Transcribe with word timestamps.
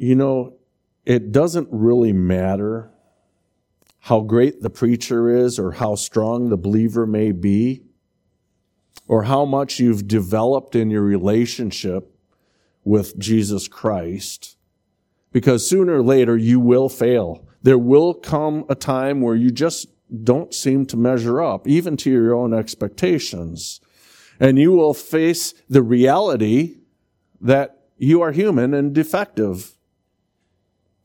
you 0.00 0.14
know, 0.14 0.54
it 1.04 1.30
doesn't 1.30 1.68
really 1.70 2.14
matter 2.14 2.90
how 3.98 4.20
great 4.20 4.62
the 4.62 4.70
preacher 4.70 5.28
is 5.28 5.58
or 5.58 5.72
how 5.72 5.94
strong 5.94 6.48
the 6.48 6.56
believer 6.56 7.06
may 7.06 7.32
be 7.32 7.82
or 9.06 9.24
how 9.24 9.44
much 9.44 9.78
you've 9.78 10.08
developed 10.08 10.74
in 10.74 10.88
your 10.88 11.02
relationship 11.02 12.16
with 12.82 13.18
Jesus 13.18 13.68
Christ. 13.68 14.56
Because 15.32 15.68
sooner 15.68 15.98
or 15.98 16.02
later 16.02 16.34
you 16.34 16.58
will 16.60 16.88
fail. 16.88 17.46
There 17.62 17.76
will 17.76 18.14
come 18.14 18.64
a 18.70 18.74
time 18.74 19.20
where 19.20 19.36
you 19.36 19.50
just 19.50 19.86
don't 20.24 20.54
seem 20.54 20.86
to 20.86 20.96
measure 20.96 21.42
up, 21.42 21.68
even 21.68 21.98
to 21.98 22.10
your 22.10 22.34
own 22.34 22.54
expectations. 22.54 23.82
And 24.40 24.58
you 24.58 24.72
will 24.72 24.94
face 24.94 25.52
the 25.68 25.82
reality 25.82 26.78
that 27.38 27.80
you 27.98 28.22
are 28.22 28.32
human 28.32 28.72
and 28.72 28.94
defective. 28.94 29.74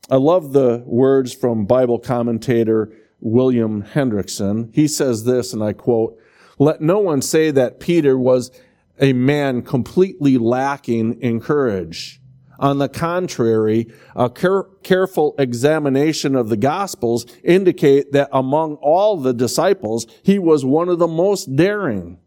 I 0.08 0.16
love 0.16 0.52
the 0.52 0.84
words 0.86 1.34
from 1.34 1.66
Bible 1.66 1.98
commentator 1.98 2.92
William 3.20 3.82
Hendriksen. 3.82 4.72
He 4.72 4.86
says 4.86 5.24
this, 5.24 5.52
and 5.52 5.62
I 5.62 5.72
quote, 5.72 6.18
let 6.58 6.80
no 6.80 6.98
one 7.00 7.22
say 7.22 7.50
that 7.50 7.80
Peter 7.80 8.16
was 8.16 8.50
a 9.00 9.12
man 9.12 9.62
completely 9.62 10.38
lacking 10.38 11.20
in 11.20 11.40
courage. 11.40 12.20
On 12.58 12.78
the 12.78 12.88
contrary, 12.88 13.92
a 14.14 14.30
care- 14.30 14.68
careful 14.82 15.34
examination 15.38 16.34
of 16.34 16.48
the 16.48 16.56
Gospels 16.56 17.26
indicate 17.44 18.12
that 18.12 18.30
among 18.32 18.76
all 18.76 19.18
the 19.18 19.34
disciples, 19.34 20.06
he 20.22 20.38
was 20.38 20.64
one 20.64 20.88
of 20.88 20.98
the 20.98 21.08
most 21.08 21.54
daring. 21.56 22.18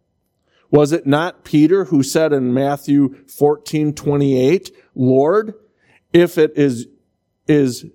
Was 0.69 0.91
it 0.91 1.07
not 1.07 1.43
Peter 1.43 1.85
who 1.85 2.03
said 2.03 2.31
in 2.31 2.53
Matthew 2.53 3.15
14, 3.25 3.93
28, 3.93 4.71
Lord, 4.93 5.55
if 6.13 6.37
it 6.37 6.53
is, 6.55 6.87
is, 7.49 7.85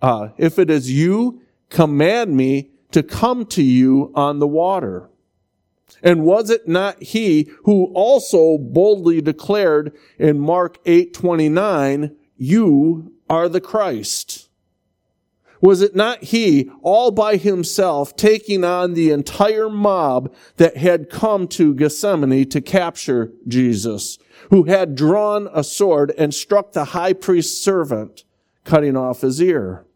uh, 0.00 0.28
if 0.38 0.58
it 0.58 0.70
is 0.70 0.90
you, 0.90 1.42
command 1.68 2.36
me 2.36 2.70
to 2.92 3.02
come 3.02 3.46
to 3.46 3.62
you 3.62 4.12
on 4.14 4.38
the 4.38 4.46
water. 4.46 5.10
And 6.02 6.24
was 6.24 6.50
it 6.50 6.68
not 6.68 7.02
he 7.02 7.50
who 7.64 7.86
also 7.94 8.58
boldly 8.58 9.20
declared 9.20 9.92
in 10.18 10.38
Mark 10.38 10.78
8:29, 10.84 12.16
you 12.36 13.12
are 13.28 13.48
the 13.48 13.60
Christ? 13.60 14.48
Was 15.60 15.82
it 15.82 15.94
not 15.94 16.24
he 16.24 16.70
all 16.82 17.10
by 17.10 17.36
himself 17.36 18.16
taking 18.16 18.64
on 18.64 18.94
the 18.94 19.10
entire 19.10 19.68
mob 19.68 20.32
that 20.56 20.78
had 20.78 21.10
come 21.10 21.46
to 21.48 21.74
Gethsemane 21.74 22.48
to 22.48 22.60
capture 22.62 23.32
Jesus, 23.46 24.18
who 24.48 24.64
had 24.64 24.94
drawn 24.94 25.48
a 25.52 25.62
sword 25.62 26.14
and 26.16 26.32
struck 26.32 26.72
the 26.72 26.86
high 26.86 27.12
priest's 27.12 27.62
servant, 27.62 28.24
cutting 28.64 28.96
off 28.96 29.20
his 29.20 29.40
ear? 29.40 29.86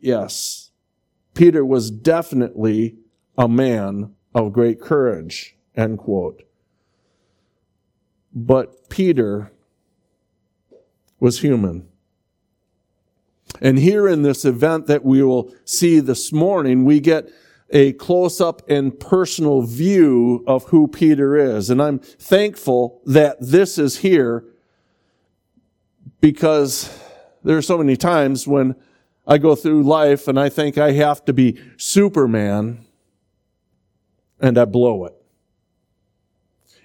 Yes, 0.00 0.70
Peter 1.34 1.64
was 1.64 1.90
definitely 1.90 2.96
a 3.36 3.48
man 3.48 4.14
of 4.34 4.52
great 4.52 4.80
courage, 4.80 5.56
end 5.74 5.98
quote. 5.98 6.42
But 8.34 8.88
Peter 8.88 9.52
was 11.18 11.40
human. 11.40 11.88
And 13.60 13.78
here 13.78 14.06
in 14.06 14.22
this 14.22 14.44
event 14.44 14.86
that 14.86 15.04
we 15.04 15.22
will 15.22 15.54
see 15.64 16.00
this 16.00 16.32
morning, 16.32 16.84
we 16.84 17.00
get 17.00 17.30
a 17.70 17.92
close 17.94 18.40
up 18.40 18.62
and 18.68 18.98
personal 18.98 19.62
view 19.62 20.44
of 20.46 20.64
who 20.64 20.86
Peter 20.86 21.36
is. 21.36 21.70
And 21.70 21.82
I'm 21.82 21.98
thankful 21.98 23.00
that 23.06 23.36
this 23.40 23.78
is 23.78 23.98
here 23.98 24.44
because 26.20 27.02
there 27.46 27.56
are 27.56 27.62
so 27.62 27.78
many 27.78 27.96
times 27.96 28.44
when 28.48 28.74
I 29.24 29.38
go 29.38 29.54
through 29.54 29.84
life 29.84 30.26
and 30.26 30.38
I 30.38 30.48
think 30.48 30.78
I 30.78 30.90
have 30.92 31.24
to 31.26 31.32
be 31.32 31.56
Superman 31.76 32.84
and 34.40 34.58
I 34.58 34.64
blow 34.64 35.04
it. 35.04 35.14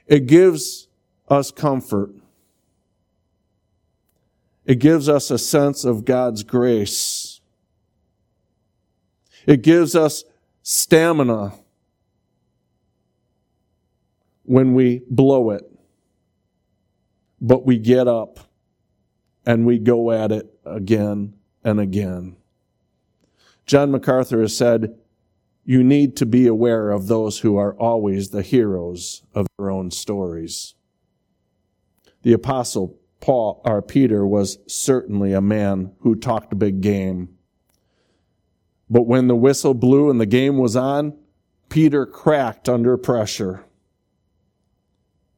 It 0.05 0.27
gives 0.27 0.87
us 1.27 1.49
comfort. 1.49 2.11
It 4.63 4.75
gives 4.75 5.09
us 5.09 5.31
a 5.31 5.39
sense 5.39 5.83
of 5.83 6.05
God's 6.05 6.43
grace. 6.43 7.41
It 9.47 9.63
gives 9.63 9.95
us 9.95 10.23
stamina 10.61 11.53
when 14.43 14.75
we 14.75 15.01
blow 15.09 15.49
it. 15.49 15.63
But 17.41 17.65
we 17.65 17.79
get 17.79 18.07
up 18.07 18.51
and 19.43 19.65
we 19.65 19.79
go 19.79 20.11
at 20.11 20.31
it 20.31 20.50
again 20.65 21.33
and 21.63 21.79
again. 21.79 22.35
John 23.65 23.91
MacArthur 23.91 24.41
has 24.41 24.55
said, 24.55 24.95
you 25.63 25.83
need 25.83 26.15
to 26.17 26.25
be 26.25 26.47
aware 26.47 26.89
of 26.89 27.07
those 27.07 27.39
who 27.39 27.55
are 27.57 27.75
always 27.75 28.29
the 28.29 28.41
heroes 28.41 29.23
of 29.33 29.47
their 29.57 29.69
own 29.69 29.91
stories. 29.91 30.73
The 32.23 32.33
apostle 32.33 32.99
Paul 33.19 33.61
or 33.63 33.81
Peter 33.81 34.25
was 34.25 34.57
certainly 34.67 35.33
a 35.33 35.41
man 35.41 35.93
who 35.99 36.15
talked 36.15 36.57
big 36.57 36.81
game. 36.81 37.37
But 38.89 39.03
when 39.03 39.27
the 39.27 39.35
whistle 39.35 39.75
blew 39.75 40.09
and 40.09 40.19
the 40.19 40.25
game 40.25 40.57
was 40.57 40.75
on, 40.75 41.17
Peter 41.69 42.05
cracked 42.05 42.67
under 42.67 42.97
pressure. 42.97 43.63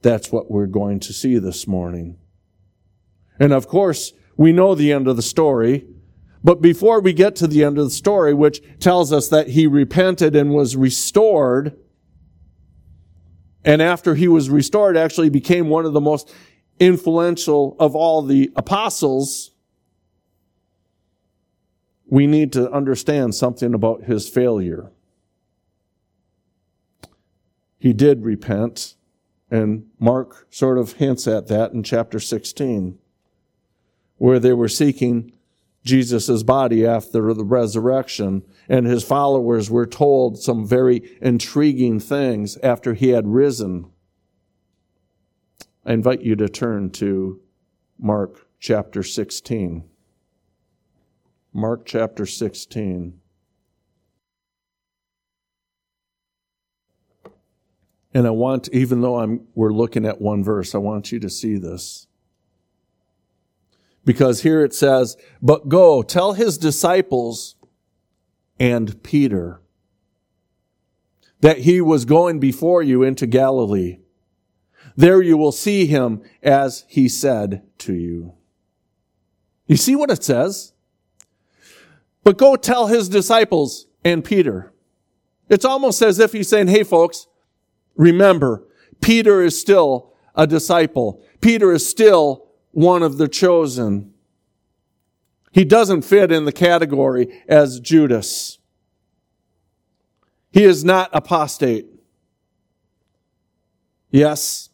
That's 0.02 0.32
what 0.32 0.50
we're 0.50 0.66
going 0.66 1.00
to 1.02 1.14
see 1.14 1.38
this 1.38 1.68
morning. 1.68 2.18
And 3.40 3.54
of 3.54 3.68
course, 3.68 4.14
we 4.38 4.52
know 4.52 4.76
the 4.76 4.92
end 4.92 5.08
of 5.08 5.16
the 5.16 5.22
story. 5.22 5.86
But 6.44 6.62
before 6.62 7.00
we 7.00 7.14
get 7.14 7.36
to 7.38 7.48
the 7.48 7.64
end 7.64 7.78
of 7.78 7.86
the 7.86 7.92
story, 7.92 8.34
which 8.34 8.62
tells 8.80 9.14
us 9.14 9.30
that 9.30 9.50
he 9.50 9.66
repented 9.66 10.36
and 10.36 10.54
was 10.54 10.76
restored, 10.76 11.78
and 13.64 13.82
after 13.82 14.16
he 14.16 14.28
was 14.28 14.50
restored, 14.50 14.98
actually 14.98 15.30
became 15.30 15.70
one 15.70 15.86
of 15.86 15.94
the 15.94 16.02
most 16.02 16.34
influential 16.80 17.78
of 17.80 17.96
all 17.96 18.22
the 18.22 18.52
apostles, 18.56 19.52
we 22.08 22.28
need 22.28 22.52
to 22.54 22.70
understand 22.72 23.34
something 23.34 23.74
about 23.74 24.04
his 24.04 24.28
failure. 24.28 24.92
He 27.80 27.94
did 27.94 28.24
repent, 28.24 28.96
and 29.50 29.88
Mark 30.00 30.48
sort 30.50 30.78
of 30.78 30.94
hints 30.94 31.28
at 31.28 31.48
that 31.48 31.72
in 31.72 31.84
chapter 31.84 32.20
16, 32.20 33.00
where 34.18 34.40
they 34.40 34.53
were 34.53 34.68
seeking 34.68 35.31
Jesus' 35.84 36.44
body 36.44 36.85
after 36.85 37.34
the 37.34 37.44
resurrection, 37.44 38.44
and 38.69 38.85
his 38.85 39.03
followers 39.03 39.69
were 39.69 39.85
told 39.85 40.41
some 40.41 40.66
very 40.66 41.18
intriguing 41.22 42.00
things 42.00 42.57
after 42.57 42.94
he 42.94 43.09
had 43.09 43.28
risen. 43.28 43.91
I 45.85 45.94
invite 45.94 46.22
you 46.22 46.35
to 46.38 46.47
turn 46.47 46.91
to 46.91 47.41
Mark 48.00 48.47
chapter 48.59 49.03
16. 49.03 49.84
Mark 51.51 51.85
chapter 51.85 52.25
16. 52.25 53.19
And 58.16 58.28
I 58.28 58.30
want, 58.30 58.69
even 58.72 59.01
though 59.01 59.19
I'm, 59.19 59.47
we're 59.56 59.74
looking 59.74 60.06
at 60.06 60.22
one 60.22 60.44
verse, 60.44 60.74
I 60.74 60.78
want 60.78 61.12
you 61.12 61.19
to 61.19 61.30
see 61.30 61.57
this. 61.57 62.07
Because 64.06 64.41
here 64.41 64.64
it 64.64 64.74
says, 64.74 65.16
but 65.41 65.69
go 65.69 66.03
tell 66.03 66.34
his 66.34 66.58
disciples 66.58 67.56
and 68.59 69.02
Peter 69.03 69.62
that 71.41 71.59
he 71.59 71.81
was 71.81 72.06
going 72.06 72.40
before 72.40 72.81
you 72.81 73.03
into 73.03 73.25
Galilee. 73.28 74.00
There 74.96 75.22
you 75.22 75.38
will 75.38 75.52
see 75.52 75.86
him 75.86 76.22
as 76.42 76.86
he 76.88 77.10
said 77.10 77.63
to 77.80 77.94
you. 77.94 78.33
You 79.68 79.78
see 79.78 79.95
what 79.95 80.12
it 80.12 80.24
says? 80.24 80.74
But 82.24 82.38
go 82.38 82.56
tell 82.56 82.88
his 82.88 83.10
disciples 83.10 83.88
and 84.04 84.24
Peter. 84.24 84.74
It's 85.50 85.66
almost 85.66 86.01
as 86.01 86.19
if 86.19 86.31
he's 86.31 86.48
saying, 86.48 86.68
hey 86.68 86.83
folks, 86.83 87.28
remember, 87.95 88.63
Peter 89.01 89.42
is 89.42 89.60
still 89.60 90.13
a 90.36 90.48
disciple. 90.48 91.22
Peter 91.42 91.72
is 91.72 91.88
still 91.88 92.48
one 92.74 93.04
of 93.04 93.18
the 93.18 93.28
chosen. 93.28 94.14
He 95.52 95.64
doesn't 95.64 96.02
fit 96.02 96.31
in 96.31 96.46
the 96.46 96.52
category 96.52 97.44
as 97.48 97.80
Judas. 97.80 98.58
He 100.52 100.64
is 100.64 100.84
not 100.84 101.10
apostate. 101.14 101.86
Yes, 104.10 104.70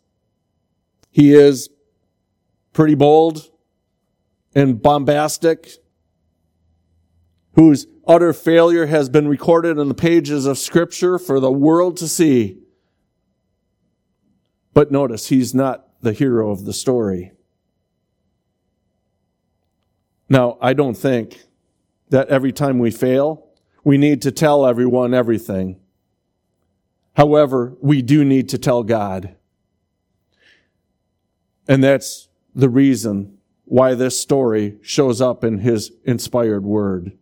he 1.12 1.34
is 1.34 1.70
pretty 2.74 2.96
bold 2.96 3.50
and 4.56 4.82
bombastic, 4.82 5.70
whose 7.54 7.88
utter 8.08 8.34
failure 8.34 8.86
has 8.86 9.10
been 9.10 9.28
recorded 9.28 9.78
in 9.78 9.88
the 9.88 9.94
pages 9.94 10.46
of 10.46 10.58
Scripture 10.58 11.20
for 11.20 11.40
the 11.40 11.52
world 11.52 11.98
to 11.98 12.08
see. 12.08 12.58
But 14.74 14.92
notice, 14.92 15.28
he's 15.28 15.54
not 15.54 16.02
the 16.02 16.14
hero 16.14 16.52
of 16.52 16.66
the 16.66 16.74
story. 16.74 17.34
Now, 20.30 20.58
I 20.62 20.74
don't 20.74 20.96
think 20.96 21.42
that 22.10 22.30
every 22.30 22.52
time 22.52 22.80
we 22.80 22.92
fail, 22.92 23.48
we 23.84 23.98
need 23.98 24.22
to 24.22 24.32
tell 24.32 24.66
everyone 24.66 25.14
everything. 25.14 25.80
However, 27.16 27.76
we 27.82 28.02
do 28.02 28.24
need 28.24 28.50
to 28.50 28.58
tell 28.58 28.84
God. 28.84 29.36
And 31.68 31.84
that's 31.84 32.30
the 32.54 32.70
reason 32.70 33.38
why 33.66 33.94
this 33.94 34.20
story 34.20 34.78
shows 34.82 35.22
up 35.22 35.44
in 35.44 35.60
his 35.60 35.92
inspired 36.06 36.64
word. 36.64 37.18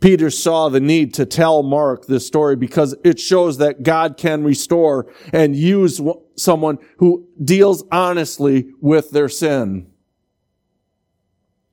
Peter 0.00 0.30
saw 0.30 0.68
the 0.68 0.80
need 0.80 1.12
to 1.14 1.26
tell 1.26 1.62
Mark 1.62 2.06
this 2.06 2.26
story 2.26 2.54
because 2.54 2.94
it 3.04 3.18
shows 3.18 3.58
that 3.58 3.82
God 3.82 4.16
can 4.16 4.44
restore 4.44 5.12
and 5.32 5.56
use 5.56 6.00
someone 6.36 6.78
who 6.98 7.26
deals 7.42 7.84
honestly 7.90 8.70
with 8.80 9.10
their 9.10 9.28
sin. 9.28 9.90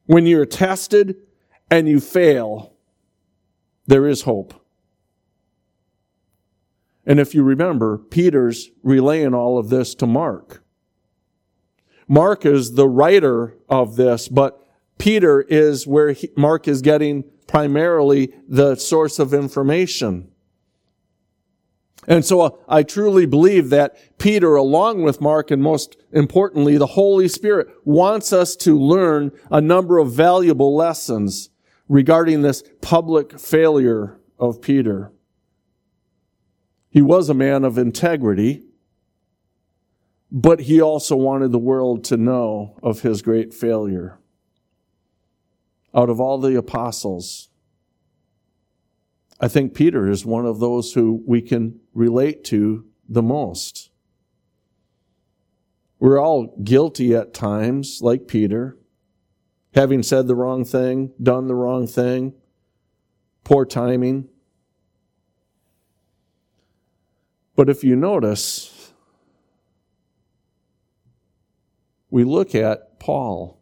When 0.05 0.25
you're 0.25 0.45
tested 0.45 1.17
and 1.69 1.87
you 1.87 1.99
fail, 1.99 2.73
there 3.87 4.07
is 4.07 4.23
hope. 4.23 4.53
And 7.05 7.19
if 7.19 7.35
you 7.35 7.43
remember, 7.43 7.97
Peter's 7.97 8.71
relaying 8.83 9.33
all 9.33 9.57
of 9.57 9.69
this 9.69 9.93
to 9.95 10.07
Mark. 10.07 10.63
Mark 12.07 12.45
is 12.45 12.73
the 12.73 12.87
writer 12.87 13.57
of 13.69 13.95
this, 13.95 14.27
but 14.27 14.67
Peter 14.97 15.41
is 15.41 15.85
where 15.85 16.11
he, 16.11 16.29
Mark 16.35 16.67
is 16.67 16.81
getting 16.81 17.23
primarily 17.47 18.33
the 18.47 18.75
source 18.75 19.19
of 19.19 19.33
information. 19.33 20.31
And 22.07 22.23
so 22.23 22.41
uh, 22.41 22.49
I 22.67 22.83
truly 22.83 23.25
believe 23.25 23.69
that 23.71 23.97
Peter, 24.17 24.55
along 24.55 25.01
with 25.01 25.21
Mark, 25.21 25.51
and 25.51 25.61
most 25.61 25.97
importantly, 26.11 26.77
the 26.77 26.87
Holy 26.87 27.27
Spirit, 27.27 27.67
wants 27.83 28.31
us 28.31 28.55
to 28.57 28.77
learn 28.77 29.31
a 29.49 29.61
number 29.61 29.97
of 29.97 30.13
valuable 30.13 30.75
lessons 30.75 31.49
regarding 31.87 32.41
this 32.41 32.63
public 32.81 33.39
failure 33.39 34.19
of 34.39 34.61
Peter. 34.61 35.11
He 36.89 37.01
was 37.01 37.29
a 37.29 37.33
man 37.33 37.63
of 37.63 37.77
integrity, 37.77 38.63
but 40.31 40.61
he 40.61 40.81
also 40.81 41.15
wanted 41.15 41.51
the 41.51 41.59
world 41.59 42.03
to 42.05 42.17
know 42.17 42.77
of 42.81 43.01
his 43.01 43.21
great 43.21 43.53
failure. 43.53 44.19
Out 45.93 46.09
of 46.09 46.19
all 46.19 46.37
the 46.37 46.55
apostles, 46.55 47.49
I 49.39 49.47
think 49.47 49.73
Peter 49.73 50.09
is 50.09 50.25
one 50.25 50.45
of 50.45 50.59
those 50.59 50.93
who 50.93 51.21
we 51.25 51.41
can 51.41 51.79
relate 51.93 52.43
to 52.45 52.85
the 53.07 53.21
most. 53.21 53.89
We're 55.99 56.21
all 56.21 56.55
guilty 56.63 57.15
at 57.15 57.33
times, 57.33 57.99
like 58.01 58.27
Peter, 58.27 58.77
having 59.73 60.03
said 60.03 60.27
the 60.27 60.35
wrong 60.35 60.63
thing, 60.63 61.11
done 61.21 61.47
the 61.47 61.55
wrong 61.55 61.87
thing, 61.87 62.33
poor 63.43 63.65
timing. 63.65 64.29
But 67.55 67.69
if 67.69 67.83
you 67.83 67.95
notice, 67.95 68.93
we 72.09 72.23
look 72.23 72.55
at 72.55 72.99
Paul. 72.99 73.61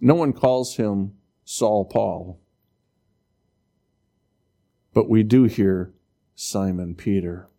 No 0.00 0.14
one 0.14 0.32
calls 0.32 0.76
him 0.76 1.14
Saul 1.44 1.84
Paul. 1.86 2.40
But 4.96 5.10
we 5.10 5.24
do 5.24 5.44
hear 5.44 5.92
Simon 6.34 6.94
Peter 6.94 7.50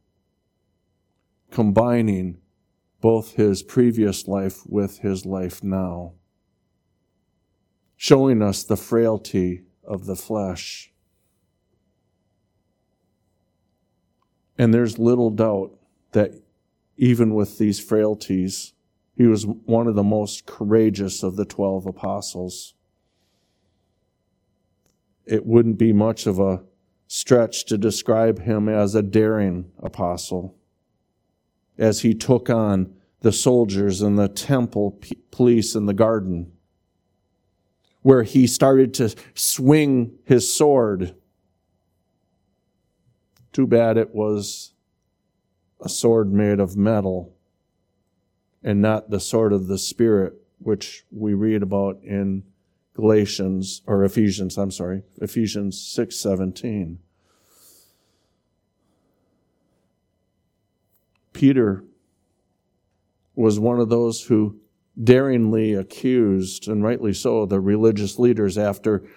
combining 1.51 2.39
both 2.99 3.33
his 3.33 3.61
previous 3.61 4.27
life 4.27 4.65
with 4.65 4.97
his 5.01 5.23
life 5.23 5.63
now, 5.63 6.13
showing 7.95 8.41
us 8.41 8.63
the 8.63 8.75
frailty 8.75 9.65
of 9.83 10.07
the 10.07 10.15
flesh. 10.15 10.91
And 14.57 14.73
there's 14.73 14.97
little 14.97 15.29
doubt 15.29 15.77
that 16.13 16.31
even 16.97 17.35
with 17.35 17.59
these 17.59 17.79
frailties, 17.79 18.73
he 19.15 19.27
was 19.27 19.45
one 19.45 19.85
of 19.85 19.93
the 19.93 20.01
most 20.01 20.47
courageous 20.47 21.21
of 21.21 21.35
the 21.35 21.45
12 21.45 21.85
apostles. 21.85 22.73
It 25.27 25.45
wouldn't 25.45 25.77
be 25.77 25.93
much 25.93 26.25
of 26.25 26.39
a 26.39 26.63
stretch 27.07 27.65
to 27.65 27.77
describe 27.77 28.39
him 28.39 28.67
as 28.67 28.95
a 28.95 29.01
daring 29.01 29.71
apostle 29.79 30.55
as 31.77 32.01
he 32.01 32.13
took 32.13 32.49
on 32.49 32.93
the 33.21 33.31
soldiers 33.31 34.01
and 34.01 34.17
the 34.17 34.27
temple 34.27 34.99
police 35.31 35.75
in 35.75 35.85
the 35.85 35.93
garden, 35.93 36.51
where 38.01 38.23
he 38.23 38.47
started 38.47 38.93
to 38.93 39.13
swing 39.33 40.11
his 40.23 40.53
sword. 40.53 41.15
Too 43.51 43.67
bad 43.67 43.97
it 43.97 44.13
was 44.13 44.73
a 45.81 45.89
sword 45.89 46.31
made 46.31 46.59
of 46.59 46.77
metal 46.77 47.33
and 48.63 48.81
not 48.81 49.09
the 49.09 49.19
sword 49.19 49.53
of 49.53 49.67
the 49.67 49.77
Spirit, 49.77 50.33
which 50.59 51.05
we 51.11 51.33
read 51.33 51.63
about 51.63 52.01
in 52.03 52.43
Galatians 52.97 53.83
or 53.85 54.03
Ephesians, 54.03 54.57
I'm 54.57 54.71
sorry, 54.71 55.03
Ephesians 55.21 55.79
6:17. 55.79 56.97
Peter 61.31 61.83
was 63.35 63.59
one 63.59 63.79
of 63.79 63.89
those 63.89 64.23
who 64.23 64.59
daringly 65.01 65.75
accused, 65.75 66.67
and 66.67 66.83
rightly 66.83 67.13
so, 67.13 67.45
the 67.45 67.59
religious 67.59 68.17
leaders 68.17 68.57
after 68.57 69.07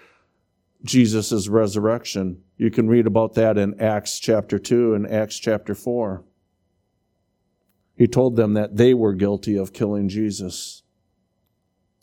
Jesus' 0.84 1.48
resurrection. 1.48 2.42
You 2.58 2.70
can 2.70 2.86
read 2.86 3.06
about 3.06 3.32
that 3.34 3.56
in 3.56 3.80
Acts 3.80 4.18
chapter 4.18 4.58
2 4.58 4.92
and 4.92 5.10
Acts 5.10 5.38
chapter 5.38 5.74
4. 5.74 6.22
He 7.96 8.06
told 8.06 8.36
them 8.36 8.52
that 8.52 8.76
they 8.76 8.92
were 8.92 9.14
guilty 9.14 9.56
of 9.56 9.72
killing 9.72 10.10
Jesus. 10.10 10.82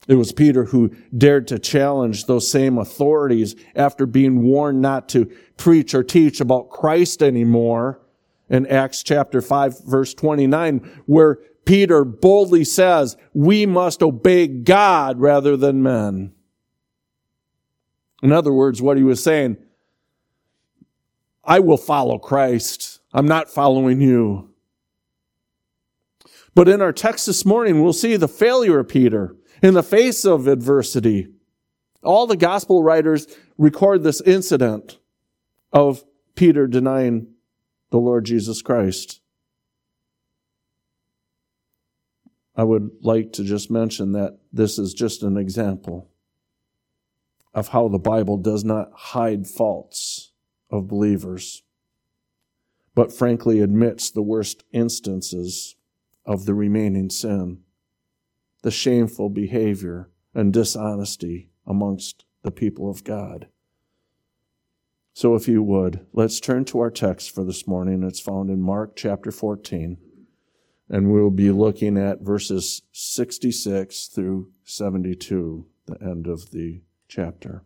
It 0.07 0.15
was 0.15 0.31
Peter 0.31 0.65
who 0.65 0.89
dared 1.15 1.47
to 1.49 1.59
challenge 1.59 2.25
those 2.25 2.49
same 2.49 2.77
authorities 2.77 3.55
after 3.75 4.05
being 4.05 4.43
warned 4.43 4.81
not 4.81 5.09
to 5.09 5.25
preach 5.57 5.93
or 5.93 6.03
teach 6.03 6.39
about 6.39 6.69
Christ 6.69 7.21
anymore 7.21 7.99
in 8.49 8.65
Acts 8.67 9.03
chapter 9.03 9.41
5 9.41 9.85
verse 9.85 10.13
29 10.13 11.03
where 11.05 11.39
Peter 11.65 12.05
boldly 12.05 12.63
says, 12.63 13.17
we 13.33 13.65
must 13.65 14.01
obey 14.01 14.47
God 14.47 15.19
rather 15.19 15.57
than 15.57 15.83
men. 15.83 16.33
In 18.23 18.31
other 18.31 18.53
words, 18.53 18.81
what 18.81 18.95
he 18.95 19.03
was 19.03 19.21
saying, 19.21 19.57
I 21.43 21.59
will 21.59 21.77
follow 21.77 22.17
Christ. 22.17 23.01
I'm 23.13 23.27
not 23.27 23.49
following 23.49 23.99
you. 23.99 24.49
But 26.55 26.69
in 26.69 26.81
our 26.81 26.93
text 26.93 27.25
this 27.25 27.45
morning, 27.45 27.83
we'll 27.83 27.91
see 27.91 28.15
the 28.15 28.29
failure 28.29 28.79
of 28.79 28.87
Peter 28.87 29.35
in 29.61 29.73
the 29.73 29.83
face 29.83 30.25
of 30.25 30.47
adversity. 30.47 31.27
All 32.03 32.27
the 32.27 32.37
gospel 32.37 32.83
writers 32.83 33.27
record 33.57 34.03
this 34.03 34.21
incident 34.21 34.99
of 35.73 36.03
Peter 36.35 36.67
denying 36.67 37.33
the 37.89 37.97
Lord 37.97 38.25
Jesus 38.25 38.61
Christ. 38.61 39.21
I 42.55 42.63
would 42.63 42.89
like 43.01 43.33
to 43.33 43.43
just 43.43 43.69
mention 43.69 44.13
that 44.13 44.39
this 44.51 44.79
is 44.79 44.93
just 44.93 45.21
an 45.23 45.37
example 45.37 46.09
of 47.53 47.69
how 47.69 47.87
the 47.87 47.99
Bible 47.99 48.37
does 48.37 48.63
not 48.63 48.91
hide 48.93 49.47
faults 49.47 50.31
of 50.69 50.87
believers, 50.87 51.63
but 52.95 53.13
frankly 53.13 53.59
admits 53.59 54.09
the 54.09 54.21
worst 54.21 54.63
instances 54.71 55.75
of 56.25 56.45
the 56.45 56.53
remaining 56.53 57.09
sin 57.09 57.63
the 58.61 58.71
shameful 58.71 59.29
behavior 59.29 60.09
and 60.33 60.53
dishonesty 60.53 61.49
amongst 61.65 62.25
the 62.43 62.51
people 62.51 62.89
of 62.89 63.03
God. 63.03 63.47
So, 65.13 65.33
if 65.33 65.47
you 65.47 65.63
would, 65.63 66.05
let's 66.13 66.39
turn 66.39 66.63
to 66.65 66.79
our 66.79 66.91
text 66.91 67.33
for 67.33 67.43
this 67.43 67.67
morning. 67.67 68.03
It's 68.03 68.19
found 68.19 68.51
in 68.51 68.61
Mark 68.61 68.95
chapter 68.95 69.31
14, 69.31 69.97
and 70.89 71.11
we'll 71.11 71.31
be 71.31 71.49
looking 71.49 71.97
at 71.97 72.21
verses 72.21 72.83
66 72.91 74.07
through 74.07 74.51
72, 74.63 75.65
the 75.87 75.97
end 76.01 76.27
of 76.27 76.51
the 76.51 76.81
chapter. 77.07 77.63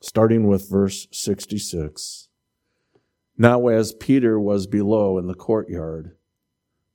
Starting 0.00 0.46
with 0.46 0.70
verse 0.70 1.08
66. 1.10 2.28
Now, 3.36 3.66
as 3.66 3.92
Peter 3.92 4.38
was 4.38 4.68
below 4.68 5.18
in 5.18 5.26
the 5.26 5.34
courtyard, 5.34 6.16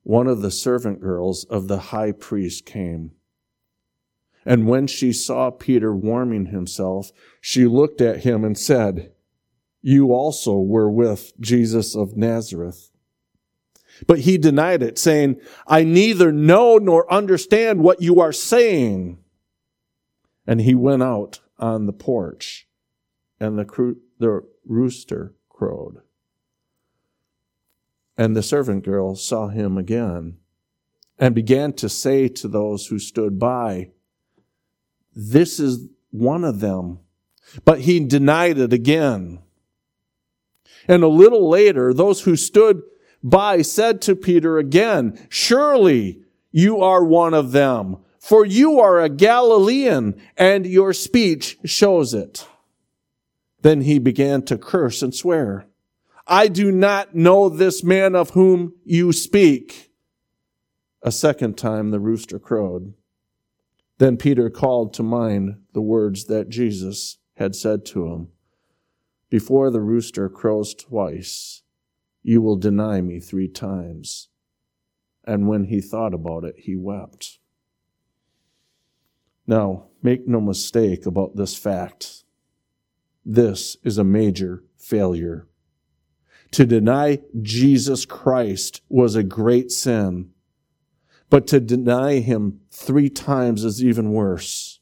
one 0.09 0.25
of 0.25 0.41
the 0.41 0.49
servant 0.49 0.99
girls 0.99 1.43
of 1.51 1.67
the 1.67 1.77
high 1.77 2.11
priest 2.11 2.65
came. 2.65 3.11
And 4.43 4.65
when 4.65 4.87
she 4.87 5.13
saw 5.13 5.51
Peter 5.51 5.95
warming 5.95 6.47
himself, 6.47 7.11
she 7.39 7.67
looked 7.67 8.01
at 8.01 8.23
him 8.23 8.43
and 8.43 8.57
said, 8.57 9.11
You 9.83 10.11
also 10.11 10.57
were 10.57 10.89
with 10.89 11.39
Jesus 11.39 11.95
of 11.95 12.17
Nazareth. 12.17 12.89
But 14.07 14.21
he 14.21 14.39
denied 14.39 14.81
it, 14.81 14.97
saying, 14.97 15.39
I 15.67 15.83
neither 15.83 16.31
know 16.31 16.79
nor 16.79 17.13
understand 17.13 17.83
what 17.83 18.01
you 18.01 18.19
are 18.19 18.33
saying. 18.33 19.19
And 20.47 20.61
he 20.61 20.73
went 20.73 21.03
out 21.03 21.39
on 21.59 21.85
the 21.85 21.93
porch, 21.93 22.67
and 23.39 23.59
the, 23.59 23.65
cro- 23.65 23.97
the 24.17 24.41
rooster 24.65 25.35
crowed. 25.49 26.01
And 28.19 28.35
the 28.35 28.43
servant 28.43 28.83
girl 28.83 29.15
saw 29.15 29.47
him 29.47 29.77
again 29.77 30.39
and 31.17 31.33
began 31.33 31.71
to 31.75 31.87
say 31.87 32.27
to 32.27 32.49
those 32.49 32.87
who 32.87 32.99
stood 32.99 33.39
by, 33.39 33.91
This 35.15 35.57
is 35.57 35.87
one 36.11 36.43
of 36.43 36.59
them. 36.59 36.99
But 37.63 37.79
he 37.79 38.01
denied 38.01 38.57
it 38.57 38.73
again. 38.73 39.39
And 40.85 41.01
a 41.01 41.07
little 41.07 41.47
later, 41.47 41.93
those 41.93 42.23
who 42.23 42.35
stood 42.35 42.81
by 43.23 43.61
said 43.61 44.01
to 44.01 44.17
Peter 44.17 44.57
again, 44.57 45.25
Surely 45.29 46.21
you 46.51 46.81
are 46.81 47.05
one 47.05 47.33
of 47.33 47.53
them, 47.53 47.99
for 48.19 48.45
you 48.45 48.81
are 48.81 48.99
a 48.99 49.07
Galilean, 49.07 50.21
and 50.35 50.65
your 50.65 50.91
speech 50.91 51.57
shows 51.63 52.13
it. 52.13 52.45
Then 53.61 53.79
he 53.79 53.97
began 53.97 54.41
to 54.43 54.57
curse 54.57 55.01
and 55.01 55.15
swear. 55.15 55.68
I 56.31 56.47
do 56.47 56.71
not 56.71 57.15
know 57.15 57.49
this 57.49 57.83
man 57.83 58.15
of 58.15 58.29
whom 58.29 58.73
you 58.85 59.11
speak. 59.11 59.91
A 61.01 61.11
second 61.11 61.57
time 61.57 61.89
the 61.89 61.99
rooster 61.99 62.37
crowed. 62.37 62.93
Then 63.97 64.15
Peter 64.15 64.51
called 64.51 64.93
to 64.93 65.03
mind 65.03 65.57
the 65.73 65.81
words 65.81 66.25
that 66.25 66.49
Jesus 66.49 67.17
had 67.37 67.55
said 67.55 67.83
to 67.87 68.05
him 68.05 68.27
Before 69.31 69.71
the 69.71 69.81
rooster 69.81 70.29
crows 70.29 70.75
twice, 70.75 71.63
you 72.21 72.43
will 72.43 72.57
deny 72.57 73.01
me 73.01 73.19
three 73.19 73.47
times. 73.47 74.29
And 75.25 75.47
when 75.47 75.65
he 75.65 75.81
thought 75.81 76.13
about 76.13 76.43
it, 76.43 76.55
he 76.59 76.75
wept. 76.75 77.39
Now, 79.47 79.87
make 80.03 80.27
no 80.27 80.39
mistake 80.39 81.07
about 81.07 81.35
this 81.35 81.55
fact. 81.55 82.23
This 83.25 83.77
is 83.83 83.97
a 83.97 84.03
major 84.03 84.63
failure. 84.77 85.48
To 86.51 86.65
deny 86.65 87.19
Jesus 87.41 88.05
Christ 88.05 88.81
was 88.89 89.15
a 89.15 89.23
great 89.23 89.71
sin, 89.71 90.31
but 91.29 91.45
to 91.47 91.59
deny 91.59 92.19
him 92.19 92.61
three 92.71 93.09
times 93.09 93.63
is 93.63 93.83
even 93.83 94.11
worse. 94.11 94.79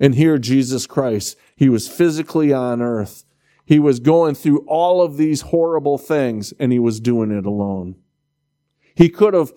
And 0.00 0.14
here, 0.14 0.38
Jesus 0.38 0.86
Christ, 0.86 1.36
he 1.54 1.68
was 1.68 1.88
physically 1.88 2.52
on 2.52 2.82
earth. 2.82 3.24
He 3.64 3.78
was 3.78 3.98
going 3.98 4.34
through 4.34 4.64
all 4.66 5.02
of 5.02 5.16
these 5.16 5.40
horrible 5.42 5.98
things 5.98 6.52
and 6.58 6.72
he 6.72 6.78
was 6.78 7.00
doing 7.00 7.30
it 7.30 7.46
alone. 7.46 7.96
He 8.94 9.08
could 9.08 9.34
have, 9.34 9.52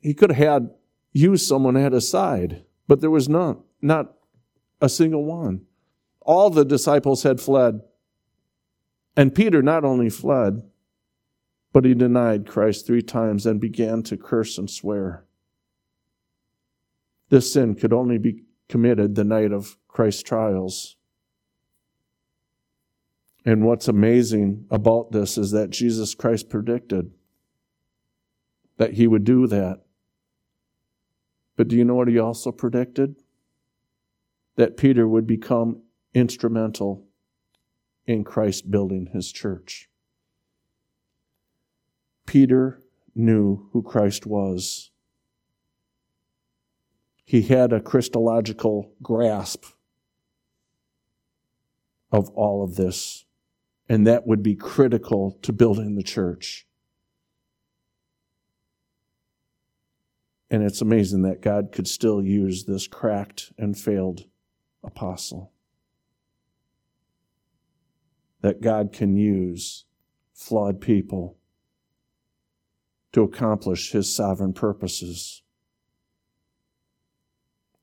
he 0.00 0.14
could 0.14 0.30
have 0.30 0.48
had 0.48 0.70
used 1.12 1.46
someone 1.46 1.76
at 1.76 1.92
his 1.92 2.08
side, 2.08 2.64
but 2.88 3.00
there 3.00 3.10
was 3.10 3.28
none, 3.28 3.62
not 3.80 4.14
a 4.80 4.88
single 4.88 5.24
one. 5.24 5.62
All 6.20 6.50
the 6.50 6.64
disciples 6.64 7.22
had 7.22 7.40
fled. 7.40 7.80
And 9.16 9.34
Peter 9.34 9.62
not 9.62 9.84
only 9.84 10.10
fled, 10.10 10.62
but 11.72 11.84
he 11.84 11.94
denied 11.94 12.46
Christ 12.46 12.86
three 12.86 13.02
times 13.02 13.46
and 13.46 13.60
began 13.60 14.02
to 14.04 14.16
curse 14.16 14.58
and 14.58 14.68
swear. 14.70 15.24
This 17.28 17.52
sin 17.52 17.74
could 17.74 17.92
only 17.92 18.18
be 18.18 18.44
committed 18.68 19.14
the 19.14 19.24
night 19.24 19.52
of 19.52 19.76
Christ's 19.88 20.22
trials. 20.22 20.96
And 23.44 23.64
what's 23.64 23.88
amazing 23.88 24.66
about 24.70 25.12
this 25.12 25.38
is 25.38 25.52
that 25.52 25.70
Jesus 25.70 26.14
Christ 26.14 26.50
predicted 26.50 27.12
that 28.76 28.94
he 28.94 29.06
would 29.06 29.24
do 29.24 29.46
that. 29.46 29.82
But 31.56 31.68
do 31.68 31.76
you 31.76 31.84
know 31.84 31.94
what 31.94 32.08
he 32.08 32.18
also 32.18 32.52
predicted? 32.52 33.16
That 34.56 34.76
Peter 34.76 35.08
would 35.08 35.26
become 35.26 35.82
instrumental 36.12 37.05
in 38.06 38.24
Christ 38.24 38.70
building 38.70 39.06
his 39.12 39.32
church. 39.32 39.88
Peter 42.26 42.82
knew 43.14 43.68
who 43.72 43.82
Christ 43.82 44.26
was. 44.26 44.90
He 47.24 47.42
had 47.42 47.72
a 47.72 47.80
Christological 47.80 48.92
grasp 49.02 49.64
of 52.12 52.28
all 52.30 52.62
of 52.62 52.76
this, 52.76 53.24
and 53.88 54.06
that 54.06 54.26
would 54.26 54.42
be 54.42 54.54
critical 54.54 55.38
to 55.42 55.52
building 55.52 55.96
the 55.96 56.02
church. 56.02 56.66
And 60.48 60.62
it's 60.62 60.80
amazing 60.80 61.22
that 61.22 61.42
God 61.42 61.72
could 61.72 61.88
still 61.88 62.22
use 62.22 62.64
this 62.64 62.86
cracked 62.86 63.52
and 63.58 63.76
failed 63.76 64.26
apostle. 64.84 65.52
That 68.42 68.60
God 68.60 68.92
can 68.92 69.16
use 69.16 69.84
flawed 70.32 70.80
people 70.80 71.36
to 73.12 73.22
accomplish 73.22 73.92
his 73.92 74.14
sovereign 74.14 74.52
purposes. 74.52 75.42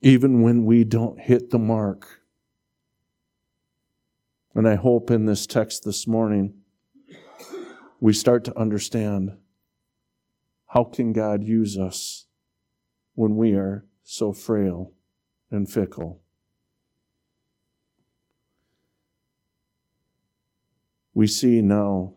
Even 0.01 0.41
when 0.41 0.65
we 0.65 0.83
don't 0.83 1.19
hit 1.19 1.49
the 1.49 1.59
mark. 1.59 2.21
And 4.53 4.67
I 4.67 4.75
hope 4.75 5.09
in 5.09 5.25
this 5.25 5.47
text 5.47 5.83
this 5.83 6.05
morning, 6.05 6.53
we 7.99 8.13
start 8.13 8.43
to 8.43 8.57
understand 8.57 9.37
how 10.67 10.83
can 10.83 11.13
God 11.13 11.43
use 11.43 11.77
us 11.77 12.25
when 13.15 13.35
we 13.35 13.53
are 13.53 13.85
so 14.03 14.33
frail 14.33 14.91
and 15.49 15.69
fickle. 15.69 16.22
We 21.13 21.27
see 21.27 21.61
now 21.61 22.13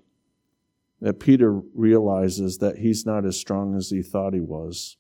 that 1.01 1.21
Peter 1.21 1.53
realizes 1.75 2.59
that 2.59 2.79
he's 2.79 3.05
not 3.05 3.25
as 3.25 3.39
strong 3.39 3.77
as 3.77 3.91
he 3.91 4.03
thought 4.03 4.33
he 4.33 4.41
was. 4.41 4.97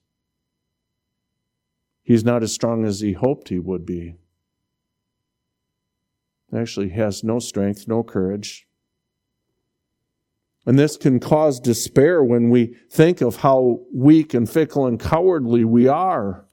He's 2.03 2.25
not 2.25 2.43
as 2.43 2.53
strong 2.53 2.85
as 2.85 3.01
he 3.01 3.13
hoped 3.13 3.49
he 3.49 3.59
would 3.59 3.85
be. 3.85 4.17
Actually, 6.55 6.91
he 6.91 7.01
has 7.01 7.25
no 7.25 7.39
strength, 7.39 7.89
no 7.89 8.03
courage. 8.03 8.69
And 10.65 10.79
this 10.79 10.97
can 10.97 11.21
cause 11.21 11.61
despair 11.61 12.23
when 12.23 12.51
we 12.51 12.77
think 12.91 13.21
of 13.21 13.37
how 13.37 13.81
weak 13.95 14.35
and 14.35 14.49
fickle 14.49 14.87
and 14.87 14.99
cowardly 15.01 15.65
we 15.65 15.87
are. 15.87 16.47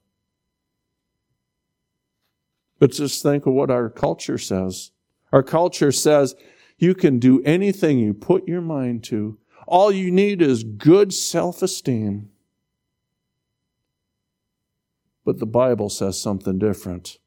But 2.79 2.91
just 2.91 3.23
think 3.23 3.45
of 3.45 3.53
what 3.53 3.71
our 3.71 3.89
culture 3.89 4.37
says. 4.37 4.91
Our 5.31 5.43
culture 5.43 5.91
says 5.91 6.35
you 6.77 6.93
can 6.95 7.19
do 7.19 7.41
anything 7.43 7.99
you 7.99 8.13
put 8.13 8.47
your 8.47 8.61
mind 8.61 9.03
to. 9.05 9.37
All 9.67 9.91
you 9.91 10.11
need 10.11 10.41
is 10.41 10.63
good 10.63 11.13
self 11.13 11.61
esteem. 11.61 12.29
But 15.25 15.39
the 15.39 15.45
Bible 15.45 15.89
says 15.89 16.21
something 16.21 16.59
different. 16.59 17.17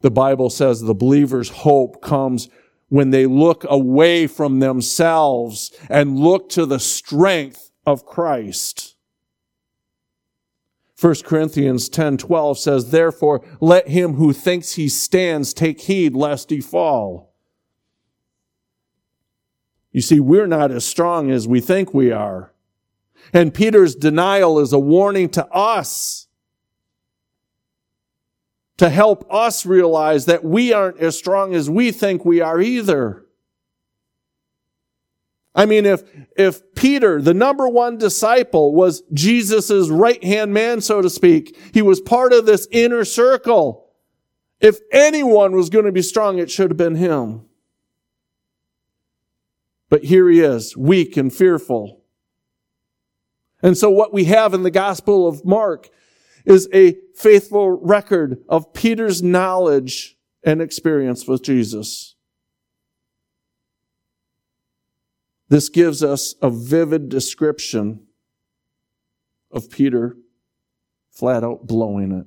The 0.00 0.10
Bible 0.10 0.50
says 0.50 0.80
the 0.80 0.94
believer's 0.94 1.48
hope 1.48 2.02
comes 2.02 2.48
when 2.88 3.10
they 3.10 3.24
look 3.24 3.64
away 3.68 4.26
from 4.26 4.58
themselves 4.58 5.72
and 5.88 6.18
look 6.18 6.50
to 6.50 6.66
the 6.66 6.80
strength 6.80 7.70
of 7.86 8.04
Christ. 8.04 8.96
1 11.00 11.24
Corinthians 11.24 11.88
10:12 11.88 12.58
says, 12.58 12.90
"Therefore 12.90 13.42
let 13.60 13.88
him 13.88 14.14
who 14.14 14.32
thinks 14.32 14.74
he 14.74 14.88
stands 14.88 15.54
take 15.54 15.80
heed 15.80 16.14
lest 16.14 16.50
he 16.50 16.60
fall." 16.60 17.31
You 19.92 20.00
see, 20.00 20.20
we're 20.20 20.46
not 20.46 20.70
as 20.70 20.84
strong 20.84 21.30
as 21.30 21.46
we 21.46 21.60
think 21.60 21.92
we 21.92 22.10
are. 22.10 22.52
And 23.32 23.54
Peter's 23.54 23.94
denial 23.94 24.58
is 24.58 24.72
a 24.72 24.78
warning 24.78 25.28
to 25.30 25.46
us 25.48 26.26
to 28.78 28.88
help 28.88 29.24
us 29.32 29.64
realize 29.64 30.24
that 30.26 30.42
we 30.42 30.72
aren't 30.72 30.98
as 30.98 31.16
strong 31.16 31.54
as 31.54 31.70
we 31.70 31.92
think 31.92 32.24
we 32.24 32.40
are 32.40 32.60
either. 32.60 33.24
I 35.54 35.66
mean, 35.66 35.84
if, 35.84 36.02
if 36.36 36.74
Peter, 36.74 37.20
the 37.20 37.34
number 37.34 37.68
one 37.68 37.98
disciple, 37.98 38.74
was 38.74 39.02
Jesus' 39.12 39.90
right 39.90 40.22
hand 40.24 40.54
man, 40.54 40.80
so 40.80 41.02
to 41.02 41.10
speak, 41.10 41.56
he 41.74 41.82
was 41.82 42.00
part 42.00 42.32
of 42.32 42.46
this 42.46 42.66
inner 42.70 43.04
circle. 43.04 43.90
If 44.60 44.78
anyone 44.90 45.52
was 45.52 45.68
going 45.68 45.84
to 45.84 45.92
be 45.92 46.02
strong, 46.02 46.38
it 46.38 46.50
should 46.50 46.70
have 46.70 46.78
been 46.78 46.94
him. 46.94 47.42
But 49.92 50.04
here 50.04 50.30
he 50.30 50.40
is, 50.40 50.74
weak 50.74 51.18
and 51.18 51.30
fearful. 51.30 52.00
And 53.62 53.76
so 53.76 53.90
what 53.90 54.10
we 54.10 54.24
have 54.24 54.54
in 54.54 54.62
the 54.62 54.70
Gospel 54.70 55.28
of 55.28 55.44
Mark 55.44 55.90
is 56.46 56.66
a 56.72 56.96
faithful 57.14 57.72
record 57.72 58.42
of 58.48 58.72
Peter's 58.72 59.22
knowledge 59.22 60.16
and 60.42 60.62
experience 60.62 61.28
with 61.28 61.42
Jesus. 61.42 62.14
This 65.50 65.68
gives 65.68 66.02
us 66.02 66.36
a 66.40 66.48
vivid 66.48 67.10
description 67.10 68.06
of 69.50 69.68
Peter 69.68 70.16
flat 71.10 71.44
out 71.44 71.66
blowing 71.66 72.12
it. 72.12 72.26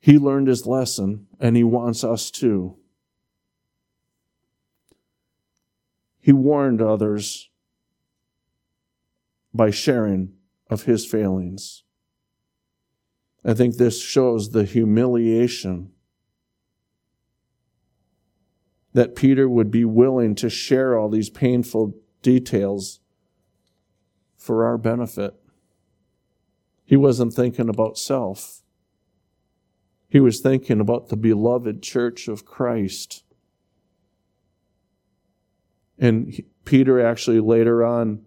He 0.00 0.18
learned 0.18 0.48
his 0.48 0.66
lesson 0.66 1.28
and 1.40 1.56
he 1.56 1.64
wants 1.64 2.04
us 2.04 2.30
to. 2.32 2.76
He 6.28 6.34
warned 6.34 6.82
others 6.82 7.48
by 9.54 9.70
sharing 9.70 10.34
of 10.68 10.82
his 10.82 11.06
failings. 11.06 11.84
I 13.42 13.54
think 13.54 13.76
this 13.76 14.02
shows 14.02 14.50
the 14.50 14.64
humiliation 14.64 15.92
that 18.92 19.16
Peter 19.16 19.48
would 19.48 19.70
be 19.70 19.86
willing 19.86 20.34
to 20.34 20.50
share 20.50 20.98
all 20.98 21.08
these 21.08 21.30
painful 21.30 21.94
details 22.20 23.00
for 24.36 24.66
our 24.66 24.76
benefit. 24.76 25.32
He 26.84 26.98
wasn't 26.98 27.32
thinking 27.32 27.70
about 27.70 27.96
self. 27.96 28.60
He 30.10 30.20
was 30.20 30.40
thinking 30.40 30.78
about 30.78 31.08
the 31.08 31.16
beloved 31.16 31.82
church 31.82 32.28
of 32.28 32.44
Christ. 32.44 33.24
And 35.98 36.42
Peter 36.64 37.04
actually 37.04 37.40
later 37.40 37.84
on 37.84 38.26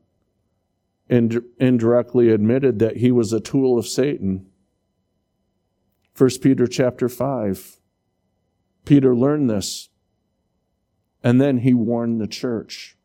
indirectly 1.09 2.29
admitted 2.29 2.79
that 2.79 2.97
he 2.97 3.11
was 3.11 3.33
a 3.33 3.39
tool 3.39 3.77
of 3.77 3.87
Satan. 3.87 4.47
1 6.17 6.29
Peter 6.41 6.67
chapter 6.67 7.09
5. 7.09 7.77
Peter 8.85 9.15
learned 9.15 9.49
this. 9.49 9.89
And 11.23 11.39
then 11.39 11.59
he 11.59 11.73
warned 11.73 12.19
the 12.19 12.27
church. 12.27 12.97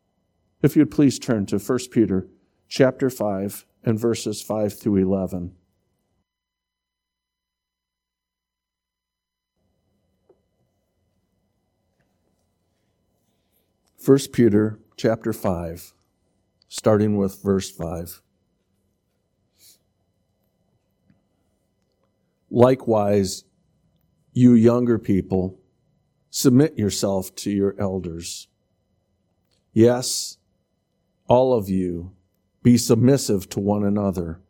If 0.62 0.76
you'd 0.76 0.90
please 0.90 1.18
turn 1.18 1.46
to 1.46 1.58
1 1.58 1.78
Peter 1.90 2.28
chapter 2.68 3.10
5 3.10 3.66
and 3.84 3.98
verses 3.98 4.40
5 4.40 4.78
through 4.78 4.96
11. 4.96 5.54
1 14.06 14.18
Peter 14.32 14.78
chapter 14.96 15.32
5, 15.32 15.92
starting 16.68 17.16
with 17.16 17.42
verse 17.42 17.72
5. 17.72 18.22
Likewise, 22.48 23.42
you 24.32 24.52
younger 24.52 24.96
people, 24.96 25.58
submit 26.30 26.78
yourself 26.78 27.34
to 27.34 27.50
your 27.50 27.74
elders. 27.80 28.46
Yes, 29.72 30.38
all 31.26 31.52
of 31.52 31.68
you, 31.68 32.12
be 32.62 32.78
submissive 32.78 33.48
to 33.48 33.58
one 33.58 33.82
another 33.82 34.40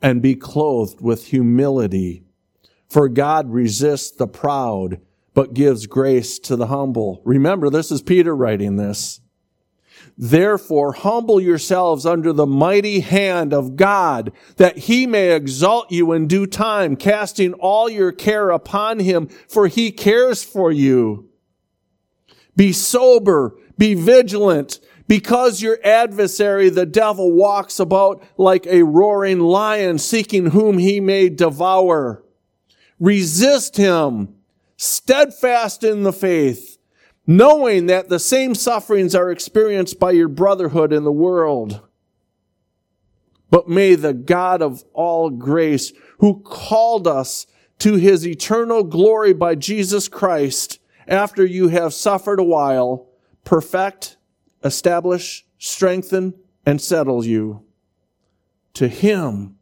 and 0.00 0.22
be 0.22 0.34
clothed 0.34 1.02
with 1.02 1.26
humility. 1.26 2.24
For 2.88 3.10
God 3.10 3.50
resists 3.50 4.12
the 4.12 4.26
proud 4.26 5.02
but 5.34 5.54
gives 5.54 5.86
grace 5.86 6.38
to 6.40 6.56
the 6.56 6.66
humble. 6.66 7.22
Remember, 7.24 7.70
this 7.70 7.90
is 7.90 8.02
Peter 8.02 8.34
writing 8.34 8.76
this. 8.76 9.20
Therefore, 10.18 10.92
humble 10.92 11.40
yourselves 11.40 12.04
under 12.04 12.32
the 12.32 12.46
mighty 12.46 13.00
hand 13.00 13.54
of 13.54 13.76
God, 13.76 14.32
that 14.56 14.78
he 14.78 15.06
may 15.06 15.34
exalt 15.34 15.90
you 15.90 16.12
in 16.12 16.26
due 16.26 16.46
time, 16.46 16.96
casting 16.96 17.54
all 17.54 17.88
your 17.88 18.12
care 18.12 18.50
upon 18.50 18.98
him, 18.98 19.28
for 19.48 19.68
he 19.68 19.90
cares 19.90 20.44
for 20.44 20.70
you. 20.70 21.30
Be 22.54 22.72
sober, 22.72 23.56
be 23.78 23.94
vigilant, 23.94 24.80
because 25.08 25.62
your 25.62 25.78
adversary, 25.82 26.68
the 26.68 26.86
devil, 26.86 27.32
walks 27.32 27.80
about 27.80 28.22
like 28.36 28.66
a 28.66 28.82
roaring 28.82 29.40
lion, 29.40 29.98
seeking 29.98 30.50
whom 30.50 30.78
he 30.78 31.00
may 31.00 31.28
devour. 31.28 32.22
Resist 32.98 33.76
him 33.76 34.34
steadfast 34.82 35.84
in 35.84 36.02
the 36.02 36.12
faith, 36.12 36.76
knowing 37.24 37.86
that 37.86 38.08
the 38.08 38.18
same 38.18 38.52
sufferings 38.52 39.14
are 39.14 39.30
experienced 39.30 40.00
by 40.00 40.10
your 40.10 40.26
brotherhood 40.26 40.92
in 40.92 41.04
the 41.04 41.12
world. 41.12 41.80
But 43.48 43.68
may 43.68 43.94
the 43.94 44.12
God 44.12 44.60
of 44.60 44.82
all 44.92 45.30
grace, 45.30 45.92
who 46.18 46.40
called 46.40 47.06
us 47.06 47.46
to 47.78 47.94
his 47.94 48.26
eternal 48.26 48.82
glory 48.82 49.32
by 49.32 49.54
Jesus 49.54 50.08
Christ, 50.08 50.80
after 51.06 51.44
you 51.44 51.68
have 51.68 51.94
suffered 51.94 52.40
a 52.40 52.44
while, 52.44 53.08
perfect, 53.44 54.16
establish, 54.64 55.46
strengthen, 55.58 56.34
and 56.66 56.80
settle 56.80 57.24
you. 57.24 57.64
To 58.74 58.88
him 58.88 59.58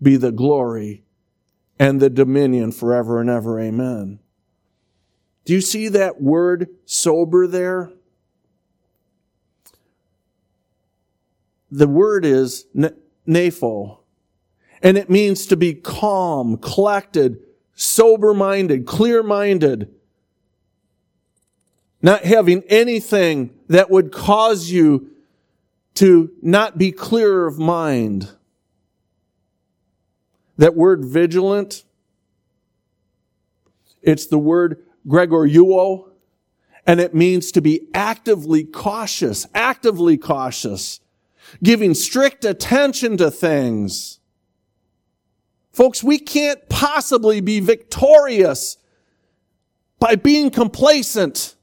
be 0.00 0.16
the 0.16 0.32
glory 0.32 1.04
and 1.78 2.00
the 2.00 2.10
dominion 2.10 2.72
forever 2.72 3.20
and 3.20 3.28
ever. 3.28 3.60
Amen. 3.60 4.20
Do 5.44 5.52
you 5.52 5.60
see 5.60 5.88
that 5.88 6.22
word 6.22 6.68
sober 6.84 7.46
there? 7.46 7.90
The 11.70 11.88
word 11.88 12.24
is 12.24 12.66
nepho, 13.26 13.98
and 14.82 14.98
it 14.98 15.08
means 15.08 15.46
to 15.46 15.56
be 15.56 15.72
calm, 15.72 16.58
collected, 16.58 17.38
sober 17.74 18.34
minded, 18.34 18.86
clear 18.86 19.22
minded, 19.22 19.92
not 22.02 22.24
having 22.24 22.62
anything 22.68 23.54
that 23.68 23.90
would 23.90 24.12
cause 24.12 24.70
you 24.70 25.10
to 25.94 26.30
not 26.42 26.76
be 26.76 26.92
clear 26.92 27.46
of 27.46 27.58
mind. 27.58 28.30
That 30.58 30.74
word 30.74 31.04
vigilant, 31.04 31.84
it's 34.02 34.26
the 34.26 34.38
word 34.38 34.84
gregoreuo, 35.06 36.10
and 36.86 37.00
it 37.00 37.14
means 37.14 37.52
to 37.52 37.60
be 37.60 37.88
actively 37.94 38.64
cautious, 38.64 39.46
actively 39.54 40.16
cautious, 40.16 41.00
giving 41.62 41.94
strict 41.94 42.44
attention 42.44 43.16
to 43.16 43.30
things. 43.30 44.18
Folks, 45.72 46.02
we 46.02 46.18
can't 46.18 46.68
possibly 46.68 47.40
be 47.40 47.60
victorious 47.60 48.76
by 49.98 50.16
being 50.16 50.50
complacent. 50.50 51.54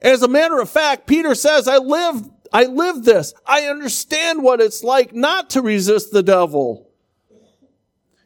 As 0.00 0.22
a 0.22 0.28
matter 0.28 0.60
of 0.60 0.68
fact, 0.68 1.06
Peter 1.06 1.34
says, 1.34 1.66
I 1.66 1.78
live, 1.78 2.28
I 2.52 2.64
live 2.64 3.04
this. 3.04 3.32
I 3.46 3.62
understand 3.62 4.42
what 4.42 4.60
it's 4.60 4.84
like 4.84 5.14
not 5.14 5.50
to 5.50 5.62
resist 5.62 6.12
the 6.12 6.22
devil. 6.22 6.90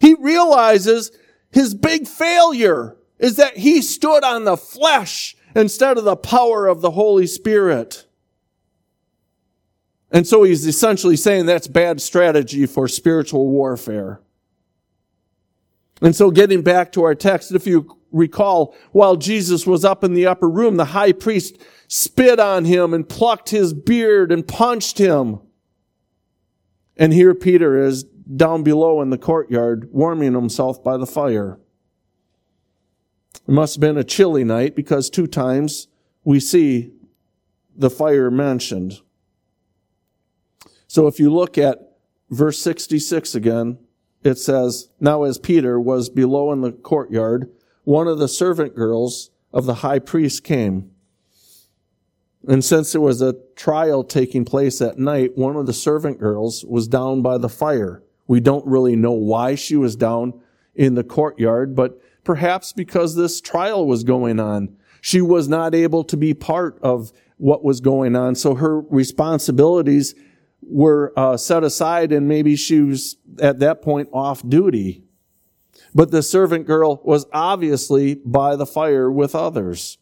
He 0.00 0.14
realizes 0.14 1.10
his 1.50 1.74
big 1.74 2.06
failure 2.06 2.96
is 3.18 3.36
that 3.36 3.56
he 3.56 3.82
stood 3.82 4.24
on 4.24 4.44
the 4.44 4.56
flesh 4.56 5.36
instead 5.54 5.98
of 5.98 6.04
the 6.04 6.16
power 6.16 6.66
of 6.66 6.80
the 6.80 6.90
Holy 6.90 7.26
Spirit. 7.26 8.06
And 10.10 10.26
so 10.26 10.42
he's 10.42 10.66
essentially 10.66 11.16
saying 11.16 11.46
that's 11.46 11.66
bad 11.66 12.00
strategy 12.00 12.66
for 12.66 12.88
spiritual 12.88 13.48
warfare. 13.48 14.20
And 16.00 16.14
so 16.14 16.30
getting 16.30 16.62
back 16.62 16.92
to 16.92 17.04
our 17.04 17.14
text, 17.14 17.52
if 17.52 17.66
you 17.66 17.98
recall, 18.12 18.74
while 18.92 19.16
Jesus 19.16 19.66
was 19.66 19.84
up 19.84 20.04
in 20.04 20.14
the 20.14 20.26
upper 20.26 20.48
room, 20.48 20.76
the 20.76 20.86
high 20.86 21.12
priest 21.12 21.58
spit 21.88 22.38
on 22.38 22.64
him 22.64 22.92
and 22.92 23.08
plucked 23.08 23.50
his 23.50 23.72
beard 23.72 24.30
and 24.30 24.46
punched 24.46 24.98
him. 24.98 25.40
And 26.96 27.12
here 27.12 27.34
Peter 27.34 27.82
is 27.82 28.04
down 28.04 28.62
below 28.62 29.00
in 29.00 29.10
the 29.10 29.18
courtyard 29.18 29.88
warming 29.92 30.34
himself 30.34 30.82
by 30.82 30.96
the 30.96 31.06
fire. 31.06 31.58
It 33.46 33.52
must 33.52 33.76
have 33.76 33.80
been 33.80 33.98
a 33.98 34.04
chilly 34.04 34.44
night 34.44 34.74
because 34.74 35.10
two 35.10 35.26
times 35.26 35.88
we 36.24 36.40
see 36.40 36.92
the 37.76 37.90
fire 37.90 38.30
mentioned. 38.30 39.00
So 40.88 41.06
if 41.06 41.20
you 41.20 41.32
look 41.32 41.58
at 41.58 41.98
verse 42.30 42.60
66 42.60 43.34
again, 43.34 43.78
it 44.22 44.38
says, 44.38 44.88
Now 44.98 45.22
as 45.24 45.38
Peter 45.38 45.80
was 45.80 46.08
below 46.08 46.52
in 46.52 46.60
the 46.60 46.72
courtyard, 46.72 47.50
one 47.84 48.08
of 48.08 48.18
the 48.18 48.28
servant 48.28 48.74
girls 48.74 49.30
of 49.52 49.66
the 49.66 49.76
high 49.76 50.00
priest 50.00 50.42
came. 50.42 50.90
And 52.48 52.64
since 52.64 52.92
there 52.92 53.00
was 53.00 53.22
a 53.22 53.36
trial 53.56 54.04
taking 54.04 54.44
place 54.44 54.80
at 54.80 54.98
night, 54.98 55.36
one 55.36 55.56
of 55.56 55.66
the 55.66 55.72
servant 55.72 56.18
girls 56.18 56.64
was 56.64 56.88
down 56.88 57.22
by 57.22 57.38
the 57.38 57.48
fire. 57.48 58.02
We 58.26 58.40
don't 58.40 58.66
really 58.66 58.96
know 58.96 59.12
why 59.12 59.54
she 59.54 59.76
was 59.76 59.96
down 59.96 60.40
in 60.74 60.94
the 60.94 61.04
courtyard, 61.04 61.74
but 61.74 62.00
perhaps 62.26 62.72
because 62.72 63.14
this 63.14 63.40
trial 63.40 63.86
was 63.86 64.04
going 64.04 64.38
on. 64.38 64.76
She 65.00 65.22
was 65.22 65.48
not 65.48 65.74
able 65.74 66.04
to 66.04 66.16
be 66.16 66.34
part 66.34 66.78
of 66.82 67.12
what 67.38 67.64
was 67.64 67.80
going 67.80 68.16
on, 68.16 68.34
so 68.34 68.56
her 68.56 68.80
responsibilities 68.80 70.14
were 70.60 71.12
uh, 71.16 71.36
set 71.36 71.62
aside, 71.62 72.12
and 72.12 72.26
maybe 72.26 72.56
she 72.56 72.80
was 72.80 73.16
at 73.40 73.60
that 73.60 73.80
point 73.80 74.08
off 74.12 74.46
duty. 74.46 75.04
But 75.94 76.10
the 76.10 76.22
servant 76.22 76.66
girl 76.66 77.00
was 77.04 77.26
obviously 77.32 78.16
by 78.16 78.56
the 78.56 78.66
fire 78.66 79.10
with 79.10 79.34
others. 79.34 79.96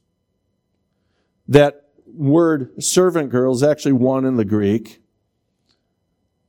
That 1.47 1.85
word 2.07 2.83
servant 2.83 3.31
girl 3.31 3.55
is 3.55 3.63
actually 3.63 3.93
one 3.93 4.25
in 4.25 4.37
the 4.37 4.45
Greek. 4.45 5.03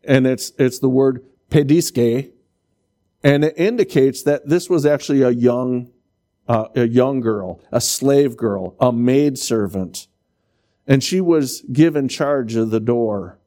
And 0.03 0.25
it's, 0.25 0.51
it's 0.57 0.79
the 0.79 0.89
word 0.89 1.25
pediske. 1.49 2.31
And 3.25 3.43
it 3.43 3.57
indicates 3.57 4.21
that 4.21 4.47
this 4.47 4.69
was 4.69 4.85
actually 4.85 5.23
a 5.23 5.31
young, 5.31 5.91
uh, 6.47 6.67
a 6.75 6.87
young 6.87 7.21
girl, 7.21 7.59
a 7.71 7.81
slave 7.81 8.37
girl, 8.37 8.75
a 8.79 8.91
maid 8.91 9.39
servant. 9.39 10.05
And 10.85 11.03
she 11.03 11.19
was 11.21 11.61
given 11.73 12.07
charge 12.07 12.55
of 12.55 12.69
the 12.69 12.79
door. 12.79 13.39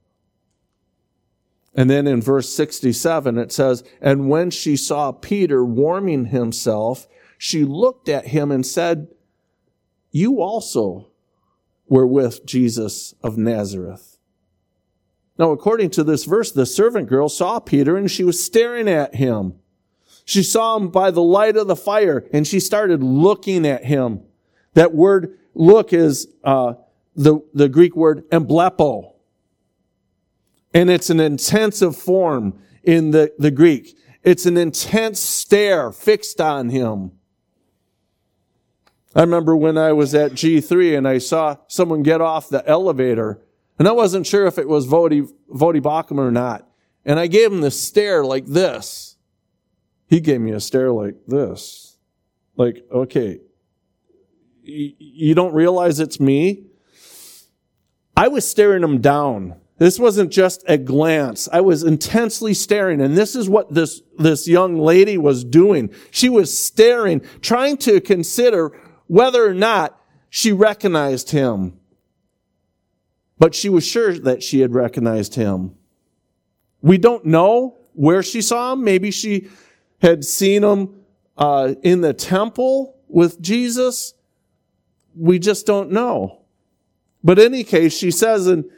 And 1.76 1.88
then 1.88 2.08
in 2.08 2.20
verse 2.20 2.52
67, 2.52 3.38
it 3.38 3.52
says, 3.52 3.84
And 4.00 4.28
when 4.28 4.50
she 4.50 4.76
saw 4.76 5.12
Peter 5.12 5.64
warming 5.64 6.26
himself, 6.26 7.06
she 7.38 7.64
looked 7.64 8.08
at 8.08 8.26
him 8.26 8.50
and 8.50 8.66
said, 8.66 9.06
You 10.10 10.40
also 10.40 11.12
were 11.86 12.06
with 12.06 12.44
Jesus 12.44 13.14
of 13.22 13.38
Nazareth. 13.38 14.18
Now, 15.38 15.52
according 15.52 15.90
to 15.90 16.02
this 16.02 16.24
verse, 16.24 16.50
the 16.50 16.66
servant 16.66 17.08
girl 17.08 17.28
saw 17.28 17.60
Peter 17.60 17.96
and 17.96 18.10
she 18.10 18.24
was 18.24 18.44
staring 18.44 18.88
at 18.88 19.14
him. 19.14 19.54
She 20.28 20.42
saw 20.42 20.76
him 20.76 20.88
by 20.88 21.10
the 21.10 21.22
light 21.22 21.56
of 21.56 21.68
the 21.68 21.74
fire 21.74 22.28
and 22.34 22.46
she 22.46 22.60
started 22.60 23.02
looking 23.02 23.66
at 23.66 23.86
him. 23.86 24.20
That 24.74 24.92
word 24.92 25.38
look 25.54 25.94
is 25.94 26.28
uh, 26.44 26.74
the, 27.16 27.40
the 27.54 27.70
Greek 27.70 27.96
word 27.96 28.28
emblepo. 28.28 29.14
And 30.74 30.90
it's 30.90 31.08
an 31.08 31.18
intensive 31.18 31.96
form 31.96 32.58
in 32.82 33.12
the, 33.12 33.32
the 33.38 33.50
Greek. 33.50 33.96
It's 34.22 34.44
an 34.44 34.58
intense 34.58 35.18
stare 35.18 35.92
fixed 35.92 36.42
on 36.42 36.68
him. 36.68 37.12
I 39.14 39.22
remember 39.22 39.56
when 39.56 39.78
I 39.78 39.94
was 39.94 40.14
at 40.14 40.32
G3 40.32 40.98
and 40.98 41.08
I 41.08 41.16
saw 41.16 41.56
someone 41.68 42.02
get 42.02 42.20
off 42.20 42.50
the 42.50 42.68
elevator, 42.68 43.40
and 43.78 43.88
I 43.88 43.92
wasn't 43.92 44.26
sure 44.26 44.46
if 44.46 44.58
it 44.58 44.68
was 44.68 44.86
Voddie 44.86 45.32
Baucham 45.50 46.18
or 46.18 46.30
not. 46.30 46.68
And 47.06 47.18
I 47.18 47.28
gave 47.28 47.50
him 47.50 47.62
the 47.62 47.70
stare 47.70 48.26
like 48.26 48.44
this. 48.44 49.07
He 50.08 50.20
gave 50.20 50.40
me 50.40 50.52
a 50.52 50.60
stare 50.60 50.90
like 50.90 51.16
this. 51.26 51.96
Like, 52.56 52.84
okay, 52.90 53.40
you 54.62 55.34
don't 55.34 55.54
realize 55.54 56.00
it's 56.00 56.18
me? 56.18 56.64
I 58.16 58.28
was 58.28 58.48
staring 58.48 58.82
him 58.82 59.00
down. 59.00 59.54
This 59.76 59.98
wasn't 59.98 60.32
just 60.32 60.64
a 60.66 60.76
glance. 60.76 61.48
I 61.52 61.60
was 61.60 61.84
intensely 61.84 62.52
staring. 62.52 63.00
And 63.00 63.16
this 63.16 63.36
is 63.36 63.48
what 63.48 63.72
this, 63.72 64.02
this 64.18 64.48
young 64.48 64.78
lady 64.78 65.16
was 65.16 65.44
doing. 65.44 65.90
She 66.10 66.28
was 66.28 66.58
staring, 66.58 67.20
trying 67.40 67.76
to 67.78 68.00
consider 68.00 68.76
whether 69.06 69.46
or 69.46 69.54
not 69.54 70.00
she 70.30 70.50
recognized 70.50 71.30
him. 71.30 71.78
But 73.38 73.54
she 73.54 73.68
was 73.68 73.86
sure 73.86 74.18
that 74.18 74.42
she 74.42 74.60
had 74.60 74.74
recognized 74.74 75.36
him. 75.36 75.76
We 76.82 76.98
don't 76.98 77.24
know 77.24 77.76
where 77.92 78.22
she 78.22 78.42
saw 78.42 78.72
him. 78.72 78.82
Maybe 78.82 79.12
she 79.12 79.48
had 80.00 80.24
seen 80.24 80.64
him 80.64 80.94
uh, 81.36 81.74
in 81.82 82.00
the 82.00 82.12
temple 82.12 82.96
with 83.08 83.40
Jesus. 83.40 84.14
We 85.16 85.38
just 85.38 85.66
don't 85.66 85.90
know. 85.90 86.40
But 87.24 87.38
in 87.38 87.52
any 87.52 87.64
case, 87.64 87.96
she 87.96 88.10
says 88.10 88.46
in 88.46 88.70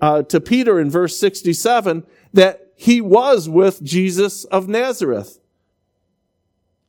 uh, 0.00 0.22
to 0.22 0.40
Peter 0.40 0.78
in 0.78 0.90
verse 0.90 1.18
67 1.18 2.04
that 2.32 2.68
he 2.76 3.00
was 3.00 3.48
with 3.48 3.82
Jesus 3.82 4.44
of 4.44 4.68
Nazareth. 4.68 5.40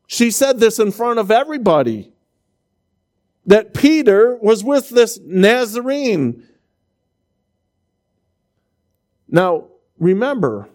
She 0.05 0.31
said 0.31 0.59
this 0.59 0.79
in 0.79 0.91
front 0.91 1.19
of 1.19 1.31
everybody 1.31 2.11
that 3.45 3.73
Peter 3.73 4.35
was 4.35 4.63
with 4.63 4.89
this 4.89 5.19
Nazarene. 5.23 6.43
Now, 9.29 9.67
remember, 9.97 10.69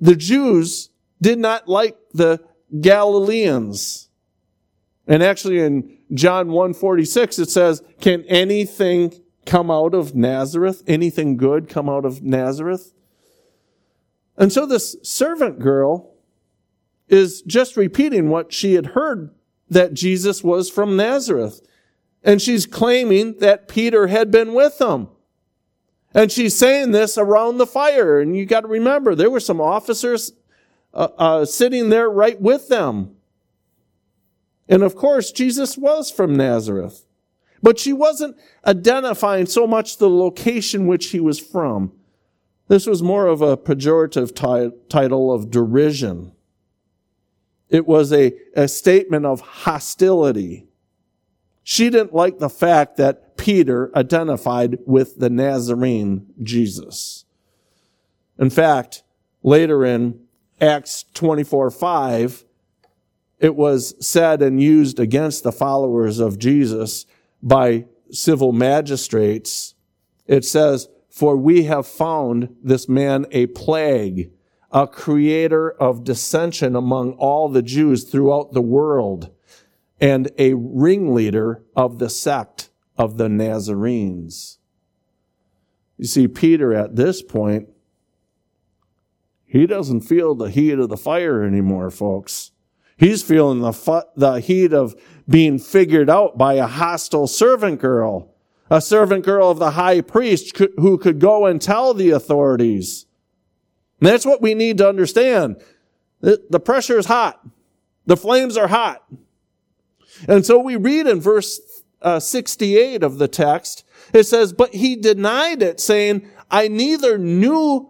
the 0.00 0.16
Jews 0.16 0.89
did 1.20 1.38
not 1.38 1.68
like 1.68 1.96
the 2.12 2.40
Galileans. 2.80 4.08
And 5.06 5.22
actually 5.22 5.58
in 5.60 5.98
John 6.14 6.48
146 6.48 7.38
it 7.38 7.50
says, 7.50 7.82
can 8.00 8.24
anything 8.24 9.14
come 9.46 9.70
out 9.70 9.94
of 9.94 10.14
Nazareth? 10.14 10.82
Anything 10.86 11.36
good 11.36 11.68
come 11.68 11.88
out 11.88 12.04
of 12.04 12.22
Nazareth? 12.22 12.92
And 14.36 14.52
so 14.52 14.66
this 14.66 14.96
servant 15.02 15.58
girl 15.58 16.14
is 17.08 17.42
just 17.42 17.76
repeating 17.76 18.30
what 18.30 18.52
she 18.52 18.74
had 18.74 18.86
heard 18.86 19.34
that 19.68 19.94
Jesus 19.94 20.42
was 20.42 20.70
from 20.70 20.96
Nazareth. 20.96 21.60
And 22.22 22.40
she's 22.40 22.66
claiming 22.66 23.38
that 23.38 23.68
Peter 23.68 24.06
had 24.06 24.30
been 24.30 24.54
with 24.54 24.78
them. 24.78 25.08
And 26.12 26.30
she's 26.30 26.56
saying 26.56 26.92
this 26.92 27.16
around 27.16 27.58
the 27.58 27.66
fire. 27.66 28.20
And 28.20 28.36
you 28.36 28.46
got 28.46 28.60
to 28.60 28.68
remember, 28.68 29.14
there 29.14 29.30
were 29.30 29.40
some 29.40 29.60
officers 29.60 30.32
uh, 30.92 31.08
uh, 31.18 31.44
sitting 31.44 31.88
there 31.88 32.10
right 32.10 32.40
with 32.40 32.68
them. 32.68 33.16
And 34.68 34.82
of 34.82 34.94
course, 34.94 35.32
Jesus 35.32 35.76
was 35.76 36.10
from 36.10 36.36
Nazareth. 36.36 37.04
But 37.62 37.78
she 37.78 37.92
wasn't 37.92 38.36
identifying 38.66 39.46
so 39.46 39.66
much 39.66 39.98
the 39.98 40.08
location 40.08 40.86
which 40.86 41.08
he 41.08 41.20
was 41.20 41.38
from. 41.38 41.92
This 42.68 42.86
was 42.86 43.02
more 43.02 43.26
of 43.26 43.42
a 43.42 43.56
pejorative 43.56 44.34
t- 44.34 44.76
title 44.88 45.32
of 45.32 45.50
derision. 45.50 46.32
It 47.68 47.86
was 47.86 48.12
a, 48.12 48.32
a 48.54 48.68
statement 48.68 49.26
of 49.26 49.40
hostility. 49.40 50.68
She 51.62 51.90
didn't 51.90 52.14
like 52.14 52.38
the 52.38 52.48
fact 52.48 52.96
that 52.96 53.36
Peter 53.36 53.90
identified 53.96 54.78
with 54.86 55.18
the 55.18 55.30
Nazarene 55.30 56.26
Jesus. 56.42 57.24
In 58.38 58.50
fact, 58.50 59.02
later 59.42 59.84
in 59.84 60.20
Acts 60.60 61.04
24 61.14 61.70
5, 61.70 62.44
it 63.38 63.56
was 63.56 63.94
said 64.06 64.42
and 64.42 64.62
used 64.62 65.00
against 65.00 65.42
the 65.42 65.52
followers 65.52 66.18
of 66.18 66.38
Jesus 66.38 67.06
by 67.42 67.86
civil 68.10 68.52
magistrates, 68.52 69.74
it 70.26 70.44
says, 70.44 70.88
For 71.08 71.36
we 71.36 71.64
have 71.64 71.86
found 71.86 72.54
this 72.62 72.88
man 72.88 73.26
a 73.30 73.46
plague, 73.46 74.32
a 74.70 74.86
creator 74.86 75.70
of 75.70 76.04
dissension 76.04 76.76
among 76.76 77.12
all 77.12 77.48
the 77.48 77.62
Jews 77.62 78.04
throughout 78.04 78.52
the 78.52 78.62
world, 78.62 79.30
and 80.00 80.30
a 80.38 80.54
ringleader 80.54 81.62
of 81.74 81.98
the 81.98 82.10
sect 82.10 82.70
of 82.98 83.16
the 83.16 83.28
Nazarenes. 83.28 84.58
You 85.96 86.06
see, 86.06 86.28
Peter 86.28 86.74
at 86.74 86.96
this 86.96 87.22
point, 87.22 87.68
he 89.50 89.66
doesn't 89.66 90.02
feel 90.02 90.36
the 90.36 90.48
heat 90.48 90.78
of 90.78 90.90
the 90.90 90.96
fire 90.96 91.42
anymore, 91.42 91.90
folks. 91.90 92.52
He's 92.96 93.24
feeling 93.24 93.62
the, 93.62 93.72
fu- 93.72 94.02
the 94.14 94.38
heat 94.38 94.72
of 94.72 94.94
being 95.28 95.58
figured 95.58 96.08
out 96.08 96.38
by 96.38 96.54
a 96.54 96.68
hostile 96.68 97.26
servant 97.26 97.80
girl, 97.80 98.32
a 98.70 98.80
servant 98.80 99.24
girl 99.24 99.50
of 99.50 99.58
the 99.58 99.72
high 99.72 100.02
priest 100.02 100.56
who 100.56 100.96
could 100.98 101.18
go 101.18 101.46
and 101.46 101.60
tell 101.60 101.94
the 101.94 102.10
authorities. 102.10 103.06
And 103.98 104.08
that's 104.08 104.24
what 104.24 104.40
we 104.40 104.54
need 104.54 104.78
to 104.78 104.88
understand. 104.88 105.60
The 106.20 106.60
pressure 106.60 106.98
is 106.98 107.06
hot. 107.06 107.44
The 108.06 108.16
flames 108.16 108.56
are 108.56 108.68
hot. 108.68 109.04
And 110.28 110.46
so 110.46 110.60
we 110.60 110.76
read 110.76 111.08
in 111.08 111.20
verse 111.20 111.60
uh, 112.02 112.20
68 112.20 113.02
of 113.02 113.18
the 113.18 113.26
text, 113.26 113.84
it 114.14 114.24
says, 114.24 114.52
but 114.52 114.74
he 114.74 114.94
denied 114.94 115.60
it 115.60 115.80
saying, 115.80 116.30
I 116.52 116.68
neither 116.68 117.18
knew 117.18 117.89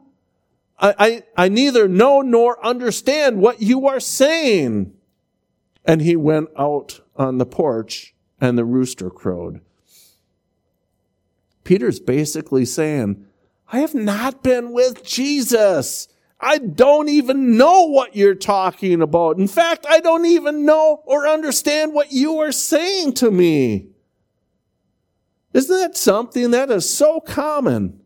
I, 0.81 1.23
I, 1.37 1.49
neither 1.49 1.88
know 1.88 2.23
nor 2.23 2.64
understand 2.64 3.40
what 3.40 3.61
you 3.61 3.87
are 3.87 4.01
saying. 4.01 4.95
And 5.85 6.01
he 6.01 6.16
went 6.16 6.49
out 6.59 7.01
on 7.16 7.38
the 7.38 7.47
porch 7.47 8.14
and 8.40 8.57
the 8.57 8.64
rooster 8.64 9.11
crowed. 9.11 9.61
Peter's 11.64 12.01
basically 12.01 12.64
saying, 12.64 13.27
I 13.73 13.81
have 13.81 13.95
not 13.95 14.43
been 14.43 14.73
with 14.73 15.05
Jesus. 15.05 16.09
I 16.40 16.59
don't 16.59 17.09
even 17.11 17.57
know 17.57 17.85
what 17.85 18.16
you're 18.16 18.35
talking 18.35 19.03
about. 19.03 19.37
In 19.37 19.47
fact, 19.47 19.85
I 19.88 20.01
don't 20.01 20.25
even 20.25 20.64
know 20.64 21.03
or 21.05 21.29
understand 21.29 21.93
what 21.93 22.12
you 22.12 22.38
are 22.38 22.53
saying 22.53 23.12
to 23.14 23.31
me. 23.31 23.88
Isn't 25.53 25.77
that 25.77 25.97
something 25.97 26.53
that 26.53 26.71
is 26.71 26.88
so 26.88 27.21
common? 27.21 28.01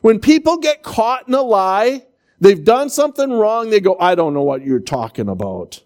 When 0.00 0.18
people 0.20 0.58
get 0.58 0.82
caught 0.82 1.28
in 1.28 1.34
a 1.34 1.42
lie, 1.42 2.06
they've 2.40 2.62
done 2.62 2.90
something 2.90 3.30
wrong, 3.30 3.70
they 3.70 3.80
go, 3.80 3.96
I 3.98 4.14
don't 4.14 4.34
know 4.34 4.42
what 4.42 4.64
you're 4.64 4.80
talking 4.80 5.28
about. 5.28 5.82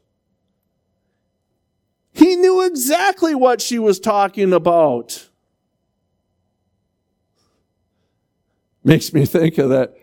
He 2.12 2.36
knew 2.36 2.62
exactly 2.62 3.34
what 3.34 3.60
she 3.60 3.78
was 3.78 3.98
talking 3.98 4.52
about. 4.52 5.28
Makes 8.84 9.12
me 9.12 9.24
think 9.24 9.58
of 9.58 9.70
that 9.70 9.94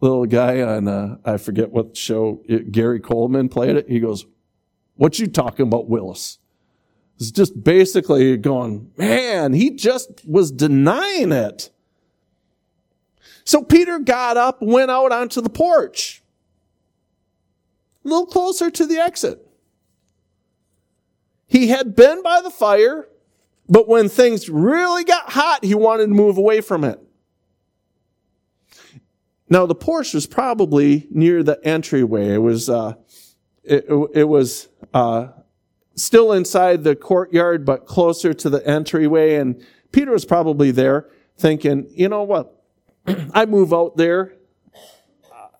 little 0.00 0.26
guy 0.26 0.62
on, 0.62 0.86
uh, 0.88 1.16
I 1.24 1.38
forget 1.38 1.70
what 1.70 1.96
show, 1.96 2.42
Gary 2.70 3.00
Coleman 3.00 3.48
played 3.48 3.76
it. 3.76 3.88
He 3.88 3.98
goes, 3.98 4.26
What 4.96 5.18
you 5.18 5.26
talking 5.26 5.66
about, 5.66 5.88
Willis? 5.88 6.38
It's 7.18 7.30
just 7.30 7.62
basically 7.62 8.36
going, 8.38 8.92
man, 8.96 9.52
he 9.52 9.70
just 9.70 10.26
was 10.26 10.50
denying 10.50 11.32
it. 11.32 11.70
So 13.50 13.64
Peter 13.64 13.98
got 13.98 14.36
up, 14.36 14.62
went 14.62 14.92
out 14.92 15.10
onto 15.10 15.40
the 15.40 15.50
porch, 15.50 16.22
a 18.04 18.08
little 18.08 18.26
closer 18.26 18.70
to 18.70 18.86
the 18.86 18.98
exit. 18.98 19.44
He 21.48 21.66
had 21.66 21.96
been 21.96 22.22
by 22.22 22.42
the 22.42 22.50
fire, 22.50 23.08
but 23.68 23.88
when 23.88 24.08
things 24.08 24.48
really 24.48 25.02
got 25.02 25.30
hot, 25.30 25.64
he 25.64 25.74
wanted 25.74 26.06
to 26.06 26.12
move 26.12 26.38
away 26.38 26.60
from 26.60 26.84
it. 26.84 27.00
Now 29.48 29.66
the 29.66 29.74
porch 29.74 30.14
was 30.14 30.28
probably 30.28 31.08
near 31.10 31.42
the 31.42 31.58
entryway. 31.66 32.34
It 32.34 32.42
was, 32.42 32.70
uh, 32.70 32.94
it, 33.64 33.84
it 34.14 34.28
was, 34.28 34.68
uh, 34.94 35.26
still 35.96 36.32
inside 36.34 36.84
the 36.84 36.94
courtyard, 36.94 37.64
but 37.64 37.84
closer 37.84 38.32
to 38.32 38.48
the 38.48 38.64
entryway. 38.64 39.34
And 39.34 39.60
Peter 39.90 40.12
was 40.12 40.24
probably 40.24 40.70
there 40.70 41.10
thinking, 41.36 41.88
you 41.90 42.08
know 42.08 42.22
what? 42.22 42.58
I 43.34 43.46
move 43.46 43.72
out 43.72 43.96
there. 43.96 44.34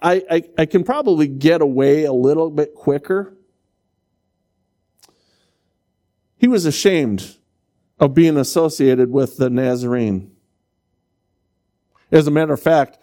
I, 0.03 0.23
I, 0.31 0.43
I 0.59 0.67
can 0.67 0.85
probably 0.85 1.29
get 1.29 1.61
away 1.61 2.05
a 2.05 2.13
little 2.13 2.51
bit 2.51 2.75
quicker. 2.75 3.37
He 6.39 6.49
was 6.49 6.65
ashamed 6.65 7.37
of 7.99 8.15
being 8.15 8.39
associated 8.39 9.11
with 9.11 9.37
the 9.37 9.51
Nazarene. 9.51 10.31
As 12.11 12.27
a 12.27 12.31
matter 12.31 12.55
of 12.55 12.63
fact, 12.63 12.99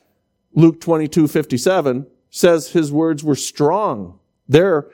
Luke 0.54 0.82
22, 0.82 1.28
57 1.28 2.08
says 2.32 2.72
his 2.72 2.92
words 2.92 3.24
were 3.24 3.36
strong. 3.36 4.20
There 4.50 4.90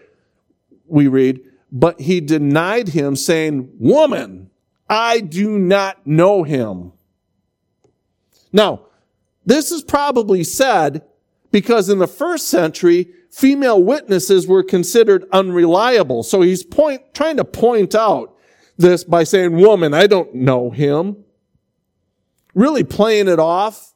we 0.86 1.08
read, 1.08 1.42
but 1.72 2.02
he 2.02 2.20
denied 2.20 2.90
him 2.90 3.16
saying, 3.16 3.72
woman, 3.80 4.50
I 4.90 5.22
do 5.22 5.58
not 5.58 6.06
know 6.06 6.44
him. 6.44 6.92
Now, 8.52 8.88
this 9.46 9.72
is 9.72 9.84
probably 9.84 10.44
said 10.44 11.04
because 11.52 11.90
in 11.90 12.00
the 12.00 12.08
first 12.08 12.48
century, 12.48 13.10
female 13.32 13.82
witnesses 13.82 14.48
were 14.48 14.64
considered 14.64 15.26
unreliable. 15.32 16.24
So 16.24 16.42
he's 16.42 16.64
point, 16.64 17.14
trying 17.14 17.38
to 17.38 17.46
point 17.46 17.94
out 17.96 18.36
this 18.78 19.04
by 19.04 19.24
saying, 19.24 19.56
woman, 19.56 19.94
I 19.94 20.08
don't 20.08 20.34
know 20.34 20.72
him. 20.72 21.24
Really 22.54 22.84
playing 22.84 23.28
it 23.28 23.40
off. 23.40 23.94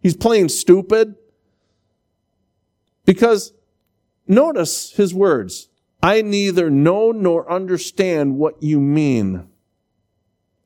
He's 0.00 0.16
playing 0.16 0.48
stupid. 0.48 1.14
Because 3.04 3.52
notice 4.26 4.92
his 4.92 5.14
words. 5.14 5.68
I 6.02 6.22
neither 6.22 6.70
know 6.70 7.10
nor 7.10 7.50
understand 7.50 8.36
what 8.36 8.62
you 8.62 8.80
mean. 8.80 9.48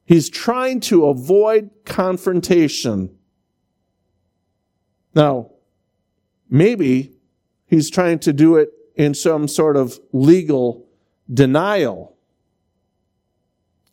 He's 0.05 0.29
trying 0.29 0.81
to 0.81 1.07
avoid 1.07 1.71
confrontation. 1.85 3.17
Now, 5.15 5.51
maybe 6.49 7.13
he's 7.67 7.91
trying 7.91 8.19
to 8.21 8.33
do 8.33 8.57
it 8.57 8.71
in 8.95 9.15
some 9.15 9.49
sort 9.49 9.77
of 9.77 9.99
legal 10.13 10.87
denial. 11.33 12.17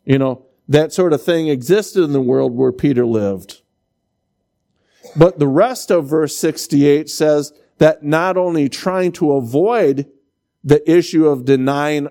You 0.04 0.18
know, 0.18 0.46
that 0.68 0.92
sort 0.92 1.12
of 1.12 1.22
thing 1.22 1.48
existed 1.48 2.02
in 2.02 2.12
the 2.12 2.20
world 2.20 2.54
where 2.54 2.72
Peter 2.72 3.06
lived. 3.06 3.62
But 5.16 5.38
the 5.38 5.48
rest 5.48 5.90
of 5.90 6.08
verse 6.08 6.36
68 6.36 7.08
says 7.08 7.52
that 7.78 8.02
not 8.02 8.36
only 8.36 8.68
trying 8.68 9.12
to 9.12 9.32
avoid 9.32 10.06
the 10.62 10.88
issue 10.90 11.26
of 11.26 11.44
denying 11.44 12.08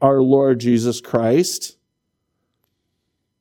our 0.00 0.22
Lord 0.22 0.60
Jesus 0.60 1.00
Christ, 1.00 1.76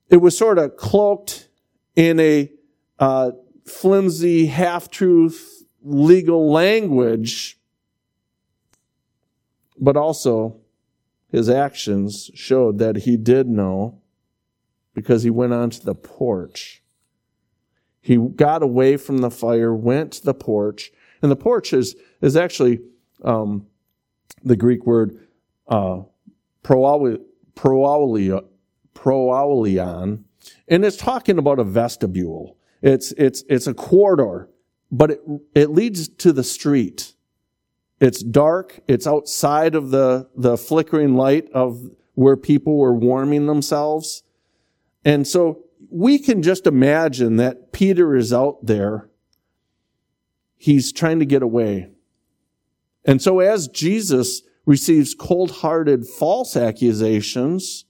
it 0.10 0.18
was 0.18 0.38
sort 0.38 0.58
of 0.58 0.76
cloaked 0.76 1.48
in 1.96 2.20
a 2.20 2.52
uh, 3.00 3.32
flimsy, 3.72 4.48
half 4.48 4.90
truth 4.90 5.64
legal 5.84 6.52
language, 6.52 7.58
but 9.80 9.98
also 9.98 10.58
his 11.30 11.50
actions 11.50 12.30
showed 12.34 12.78
that 12.78 12.98
he 12.98 13.18
did 13.18 13.48
know 13.48 14.02
because 14.94 15.24
he 15.24 15.30
went 15.30 15.54
onto 15.54 15.80
the 15.80 15.96
porch. 15.96 16.84
He 18.02 18.18
got 18.18 18.62
away 18.64 18.98
from 18.98 19.20
the 19.20 19.32
fire, 19.32 19.74
went 19.74 20.14
to 20.14 20.26
the 20.26 20.34
porch, 20.34 20.92
and 21.22 21.32
the 21.32 21.36
porch 21.36 21.72
is, 21.72 21.96
is 22.20 22.36
actually 22.36 22.80
um, 23.24 23.68
the 24.44 24.56
Greek 24.56 24.86
word 24.86 25.18
uh, 25.68 26.02
proaulion, 26.64 27.20
and 30.68 30.86
it's 30.86 30.98
talking 30.98 31.38
about 31.38 31.60
a 31.60 31.64
vestibule. 31.64 32.58
It's, 32.82 33.12
it's, 33.14 33.44
it's 33.48 33.68
a 33.68 33.74
corridor, 33.74 34.50
but 34.92 35.12
it, 35.12 35.22
it 35.54 35.70
leads 35.70 36.08
to 36.08 36.34
the 36.34 36.44
street. 36.44 37.14
It's 38.00 38.24
dark. 38.24 38.80
It's 38.88 39.06
outside 39.06 39.76
of 39.76 39.92
the, 39.92 40.30
the 40.36 40.58
flickering 40.58 41.16
light 41.16 41.48
of 41.54 41.80
where 42.16 42.36
people 42.36 42.78
were 42.78 42.94
warming 42.94 43.46
themselves. 43.46 44.24
And 45.06 45.28
so 45.28 45.66
we 45.90 46.18
can 46.20 46.42
just 46.42 46.66
imagine 46.66 47.38
that 47.38 47.72
Peter 47.72 48.16
is 48.16 48.34
out 48.34 48.66
there. 48.66 49.10
He's 50.58 50.92
trying 50.92 51.20
to 51.20 51.26
get 51.26 51.42
away. 51.42 51.90
And 53.06 53.22
so 53.22 53.40
as 53.40 53.68
Jesus 53.68 54.44
receives 54.66 55.16
cold-hearted 55.16 56.06
false 56.06 56.56
accusations, 56.56 57.86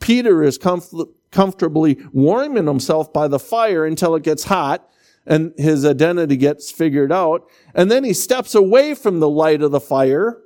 Peter 0.00 0.42
is 0.42 0.58
comf- 0.58 1.12
comfortably 1.30 1.98
warming 2.12 2.66
himself 2.66 3.12
by 3.12 3.28
the 3.28 3.38
fire 3.38 3.84
until 3.84 4.14
it 4.14 4.22
gets 4.22 4.44
hot 4.44 4.88
and 5.26 5.52
his 5.58 5.84
identity 5.84 6.36
gets 6.36 6.70
figured 6.70 7.12
out. 7.12 7.48
And 7.74 7.90
then 7.90 8.02
he 8.02 8.14
steps 8.14 8.54
away 8.54 8.94
from 8.94 9.20
the 9.20 9.28
light 9.28 9.62
of 9.62 9.70
the 9.70 9.80
fire 9.80 10.40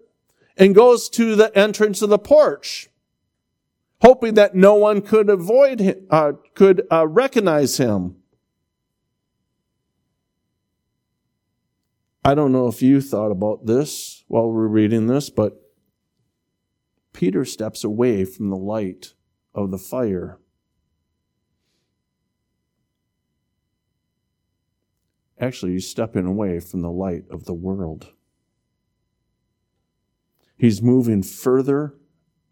and 0.57 0.75
goes 0.75 1.09
to 1.11 1.37
the 1.37 1.57
entrance 1.57 2.03
of 2.03 2.11
the 2.11 2.18
porch, 2.18 2.90
hoping 4.01 4.35
that 4.35 4.55
no 4.55 4.75
one 4.75 5.01
could 5.01 5.31
avoid 5.31 5.81
him, 5.81 6.07
uh, 6.11 6.33
could 6.55 6.83
uh, 6.90 7.07
recognize 7.07 7.77
him. 7.77 8.16
I 12.25 12.35
don't 12.35 12.53
know 12.53 12.68
if 12.68 12.83
you 12.83 13.01
thought 13.01 13.33
about 13.33 13.66
this 13.66 14.25
while 14.29 14.51
we're 14.51 14.68
reading 14.68 15.07
this, 15.07 15.31
but 15.31 15.61
Peter 17.12 17.45
steps 17.45 17.83
away 17.83 18.25
from 18.25 18.49
the 18.49 18.57
light 18.57 19.14
of 19.55 19.71
the 19.71 19.79
fire. 19.79 20.38
Actually, 25.43 25.73
he's 25.73 25.91
stepping 25.91 26.25
away 26.25 26.61
from 26.61 26.83
the 26.83 26.91
light 26.91 27.25
of 27.29 27.47
the 27.47 27.53
world. 27.53 28.13
He's 30.57 30.81
moving 30.81 31.25
further 31.25 31.97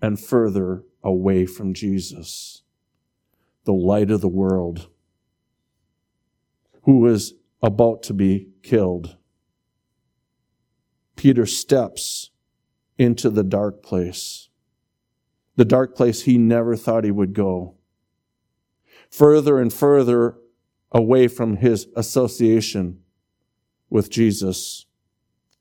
and 0.02 0.18
further 0.18 0.82
away 1.04 1.46
from 1.46 1.72
Jesus, 1.72 2.62
the 3.64 3.72
light 3.72 4.10
of 4.10 4.20
the 4.20 4.28
world, 4.28 4.88
who 6.82 7.06
is 7.06 7.34
about 7.62 8.02
to 8.02 8.12
be 8.12 8.48
killed. 8.64 9.16
Peter 11.14 11.46
steps 11.46 12.30
into 12.98 13.30
the 13.30 13.44
dark 13.44 13.84
place, 13.84 14.48
the 15.54 15.64
dark 15.64 15.94
place 15.94 16.22
he 16.22 16.38
never 16.38 16.74
thought 16.74 17.04
he 17.04 17.12
would 17.12 17.34
go. 17.34 17.76
Further 19.10 19.60
and 19.60 19.72
further 19.72 20.38
away 20.92 21.28
from 21.28 21.56
his 21.56 21.88
association 21.96 23.00
with 23.88 24.10
Jesus 24.10 24.86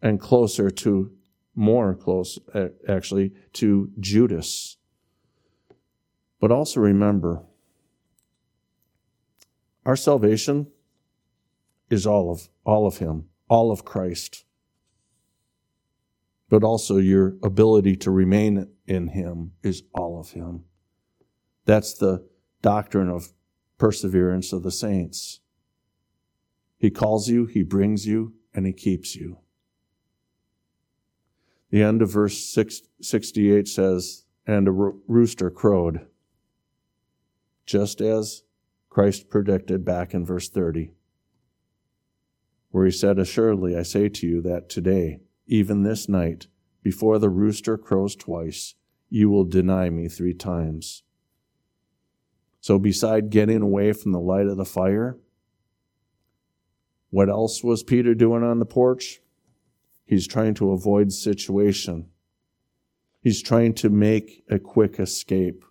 and 0.02 0.20
closer 0.20 0.70
to, 0.70 1.12
more 1.56 1.94
close 1.96 2.39
actually, 2.88 3.34
to 3.54 3.92
Judas. 4.00 4.78
But 6.39 6.52
also 6.52 6.80
remember, 6.80 7.44
our 9.86 9.96
salvation 9.96 10.68
is 11.89 12.06
all 12.06 12.32
of, 12.32 12.50
all 12.63 12.88
of 12.88 12.98
him, 12.98 13.26
all 13.50 13.72
of 13.72 13.84
Christ 13.84 14.46
but 16.50 16.63
also 16.63 16.98
your 16.98 17.36
ability 17.44 17.96
to 17.96 18.12
remain 18.12 18.68
in 18.88 19.08
Him 19.08 19.52
is 19.63 19.84
all 19.94 20.20
of 20.20 20.32
Him. 20.32 20.65
That's 21.65 21.94
the 21.94 22.28
doctrine 22.62 23.10
of 23.10 23.30
perseverance 23.80 24.54
of 24.54 24.62
the 24.62 24.72
saints. 24.72 25.39
He 26.78 26.92
calls 26.92 27.28
you, 27.28 27.46
He 27.46 27.63
brings 27.63 28.06
you, 28.06 28.34
and 28.54 28.68
He 28.68 28.74
keeps 28.74 29.15
you. 29.15 29.39
The 31.72 31.82
end 31.82 32.02
of 32.02 32.12
verse 32.12 32.56
68 33.02 33.68
says, 33.68 34.26
And 34.46 34.68
a 34.68 34.72
rooster 34.72 35.50
crowed, 35.50 36.06
just 37.65 38.02
as 38.02 38.44
Christ 38.89 39.30
predicted 39.30 39.84
back 39.84 40.13
in 40.13 40.26
verse 40.26 40.50
30, 40.50 40.92
where 42.72 42.86
He 42.86 42.92
said, 42.92 43.18
Assuredly, 43.18 43.76
I 43.76 43.84
say 43.84 44.10
to 44.10 44.28
you 44.28 44.42
that 44.42 44.70
today, 44.70 45.22
even 45.48 45.84
this 45.84 46.08
night, 46.08 46.48
before 46.84 47.20
the 47.20 47.30
rooster 47.30 47.78
crows 47.78 48.15
twice, 48.15 48.76
you 49.10 49.30
will 49.30 49.44
deny 49.44 49.89
me 49.89 50.08
three 50.08 50.34
times. 50.34 51.04
So, 52.62 52.78
beside 52.78 53.30
getting 53.30 53.62
away 53.62 53.93
from 53.93 54.12
the 54.12 54.19
light 54.19 54.48
of 54.48 54.58
the 54.58 54.65
fire, 54.65 55.17
what 57.10 57.30
else 57.30 57.63
was 57.63 57.84
Peter 57.84 58.13
doing 58.13 58.43
on 58.43 58.60
the 58.60 58.65
porch? 58.65 59.22
He's 60.06 60.28
trying 60.28 60.56
to 60.56 60.72
avoid 60.72 61.12
situation. 61.12 62.10
He's 63.22 63.41
trying 63.41 63.74
to 63.76 63.89
make 63.89 64.43
a 64.50 64.60
quick 64.60 65.00
escape. 65.00 65.63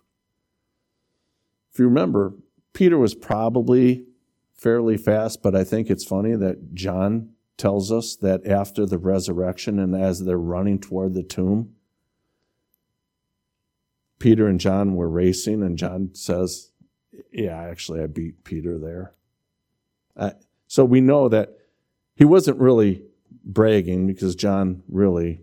If 1.71 1.79
you 1.79 1.85
remember, 1.85 2.33
Peter 2.73 2.97
was 2.97 3.15
probably 3.15 4.05
fairly 4.53 4.97
fast, 4.97 5.41
but 5.41 5.55
I 5.55 5.63
think 5.63 5.89
it's 5.89 6.03
funny 6.03 6.35
that 6.35 6.73
John 6.73 7.31
tells 7.57 7.91
us 7.91 8.15
that 8.17 8.45
after 8.47 8.85
the 8.85 8.97
resurrection 8.97 9.79
and 9.79 9.95
as 9.95 10.23
they're 10.23 10.37
running 10.37 10.79
toward 10.79 11.13
the 11.13 11.23
tomb, 11.23 11.75
Peter 14.19 14.47
and 14.47 14.59
John 14.59 14.95
were 14.95 15.09
racing, 15.09 15.63
and 15.63 15.77
John 15.77 16.09
says, 16.13 16.68
Yeah, 17.31 17.59
actually, 17.59 18.01
I 18.01 18.07
beat 18.07 18.43
Peter 18.43 18.77
there. 18.77 19.13
Uh, 20.15 20.31
so 20.67 20.85
we 20.85 21.01
know 21.01 21.29
that 21.29 21.57
he 22.15 22.25
wasn't 22.25 22.59
really 22.59 23.03
bragging 23.43 24.07
because 24.07 24.35
John 24.35 24.83
really 24.87 25.41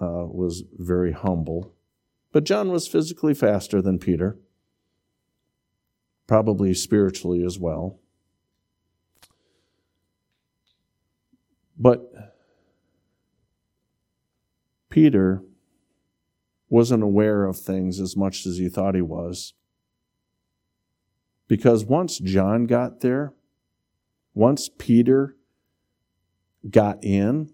uh, 0.00 0.26
was 0.26 0.64
very 0.76 1.12
humble. 1.12 1.72
But 2.32 2.44
John 2.44 2.70
was 2.70 2.88
physically 2.88 3.34
faster 3.34 3.80
than 3.80 3.98
Peter, 3.98 4.36
probably 6.26 6.74
spiritually 6.74 7.44
as 7.44 7.58
well. 7.58 7.98
But 11.78 12.34
Peter 14.88 15.42
wasn't 16.68 17.02
aware 17.02 17.44
of 17.44 17.58
things 17.58 18.00
as 18.00 18.16
much 18.16 18.46
as 18.46 18.56
he 18.56 18.68
thought 18.68 18.94
he 18.94 19.02
was. 19.02 19.54
Because 21.48 21.84
once 21.84 22.18
John 22.18 22.66
got 22.66 23.00
there, 23.00 23.32
once 24.34 24.68
Peter 24.68 25.36
got 26.68 27.02
in, 27.04 27.50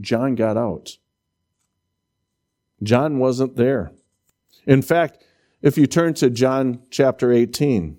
John 0.00 0.34
got 0.34 0.56
out. 0.56 0.98
John 2.82 3.18
wasn't 3.18 3.56
there. 3.56 3.92
In 4.66 4.82
fact, 4.82 5.22
if 5.62 5.76
you 5.76 5.86
turn 5.86 6.14
to 6.14 6.30
John 6.30 6.82
chapter 6.90 7.32
18, 7.32 7.98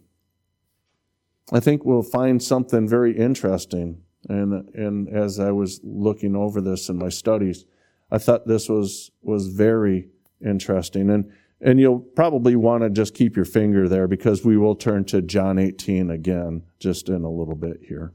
I 1.52 1.60
think 1.60 1.86
we'll 1.86 2.04
find 2.04 2.42
something 2.42 2.88
very 2.88 3.18
interesting. 3.18 4.02
And, 4.28 4.70
and 4.74 5.10
as 5.10 5.40
I 5.40 5.52
was 5.52 5.80
looking 5.84 6.36
over 6.36 6.62
this 6.62 6.90
in 6.90 6.98
my 6.98 7.10
studies, 7.10 7.66
I 8.10 8.18
thought 8.18 8.48
this 8.48 8.70
was, 8.70 9.12
was 9.22 9.48
very 9.48 10.10
interesting. 10.44 11.10
And, 11.10 11.32
and 11.66 11.80
you'll 11.80 12.00
probably 12.00 12.56
want 12.56 12.84
to 12.84 12.92
just 12.92 13.16
keep 13.16 13.36
your 13.36 13.44
finger 13.44 13.90
there 13.90 14.08
because 14.08 14.46
we 14.46 14.56
will 14.56 14.76
turn 14.76 15.04
to 15.06 15.20
John 15.20 15.58
18 15.58 16.12
again 16.12 16.62
just 16.80 17.10
in 17.10 17.24
a 17.24 17.30
little 17.30 17.56
bit 17.56 17.80
here. 17.88 18.14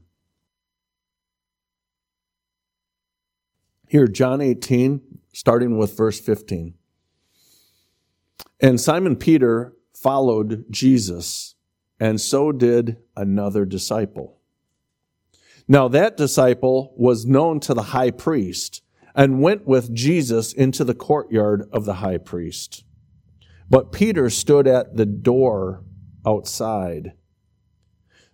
Here, 3.89 4.07
John 4.07 4.39
18, 4.39 5.01
starting 5.33 5.77
with 5.77 5.97
verse 5.97 6.17
15. 6.17 6.75
And 8.61 8.79
Simon 8.79 9.17
Peter 9.17 9.73
followed 9.93 10.63
Jesus, 10.71 11.55
and 11.99 12.21
so 12.21 12.53
did 12.53 12.99
another 13.17 13.65
disciple. 13.65 14.39
Now 15.67 15.89
that 15.89 16.15
disciple 16.15 16.93
was 16.95 17.25
known 17.25 17.59
to 17.61 17.73
the 17.73 17.83
high 17.83 18.11
priest 18.11 18.81
and 19.13 19.41
went 19.41 19.67
with 19.67 19.93
Jesus 19.93 20.53
into 20.53 20.85
the 20.85 20.95
courtyard 20.95 21.67
of 21.73 21.83
the 21.83 21.95
high 21.95 22.17
priest. 22.17 22.85
But 23.71 23.93
Peter 23.93 24.29
stood 24.29 24.67
at 24.67 24.97
the 24.97 25.05
door 25.05 25.85
outside. 26.25 27.13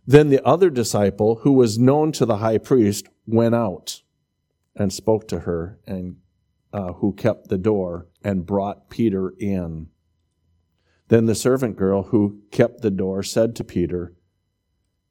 Then 0.06 0.30
the 0.30 0.44
other 0.44 0.72
disciple, 0.72 1.42
who 1.44 1.52
was 1.52 1.78
known 1.78 2.12
to 2.14 2.26
the 2.26 2.38
high 2.38 2.58
priest, 2.58 3.08
went 3.28 3.54
out 3.54 4.02
and 4.76 4.92
spoke 4.92 5.28
to 5.28 5.42
her, 5.42 5.78
and 5.86 6.16
uh, 6.74 6.94
who 6.94 7.14
kept 7.14 7.50
the 7.50 7.58
door, 7.60 8.08
and 8.24 8.48
brought 8.48 8.90
Peter 8.90 9.30
in. 9.38 9.90
Then 11.10 11.28
the 11.28 11.36
servant 11.36 11.76
girl 11.76 12.04
who 12.04 12.42
kept 12.50 12.82
the 12.82 12.90
door 12.90 13.22
said 13.22 13.56
to 13.58 13.64
Peter, 13.64 14.16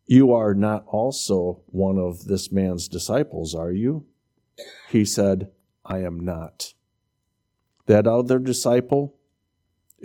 You 0.07 0.33
are 0.33 0.55
not 0.55 0.85
also 0.89 1.63
one 1.67 1.99
of 1.99 2.25
this 2.25 2.51
man's 2.51 2.89
disciples, 2.89 3.55
are 3.55 3.73
you? 3.73 4.07
He 4.91 5.05
said, 5.05 5.53
I 5.85 5.99
am 5.99 6.19
not. 6.19 6.75
That 7.87 8.09
other 8.09 8.41
disciple 8.41 9.16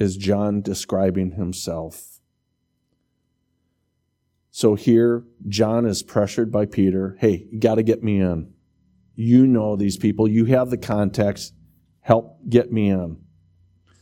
is 0.02 0.18
John 0.18 0.62
describing 0.62 1.34
himself. 1.34 2.20
So 4.50 4.74
here, 4.74 5.24
John 5.48 5.86
is 5.86 6.02
pressured 6.02 6.52
by 6.52 6.66
Peter. 6.66 7.16
Hey, 7.20 7.46
you 7.52 7.60
got 7.60 7.76
to 7.76 7.84
get 7.84 8.04
me 8.04 8.20
in. 8.20 8.52
You 9.14 9.46
know 9.46 9.76
these 9.76 9.98
people. 9.98 10.28
You 10.28 10.46
have 10.46 10.72
the 10.72 10.78
context. 10.78 11.54
Help 12.00 12.40
get 12.50 12.72
me 12.72 12.90
in. 12.90 13.18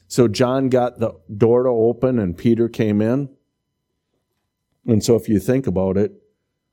So 0.07 0.29
John 0.29 0.69
got 0.69 0.99
the 0.99 1.19
door 1.35 1.63
to 1.63 1.69
open 1.69 2.17
and 2.17 2.37
Peter 2.37 2.69
came 2.69 3.01
in. 3.01 3.29
And 4.87 5.03
so 5.03 5.15
if 5.15 5.27
you 5.27 5.37
think 5.37 5.67
about 5.67 5.97
it, 5.97 6.13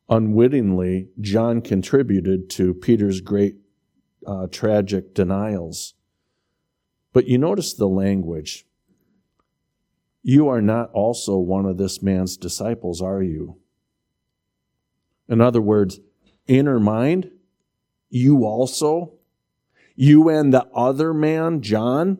unwittingly, 0.09 1.09
John 1.21 1.63
contributed 1.63 2.49
to 2.51 2.75
Peter's 2.75 3.21
great 3.21 3.57
uh, 4.25 4.47
tragic 4.47 5.15
denials. 5.15 5.95
But 7.13 7.27
you 7.27 7.39
notice 7.39 7.75
the 7.75 7.89
language. 7.89 8.67
You 10.29 10.49
are 10.49 10.61
not 10.61 10.91
also 10.91 11.39
one 11.39 11.67
of 11.67 11.77
this 11.77 12.03
man's 12.03 12.37
disciples, 12.37 13.01
are 13.01 13.23
you? 13.23 13.59
In 15.29 15.41
other 15.41 15.61
words, 15.61 16.01
inner 16.49 16.81
mind, 16.81 17.31
you 18.11 18.45
also, 18.45 19.13
you 19.95 20.29
and 20.29 20.53
the 20.53 20.67
other 20.75 21.15
man, 21.15 21.63
John, 21.63 22.19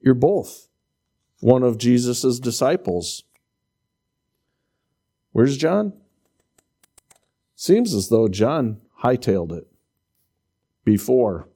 you're 0.00 0.14
both 0.14 0.66
one 1.38 1.62
of 1.62 1.78
Jesus' 1.78 2.40
disciples. 2.40 3.22
Where's 5.30 5.56
John? 5.56 5.92
Seems 7.54 7.94
as 7.94 8.08
though 8.08 8.26
John 8.26 8.80
hightailed 9.04 9.56
it 9.56 9.68
before. 10.84 11.48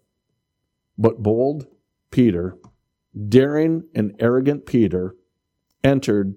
But 0.96 1.24
bold 1.24 1.66
Peter, 2.12 2.56
daring 3.28 3.88
and 3.96 4.14
arrogant 4.20 4.64
Peter, 4.64 5.16
entered 5.82 6.34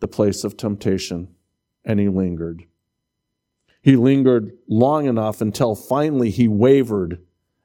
the 0.00 0.08
place 0.08 0.44
of 0.44 0.56
temptation 0.56 1.28
and 1.84 2.00
he 2.00 2.08
lingered. 2.08 2.66
He 3.80 3.96
lingered 3.96 4.52
long 4.68 5.06
enough 5.06 5.40
until 5.40 5.74
finally 5.74 6.30
he 6.30 6.48
wavered 6.48 7.20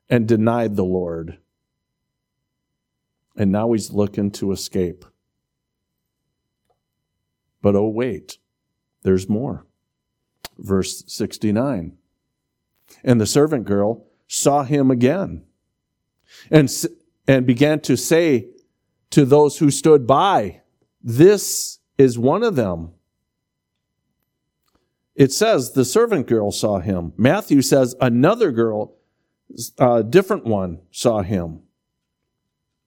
and 0.09 0.27
denied 0.27 0.75
the 0.75 0.85
Lord. 0.85 1.39
And 3.35 3.51
now 3.51 3.71
he's 3.71 3.91
looking 3.91 4.29
to 4.31 4.51
escape. 4.51 5.05
But 7.61 7.75
oh, 7.75 7.87
wait, 7.87 8.37
there's 9.03 9.27
more. 9.27 9.65
Verse 10.57 11.03
69. 11.07 11.97
And 13.03 13.21
the 13.21 13.25
servant 13.25 13.65
girl 13.65 14.05
saw 14.27 14.63
him 14.63 14.91
again 14.91 15.43
and, 16.49 16.71
and 17.27 17.47
began 17.47 17.79
to 17.81 17.95
say 17.95 18.47
to 19.11 19.25
those 19.25 19.57
who 19.57 19.71
stood 19.71 20.05
by, 20.05 20.60
This 21.03 21.79
is 21.97 22.17
one 22.17 22.43
of 22.43 22.55
them. 22.55 22.91
It 25.15 25.31
says 25.31 25.73
the 25.73 25.85
servant 25.85 26.27
girl 26.27 26.51
saw 26.51 26.79
him. 26.79 27.13
Matthew 27.17 27.61
says 27.61 27.95
another 27.99 28.51
girl, 28.51 28.95
a 29.77 30.03
different 30.03 30.45
one, 30.45 30.79
saw 30.91 31.21
him. 31.21 31.61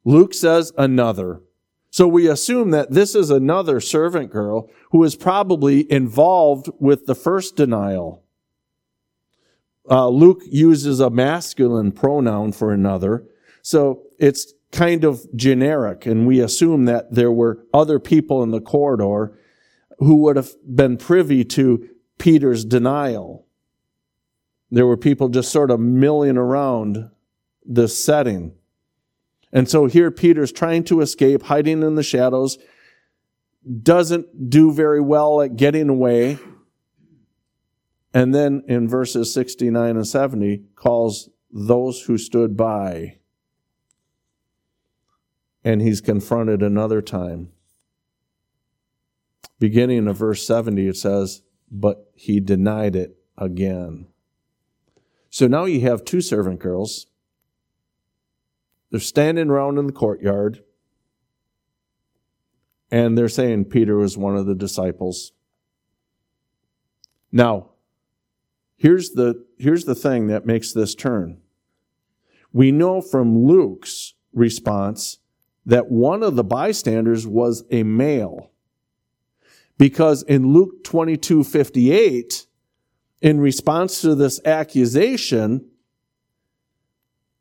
Luke 0.05 0.35
says 0.35 0.73
another. 0.77 1.43
So 1.91 2.09
we 2.09 2.29
assume 2.29 2.71
that 2.71 2.91
this 2.91 3.15
is 3.15 3.31
another 3.31 3.81
servant 3.81 4.31
girl 4.31 4.69
who 4.91 5.05
is 5.05 5.15
probably 5.15 5.91
involved 5.93 6.69
with 6.79 7.07
the 7.07 7.15
first 7.15 7.57
denial. 7.57 8.25
Uh, 9.89 10.09
Luke 10.09 10.43
uses 10.47 10.99
a 10.99 11.11
masculine 11.11 11.93
pronoun 11.93 12.53
for 12.53 12.73
another. 12.73 13.27
So 13.63 14.03
it's 14.19 14.55
kind 14.75 15.05
of 15.05 15.25
generic, 15.37 16.05
and 16.05 16.27
we 16.27 16.41
assume 16.41 16.85
that 16.87 17.15
there 17.15 17.31
were 17.31 17.65
other 17.73 18.01
people 18.01 18.43
in 18.43 18.51
the 18.51 18.61
corridor 18.61 19.39
who 19.99 20.17
would 20.17 20.35
have 20.37 20.51
been 20.67 20.97
privy 20.97 21.45
to 21.45 21.89
Peter's 22.19 22.65
denial. 22.65 23.47
There 24.73 24.87
were 24.87 24.97
people 24.97 25.29
just 25.29 25.53
sort 25.53 25.71
of 25.71 25.79
milling 25.79 26.37
around 26.37 27.09
this 27.65 27.97
setting. 27.97 28.57
And 29.53 29.71
so 29.71 29.87
here 29.87 30.11
Peter's 30.11 30.51
trying 30.51 30.83
to 30.85 31.01
escape, 31.01 31.45
hiding 31.45 31.85
in 31.85 31.95
the 31.95 32.03
shadows, 32.03 32.59
doesn't 33.83 34.51
do 34.51 34.73
very 34.73 35.01
well 35.01 35.41
at 35.41 35.55
getting 35.55 35.89
away. 35.89 36.39
And 38.13 38.35
then 38.35 38.65
in 38.67 38.89
verses 38.89 39.33
69 39.33 39.97
and 39.97 40.07
70, 40.07 40.65
calls 40.75 41.31
those 41.53 42.03
who 42.03 42.19
stood 42.19 42.57
by. 42.57 43.19
And 45.65 45.81
he's 45.81 46.01
confronted 46.01 46.63
another 46.63 47.01
time. 47.01 47.49
Beginning 49.59 50.07
of 50.07 50.19
verse 50.19 50.47
70, 50.47 50.89
it 50.89 50.97
says, 50.97 51.43
But 51.71 52.11
he 52.15 52.39
denied 52.39 52.95
it 52.95 53.17
again. 53.39 54.09
So 55.31 55.47
now 55.47 55.65
you 55.65 55.81
have 55.81 56.05
two 56.05 56.21
servant 56.21 56.61
girls. 56.61 57.07
They're 58.91 59.01
standing 59.01 59.49
around 59.49 59.79
in 59.79 59.87
the 59.87 59.93
courtyard, 59.93 60.63
and 62.91 63.17
they're 63.17 63.29
saying 63.29 63.65
Peter 63.65 63.97
was 63.97 64.17
one 64.17 64.37
of 64.37 64.47
the 64.47 64.55
disciples. 64.55 65.33
Now, 67.33 67.71
here's 68.77 69.11
the, 69.11 69.45
here's 69.59 69.85
the 69.85 69.97
thing 69.97 70.29
that 70.29 70.47
makes 70.47 70.73
this 70.73 70.95
turn. 70.95 71.39
We 72.53 72.71
know 72.71 73.01
from 73.01 73.45
Luke's 73.45 74.15
response 74.33 75.19
that 75.67 75.91
one 75.91 76.23
of 76.23 76.37
the 76.37 76.45
bystanders 76.45 77.27
was 77.27 77.65
a 77.71 77.83
male. 77.83 78.51
Because 79.79 80.23
in 80.23 80.53
Luke 80.53 80.85
22 80.85 81.43
58, 81.45 82.47
in 83.21 83.41
response 83.41 84.01
to 84.03 84.15
this 84.15 84.41
accusation 84.45 85.67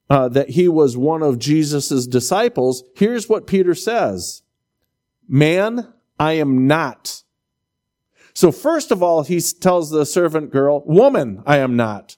uh, 0.09 0.29
that 0.29 0.49
he 0.51 0.67
was 0.67 0.97
one 0.97 1.21
of 1.21 1.39
Jesus' 1.39 2.07
disciples, 2.07 2.83
here's 2.95 3.27
what 3.29 3.47
Peter 3.47 3.75
says 3.75 4.43
Man, 5.27 5.93
I 6.19 6.33
am 6.33 6.67
not. 6.67 7.23
So, 8.33 8.51
first 8.51 8.91
of 8.91 9.03
all, 9.03 9.23
he 9.23 9.39
tells 9.39 9.91
the 9.91 10.05
servant 10.05 10.51
girl, 10.51 10.83
Woman, 10.85 11.43
I 11.45 11.57
am 11.57 11.75
not. 11.75 12.17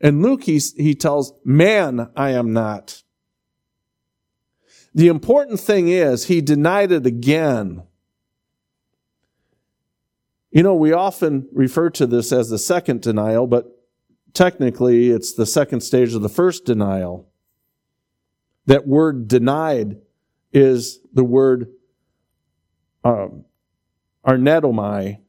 And 0.00 0.20
Luke, 0.20 0.44
he, 0.44 0.58
he 0.76 0.94
tells, 0.94 1.32
Man, 1.44 2.10
I 2.16 2.30
am 2.30 2.52
not. 2.52 3.02
The 4.94 5.08
important 5.08 5.58
thing 5.58 5.88
is, 5.88 6.26
he 6.26 6.40
denied 6.40 6.92
it 6.92 7.06
again. 7.06 7.82
You 10.50 10.62
know, 10.62 10.74
we 10.74 10.92
often 10.92 11.48
refer 11.52 11.88
to 11.90 12.06
this 12.06 12.30
as 12.30 12.50
the 12.50 12.58
second 12.58 13.00
denial, 13.00 13.46
but 13.46 13.66
technically 14.34 15.08
it's 15.08 15.32
the 15.32 15.46
second 15.46 15.80
stage 15.80 16.14
of 16.14 16.20
the 16.20 16.28
first 16.28 16.66
denial. 16.66 17.30
That 18.66 18.86
word 18.86 19.28
denied 19.28 19.96
is 20.52 21.00
the 21.12 21.24
word 21.24 21.68
um, 23.02 23.46
arnetomai, 24.26 25.20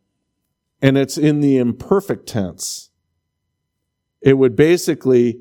and 0.82 0.97
it's 0.97 1.18
in 1.18 1.39
the 1.39 1.57
imperfect 1.57 2.28
tense. 2.28 2.89
It 4.22 4.38
would 4.38 4.55
basically 4.57 5.39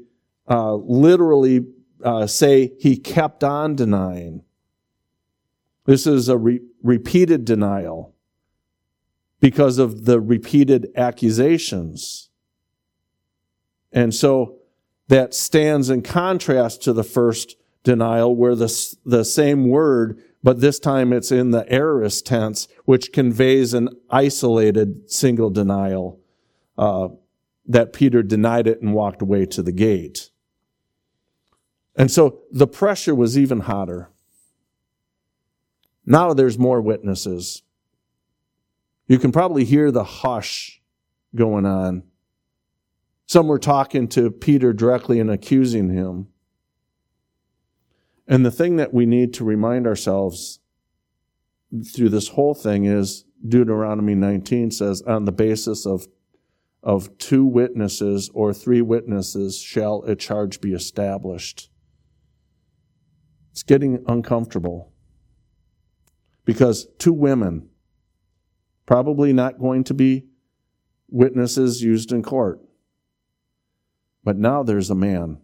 uh, 0.48 0.74
literally 0.74 1.66
uh, 2.04 2.26
say 2.26 2.72
he 2.78 2.96
kept 2.96 3.44
on 3.44 3.74
denying. 3.74 4.42
This 5.84 6.06
is 6.06 6.28
a 6.28 6.36
re- 6.36 6.60
repeated 6.82 7.44
denial 7.44 8.14
because 9.40 9.78
of 9.78 10.04
the 10.04 10.20
repeated 10.20 10.88
accusations. 10.96 12.30
And 13.92 14.14
so 14.14 14.58
that 15.08 15.34
stands 15.34 15.90
in 15.90 16.02
contrast 16.02 16.82
to 16.82 16.92
the 16.92 17.04
first 17.04 17.56
denial 17.82 18.34
where 18.34 18.54
the, 18.54 18.96
the 19.04 19.24
same 19.24 19.68
word, 19.68 20.22
but 20.42 20.60
this 20.60 20.78
time 20.78 21.12
it's 21.12 21.32
in 21.32 21.50
the 21.50 21.70
aorist 21.72 22.24
tense, 22.26 22.68
which 22.84 23.12
conveys 23.12 23.74
an 23.74 23.88
isolated 24.08 25.10
single 25.10 25.50
denial, 25.50 26.20
uh, 26.78 27.08
that 27.66 27.92
Peter 27.92 28.22
denied 28.22 28.66
it 28.66 28.80
and 28.80 28.94
walked 28.94 29.22
away 29.22 29.46
to 29.46 29.62
the 29.62 29.72
gate. 29.72 30.30
And 31.96 32.10
so 32.10 32.40
the 32.50 32.66
pressure 32.66 33.14
was 33.14 33.38
even 33.38 33.60
hotter. 33.60 34.10
Now 36.06 36.32
there's 36.32 36.58
more 36.58 36.80
witnesses. 36.80 37.62
You 39.06 39.18
can 39.18 39.32
probably 39.32 39.64
hear 39.64 39.90
the 39.90 40.04
hush 40.04 40.80
going 41.34 41.66
on. 41.66 42.04
Some 43.26 43.46
were 43.46 43.58
talking 43.58 44.08
to 44.08 44.30
Peter 44.30 44.72
directly 44.72 45.20
and 45.20 45.30
accusing 45.30 45.90
him. 45.90 46.28
And 48.26 48.46
the 48.46 48.50
thing 48.50 48.76
that 48.76 48.94
we 48.94 49.06
need 49.06 49.34
to 49.34 49.44
remind 49.44 49.86
ourselves 49.86 50.60
through 51.94 52.10
this 52.10 52.28
whole 52.28 52.54
thing 52.54 52.84
is 52.84 53.24
Deuteronomy 53.46 54.14
19 54.14 54.70
says, 54.70 55.02
on 55.02 55.24
the 55.24 55.32
basis 55.32 55.86
of, 55.86 56.06
of 56.82 57.16
two 57.18 57.44
witnesses 57.44 58.30
or 58.34 58.52
three 58.52 58.82
witnesses 58.82 59.58
shall 59.58 60.02
a 60.02 60.14
charge 60.14 60.60
be 60.60 60.72
established. 60.72 61.70
It's 63.52 63.62
getting 63.62 64.02
uncomfortable 64.08 64.90
because 66.44 66.88
two 66.98 67.12
women, 67.12 67.68
probably 68.86 69.32
not 69.32 69.58
going 69.58 69.84
to 69.84 69.94
be 69.94 70.24
witnesses 71.08 71.82
used 71.82 72.12
in 72.12 72.22
court. 72.22 72.60
But 74.24 74.38
now 74.38 74.62
there's 74.62 74.90
a 74.90 74.94
man. 74.94 75.38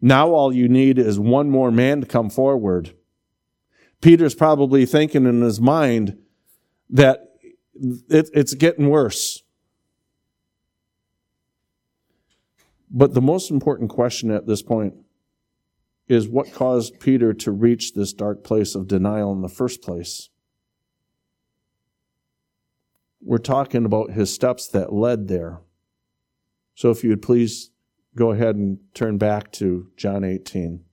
Now 0.00 0.30
all 0.30 0.54
you 0.54 0.68
need 0.68 0.98
is 0.98 1.18
one 1.18 1.50
more 1.50 1.70
man 1.70 2.00
to 2.00 2.06
come 2.06 2.30
forward. 2.30 2.94
Peter's 4.00 4.34
probably 4.34 4.86
thinking 4.86 5.26
in 5.26 5.42
his 5.42 5.60
mind 5.60 6.18
that 6.90 7.36
it, 7.74 8.30
it's 8.32 8.54
getting 8.54 8.88
worse. 8.88 9.42
But 12.90 13.12
the 13.12 13.22
most 13.22 13.50
important 13.50 13.90
question 13.90 14.30
at 14.30 14.46
this 14.46 14.62
point 14.62 14.94
is 16.08 16.28
what 16.28 16.52
caused 16.52 17.00
Peter 17.00 17.32
to 17.32 17.50
reach 17.50 17.94
this 17.94 18.12
dark 18.12 18.44
place 18.44 18.74
of 18.74 18.86
denial 18.86 19.32
in 19.32 19.40
the 19.40 19.48
first 19.48 19.82
place. 19.82 20.28
We're 23.22 23.38
talking 23.38 23.86
about 23.86 24.10
his 24.10 24.32
steps 24.32 24.68
that 24.68 24.92
led 24.92 25.28
there. 25.28 25.60
So 26.74 26.90
if 26.90 27.02
you 27.02 27.10
would 27.10 27.22
please 27.22 27.70
go 28.16 28.32
ahead 28.32 28.56
and 28.56 28.78
turn 28.92 29.16
back 29.16 29.50
to 29.52 29.88
John 29.96 30.24
18. 30.24 30.84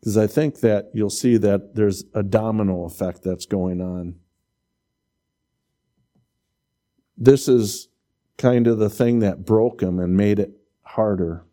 Because 0.00 0.16
I 0.16 0.26
think 0.26 0.60
that 0.60 0.90
you'll 0.94 1.10
see 1.10 1.36
that 1.38 1.74
there's 1.74 2.04
a 2.14 2.22
domino 2.22 2.84
effect 2.84 3.22
that's 3.22 3.46
going 3.46 3.80
on. 3.80 4.16
This 7.16 7.48
is 7.48 7.88
kind 8.38 8.66
of 8.66 8.78
the 8.78 8.88
thing 8.88 9.18
that 9.18 9.44
broke 9.44 9.82
him 9.82 9.98
and 9.98 10.16
made 10.16 10.38
it 10.38 10.52
harder. 10.82 11.44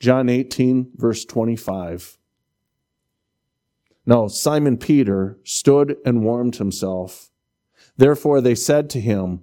John 0.00 0.30
18, 0.30 0.92
verse 0.96 1.26
25. 1.26 2.16
Now, 4.06 4.28
Simon 4.28 4.78
Peter 4.78 5.38
stood 5.44 5.98
and 6.06 6.24
warmed 6.24 6.56
himself. 6.56 7.30
Therefore, 7.98 8.40
they 8.40 8.54
said 8.54 8.88
to 8.90 9.00
him, 9.00 9.42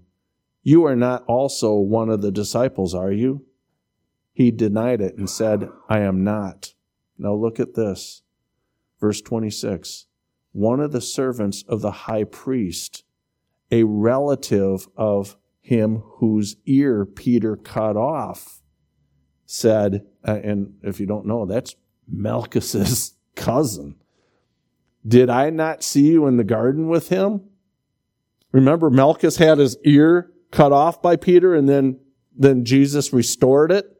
You 0.63 0.83
are 0.85 0.95
not 0.95 1.23
also 1.27 1.75
one 1.75 2.09
of 2.09 2.23
the 2.23 2.31
disciples, 2.31 2.95
are 2.95 3.11
you? 3.11 3.45
He 4.33 4.49
denied 4.49 4.99
it 4.99 5.15
and 5.15 5.29
said, 5.29 5.69
I 5.87 5.99
am 5.99 6.23
not. 6.23 6.73
Now, 7.19 7.33
look 7.33 7.59
at 7.59 7.75
this. 7.75 8.23
Verse 8.99 9.21
26. 9.21 10.07
One 10.53 10.79
of 10.79 10.91
the 10.91 11.01
servants 11.01 11.63
of 11.67 11.81
the 11.81 11.91
high 11.91 12.23
priest, 12.23 13.03
a 13.69 13.83
relative 13.83 14.87
of 14.97 15.37
him 15.61 16.01
whose 16.15 16.55
ear 16.65 17.05
Peter 17.05 17.55
cut 17.55 17.95
off, 17.95 18.56
said, 19.47 20.05
and 20.23 20.75
if 20.83 20.99
you 20.99 21.07
don't 21.07 21.25
know, 21.25 21.45
that's 21.45 21.75
Malchus's 22.07 23.13
cousin. 23.35 23.95
Did 25.07 25.29
I 25.29 25.49
not 25.49 25.83
see 25.83 26.07
you 26.07 26.27
in 26.27 26.37
the 26.37 26.43
garden 26.43 26.87
with 26.89 27.09
him? 27.09 27.41
Remember, 28.51 28.89
Malchus 28.89 29.37
had 29.37 29.57
his 29.57 29.77
ear 29.83 30.31
cut 30.51 30.71
off 30.71 31.01
by 31.01 31.15
Peter 31.15 31.55
and 31.55 31.67
then, 31.67 31.99
then 32.35 32.65
Jesus 32.65 33.13
restored 33.13 33.71
it? 33.71 33.93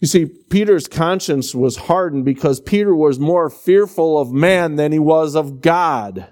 You 0.00 0.08
see, 0.08 0.26
Peter's 0.26 0.88
conscience 0.88 1.54
was 1.54 1.76
hardened 1.76 2.24
because 2.24 2.60
Peter 2.60 2.94
was 2.94 3.18
more 3.18 3.48
fearful 3.48 4.18
of 4.18 4.32
man 4.32 4.74
than 4.74 4.92
he 4.92 4.98
was 4.98 5.34
of 5.34 5.60
God. 5.60 6.26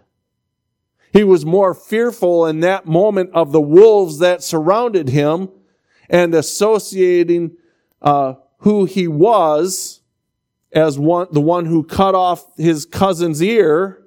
He 1.13 1.23
was 1.23 1.47
more 1.47 1.75
fearful 1.75 2.45
in 2.45 2.61
that 2.61 2.87
moment 2.87 3.31
of 3.35 3.53
the 3.53 3.61
wolves 3.61 4.19
that 4.19 4.43
surrounded 4.43 5.11
him 5.11 5.49
and 6.13 6.35
associating 6.35 7.57
uh, 8.03 8.35
who 8.59 8.85
he 8.85 9.09
was 9.09 10.03
as 10.73 10.99
one, 10.99 11.27
the 11.33 11.41
one 11.41 11.65
who 11.65 11.83
cut 11.83 12.15
off 12.15 12.47
his 12.57 12.85
cousin's 12.85 13.43
ear 13.43 14.03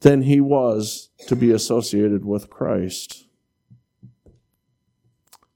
than 0.00 0.22
he 0.22 0.40
was 0.40 1.10
to 1.28 1.36
be 1.36 1.52
associated 1.52 2.24
with 2.24 2.50
Christ. 2.50 3.26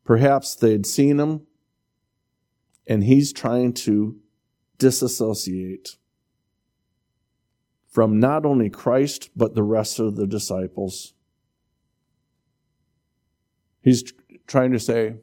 Perhaps 0.04 0.54
they'd 0.54 0.86
seen 0.86 1.18
him 1.18 1.46
and 2.86 3.02
he's 3.02 3.32
trying 3.32 3.72
to 3.72 4.16
disassociate 4.78 5.96
from 7.88 8.20
not 8.20 8.44
only 8.44 8.70
Christ, 8.70 9.30
but 9.34 9.54
the 9.54 9.62
rest 9.62 9.98
of 9.98 10.16
the 10.16 10.26
disciples. 10.26 11.14
He's 13.82 14.04
trying 14.46 14.72
to 14.72 14.78
say, 14.78 15.16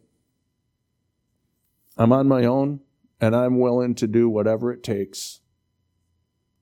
I'm 1.98 2.12
on 2.12 2.28
my 2.28 2.46
own 2.46 2.82
and 3.22 3.36
I'm 3.36 3.60
willing 3.60 3.96
to 3.96 4.08
do 4.08 4.30
whatever 4.30 4.72
it 4.72 4.84
takes 4.84 5.42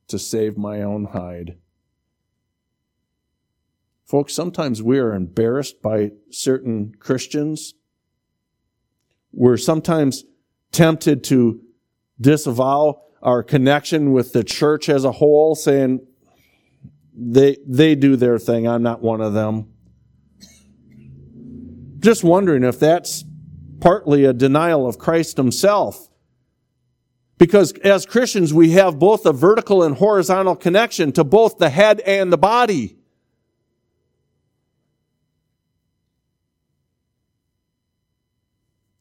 to 0.08 0.20
save 0.20 0.58
my 0.58 0.82
own 0.82 1.06
hide. 1.06 1.58
Folks, 4.06 4.34
sometimes 4.34 4.84
we 4.84 5.00
are 5.00 5.14
embarrassed 5.14 5.82
by 5.82 6.12
certain 6.30 6.94
Christians. 7.00 7.76
We're 9.32 9.58
sometimes 9.58 10.26
tempted 10.72 11.24
to 11.26 11.62
disavow 12.20 13.02
our 13.22 13.42
connection 13.42 14.12
with 14.12 14.34
the 14.34 14.44
church 14.44 14.90
as 14.90 15.06
a 15.06 15.14
whole, 15.14 15.56
saying, 15.56 16.06
they, 17.14 17.58
they 17.66 17.96
do 17.96 18.16
their 18.16 18.38
thing. 18.38 18.68
I'm 18.68 18.84
not 18.84 19.02
one 19.02 19.22
of 19.22 19.34
them. 19.34 19.72
Just 22.02 22.24
wondering 22.24 22.64
if 22.64 22.80
that's 22.80 23.24
partly 23.80 24.26
a 24.26 24.34
denial 24.34 24.88
of 24.88 24.98
Christ 24.98 25.38
himself. 25.38 26.10
Because 27.38 27.74
as 27.84 28.06
Christians, 28.06 28.54
we 28.54 28.72
have 28.72 29.00
both 29.00 29.26
a 29.26 29.34
vertical 29.34 29.84
and 29.84 29.96
horizontal 29.96 30.56
connection 30.56 31.12
to 31.14 31.24
both 31.24 31.58
the 31.58 31.70
head 31.70 32.00
and 32.02 32.34
the 32.34 32.38
body. 32.38 32.98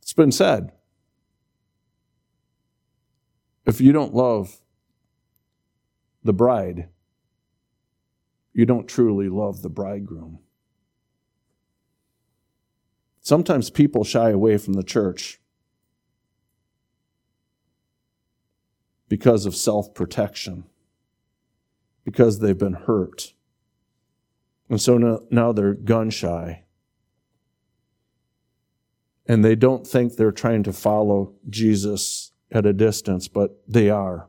It's 0.02 0.12
been 0.12 0.32
said. 0.32 0.72
If 3.66 3.80
you 3.80 3.92
don't 3.92 4.14
love 4.14 4.60
the 6.22 6.32
bride, 6.32 6.88
you 8.52 8.66
don't 8.66 8.88
truly 8.88 9.28
love 9.28 9.62
the 9.62 9.70
bridegroom. 9.70 10.40
Sometimes 13.30 13.70
people 13.70 14.02
shy 14.02 14.30
away 14.30 14.58
from 14.58 14.72
the 14.72 14.82
church 14.82 15.38
because 19.08 19.46
of 19.46 19.54
self 19.54 19.94
protection, 19.94 20.64
because 22.04 22.40
they've 22.40 22.58
been 22.58 22.72
hurt. 22.72 23.34
And 24.68 24.80
so 24.80 25.28
now 25.30 25.52
they're 25.52 25.74
gun 25.74 26.10
shy. 26.10 26.64
And 29.26 29.44
they 29.44 29.54
don't 29.54 29.86
think 29.86 30.16
they're 30.16 30.32
trying 30.32 30.64
to 30.64 30.72
follow 30.72 31.34
Jesus 31.48 32.32
at 32.50 32.66
a 32.66 32.72
distance, 32.72 33.28
but 33.28 33.62
they 33.68 33.90
are. 33.90 34.28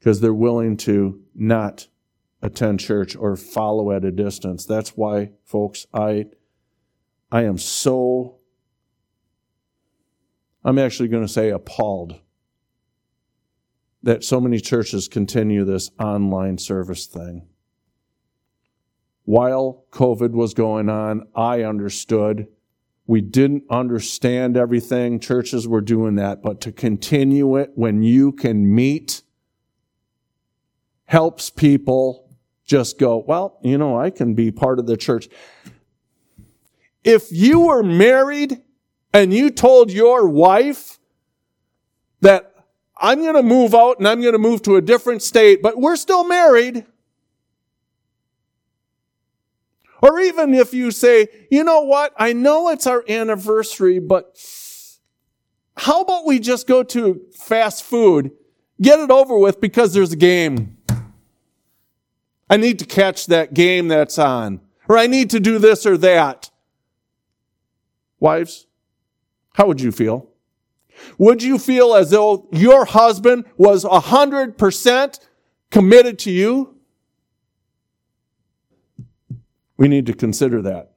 Because 0.00 0.20
they're 0.20 0.34
willing 0.34 0.76
to 0.78 1.22
not 1.36 1.86
attend 2.42 2.80
church 2.80 3.14
or 3.14 3.36
follow 3.36 3.92
at 3.92 4.04
a 4.04 4.10
distance. 4.10 4.66
That's 4.66 4.96
why, 4.96 5.30
folks, 5.44 5.86
I, 5.94 6.24
I 7.32 7.44
am 7.44 7.58
so, 7.58 8.38
I'm 10.64 10.78
actually 10.78 11.08
going 11.08 11.26
to 11.26 11.32
say 11.32 11.50
appalled 11.50 12.20
that 14.02 14.24
so 14.24 14.40
many 14.40 14.60
churches 14.60 15.08
continue 15.08 15.64
this 15.64 15.90
online 15.98 16.58
service 16.58 17.06
thing. 17.06 17.46
While 19.24 19.84
COVID 19.92 20.30
was 20.30 20.54
going 20.54 20.88
on, 20.88 21.28
I 21.36 21.62
understood. 21.62 22.48
We 23.06 23.20
didn't 23.20 23.64
understand 23.70 24.56
everything. 24.56 25.20
Churches 25.20 25.68
were 25.68 25.82
doing 25.82 26.16
that. 26.16 26.42
But 26.42 26.60
to 26.62 26.72
continue 26.72 27.56
it 27.56 27.72
when 27.74 28.02
you 28.02 28.32
can 28.32 28.74
meet 28.74 29.22
helps 31.04 31.50
people 31.50 32.28
just 32.64 32.98
go, 32.98 33.18
well, 33.18 33.58
you 33.62 33.76
know, 33.76 33.98
I 33.98 34.10
can 34.10 34.34
be 34.34 34.50
part 34.50 34.78
of 34.78 34.86
the 34.86 34.96
church. 34.96 35.28
If 37.04 37.32
you 37.32 37.60
were 37.60 37.82
married 37.82 38.62
and 39.12 39.32
you 39.32 39.50
told 39.50 39.90
your 39.90 40.28
wife 40.28 40.98
that 42.20 42.54
I'm 42.96 43.22
going 43.22 43.34
to 43.34 43.42
move 43.42 43.74
out 43.74 43.98
and 43.98 44.06
I'm 44.06 44.20
going 44.20 44.34
to 44.34 44.38
move 44.38 44.62
to 44.62 44.76
a 44.76 44.82
different 44.82 45.22
state, 45.22 45.62
but 45.62 45.78
we're 45.78 45.96
still 45.96 46.24
married. 46.24 46.84
Or 50.02 50.18
even 50.20 50.54
if 50.54 50.72
you 50.72 50.90
say, 50.90 51.28
you 51.50 51.64
know 51.64 51.82
what? 51.82 52.12
I 52.16 52.32
know 52.32 52.68
it's 52.68 52.86
our 52.86 53.04
anniversary, 53.08 53.98
but 53.98 54.38
how 55.76 56.02
about 56.02 56.26
we 56.26 56.38
just 56.38 56.66
go 56.66 56.82
to 56.82 57.22
fast 57.32 57.82
food, 57.84 58.32
get 58.80 58.98
it 58.98 59.10
over 59.10 59.38
with 59.38 59.60
because 59.60 59.94
there's 59.94 60.12
a 60.12 60.16
game. 60.16 60.76
I 62.48 62.56
need 62.56 62.78
to 62.80 62.84
catch 62.84 63.26
that 63.26 63.54
game 63.54 63.88
that's 63.88 64.18
on. 64.18 64.60
Or 64.88 64.98
I 64.98 65.06
need 65.06 65.30
to 65.30 65.40
do 65.40 65.58
this 65.58 65.86
or 65.86 65.96
that. 65.98 66.49
Wives, 68.20 68.66
how 69.54 69.66
would 69.66 69.80
you 69.80 69.90
feel? 69.90 70.28
Would 71.18 71.42
you 71.42 71.58
feel 71.58 71.94
as 71.94 72.10
though 72.10 72.48
your 72.52 72.84
husband 72.84 73.46
was 73.56 73.84
a 73.84 74.00
hundred 74.00 74.58
percent 74.58 75.18
committed 75.70 76.18
to 76.20 76.30
you? 76.30 76.76
We 79.78 79.88
need 79.88 80.04
to 80.06 80.12
consider 80.12 80.60
that. 80.62 80.92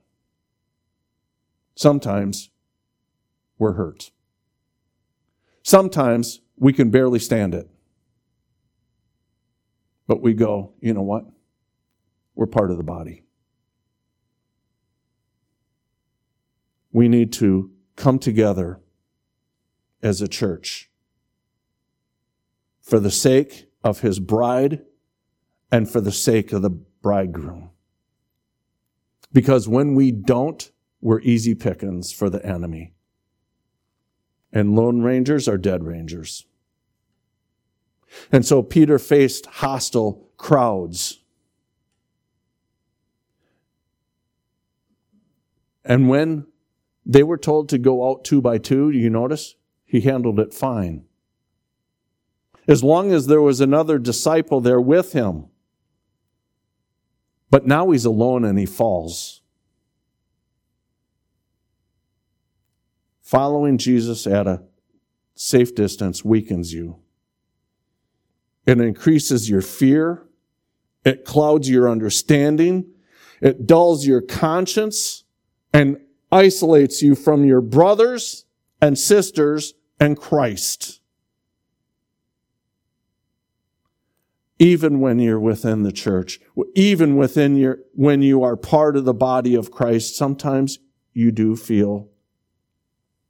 Sometimes 1.75 2.49
we're 3.57 3.73
hurt. 3.73 4.11
Sometimes 5.63 6.41
we 6.57 6.73
can 6.73 6.89
barely 6.89 7.19
stand 7.19 7.55
it. 7.55 7.69
But 10.05 10.21
we 10.21 10.33
go, 10.33 10.73
you 10.81 10.93
know 10.93 11.01
what? 11.01 11.25
We're 12.35 12.45
part 12.45 12.71
of 12.71 12.77
the 12.77 12.83
body. 12.83 13.22
We 16.93 17.09
need 17.09 17.33
to 17.33 17.71
come 17.97 18.19
together 18.19 18.79
as 20.01 20.21
a 20.21 20.27
church 20.29 20.89
for 22.79 22.99
the 22.99 23.11
sake 23.11 23.67
of 23.83 23.99
his 23.99 24.19
bride 24.19 24.81
and 25.69 25.89
for 25.89 25.99
the 25.99 26.11
sake 26.11 26.53
of 26.53 26.61
the 26.61 26.69
bridegroom. 26.69 27.71
Because 29.33 29.67
when 29.67 29.95
we 29.95 30.11
don't, 30.11 30.71
we're 31.01 31.19
easy 31.21 31.55
pickings 31.55 32.13
for 32.13 32.29
the 32.29 32.45
enemy. 32.45 32.93
And 34.53 34.75
lone 34.75 35.01
rangers 35.01 35.49
are 35.49 35.57
dead 35.57 35.83
rangers. 35.83 36.45
And 38.31 38.45
so 38.45 38.63
Peter 38.63 38.97
faced 38.99 39.47
hostile 39.47 40.29
crowds 40.37 41.23
And 45.85 46.07
when 46.07 46.47
they 47.05 47.23
were 47.23 47.37
told 47.37 47.69
to 47.69 47.77
go 47.77 48.09
out 48.09 48.23
two 48.23 48.41
by 48.41 48.57
two, 48.57 48.91
do 48.91 48.97
you 48.97 49.09
notice? 49.09 49.55
He 49.85 50.01
handled 50.01 50.39
it 50.39 50.53
fine. 50.53 51.05
As 52.67 52.83
long 52.83 53.11
as 53.11 53.27
there 53.27 53.41
was 53.41 53.59
another 53.59 53.99
disciple 53.99 54.61
there 54.61 54.79
with 54.79 55.13
him. 55.13 55.47
But 57.49 57.67
now 57.67 57.91
he's 57.91 58.05
alone 58.05 58.45
and 58.45 58.57
he 58.57 58.65
falls. 58.65 59.41
Following 63.21 63.77
Jesus 63.77 64.25
at 64.25 64.47
a 64.47 64.63
safe 65.35 65.75
distance 65.75 66.23
weakens 66.23 66.73
you. 66.73 66.99
It 68.65 68.79
increases 68.79 69.49
your 69.49 69.61
fear. 69.61 70.23
It 71.03 71.25
clouds 71.25 71.69
your 71.69 71.89
understanding. 71.89 72.91
It 73.41 73.67
dulls 73.67 74.07
your 74.07 74.21
conscience 74.21 75.25
and 75.73 75.99
isolates 76.33 77.03
you 77.03 77.13
from 77.13 77.45
your 77.45 77.61
brothers 77.61 78.45
and 78.81 78.97
sisters 78.97 79.75
and 79.99 80.17
Christ. 80.17 80.99
Even 84.57 84.99
when 84.99 85.19
you're 85.19 85.39
within 85.39 85.83
the 85.83 85.91
church, 85.91 86.39
even 86.73 87.17
within 87.17 87.55
your, 87.55 87.79
when 87.93 88.23
you 88.23 88.41
are 88.41 88.57
part 88.57 88.97
of 88.97 89.05
the 89.05 89.13
body 89.13 89.53
of 89.53 89.69
Christ, 89.69 90.15
sometimes 90.15 90.79
you 91.13 91.31
do 91.31 91.55
feel 91.55 92.09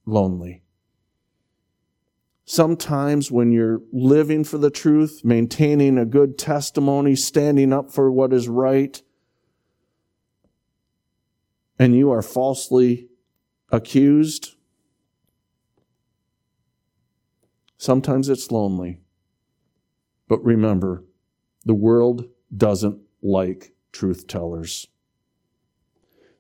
lonely. 0.06 0.64
Sometimes 2.46 3.32
when 3.32 3.52
you're 3.52 3.82
living 3.92 4.46
for 4.46 4.58
the 4.58 4.72
truth, 4.72 5.22
maintaining 5.26 5.98
a 5.98 6.06
good 6.06 6.38
testimony, 6.38 7.16
standing 7.18 7.74
up 7.74 7.92
for 7.92 8.10
what 8.10 8.32
is 8.32 8.48
right, 8.48 9.02
and 11.80 11.96
you 11.96 12.12
are 12.12 12.22
falsely 12.22 13.10
accused, 13.72 14.56
sometimes 17.78 18.30
it's 18.30 18.52
lonely. 18.52 19.02
But 20.28 20.44
remember, 20.44 21.04
the 21.66 21.74
world 21.74 22.26
doesn't 22.56 23.02
like 23.22 23.74
truth 23.92 24.28
tellers. 24.28 24.88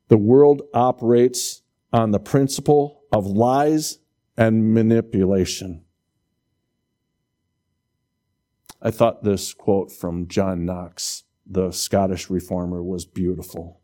The 0.07 0.17
world 0.17 0.63
operates 0.73 1.61
on 1.91 2.11
the 2.11 2.19
principle 2.19 3.03
of 3.11 3.25
lies 3.25 3.99
and 4.37 4.73
manipulation. 4.73 5.85
I 8.81 8.91
thought 8.91 9.23
this 9.23 9.53
quote 9.53 9.91
from 9.91 10.27
John 10.27 10.65
Knox, 10.65 11.23
the 11.45 11.71
Scottish 11.71 12.29
reformer, 12.29 12.83
was 12.83 13.05
beautiful. 13.05 13.82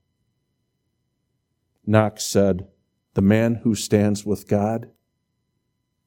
Knox 1.90 2.24
said, 2.24 2.68
The 3.16 3.22
man 3.24 3.56
who 3.64 3.74
stands 3.74 4.24
with 4.24 4.48
God 4.48 4.92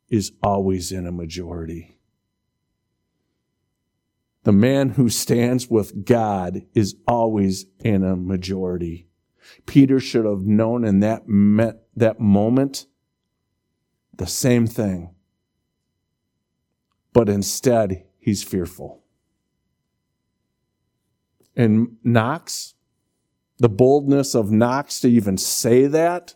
is 0.09 0.31
always 0.41 0.93
in 0.93 1.09
a 1.09 1.13
majority. 1.13 1.99
The 4.45 4.53
man 4.53 4.91
who 4.91 5.09
stands 5.09 5.69
with 5.69 6.05
God 6.05 6.63
is 6.73 6.95
always 7.09 7.67
in 7.81 8.05
a 8.05 8.15
majority. 8.15 9.09
Peter 9.67 9.99
should 9.99 10.25
have 10.25 10.43
known 10.43 10.85
in 10.85 11.01
that, 11.01 11.27
met, 11.27 11.83
that 11.97 12.21
moment 12.21 12.87
the 14.17 14.27
same 14.29 14.69
thing. 14.69 15.17
But 17.13 17.29
instead, 17.29 18.05
he's 18.21 18.45
fearful. 18.45 19.03
And 21.57 21.97
Knox, 22.05 22.75
the 23.59 23.69
boldness 23.69 24.35
of 24.35 24.51
Knox 24.51 25.01
to 25.01 25.09
even 25.09 25.37
say 25.37 25.87
that 25.87 26.35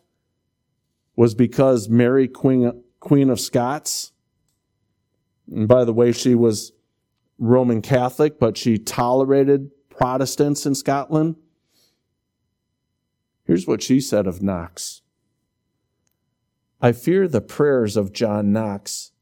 was 1.16 1.34
because 1.34 1.88
Mary, 1.88 2.28
Queen, 2.28 2.82
Queen 3.00 3.30
of 3.30 3.40
Scots, 3.40 4.12
and 5.50 5.68
by 5.68 5.84
the 5.84 5.92
way, 5.92 6.12
she 6.12 6.34
was 6.34 6.72
Roman 7.38 7.82
Catholic, 7.82 8.38
but 8.38 8.56
she 8.56 8.78
tolerated 8.78 9.70
Protestants 9.90 10.66
in 10.66 10.74
Scotland. 10.74 11.36
Here's 13.44 13.66
what 13.66 13.82
she 13.82 14.00
said 14.00 14.26
of 14.26 14.42
Knox 14.42 15.02
I 16.80 16.92
fear 16.92 17.26
the 17.26 17.40
prayers 17.40 17.96
of 17.96 18.12
John 18.12 18.52
Knox 18.52 19.12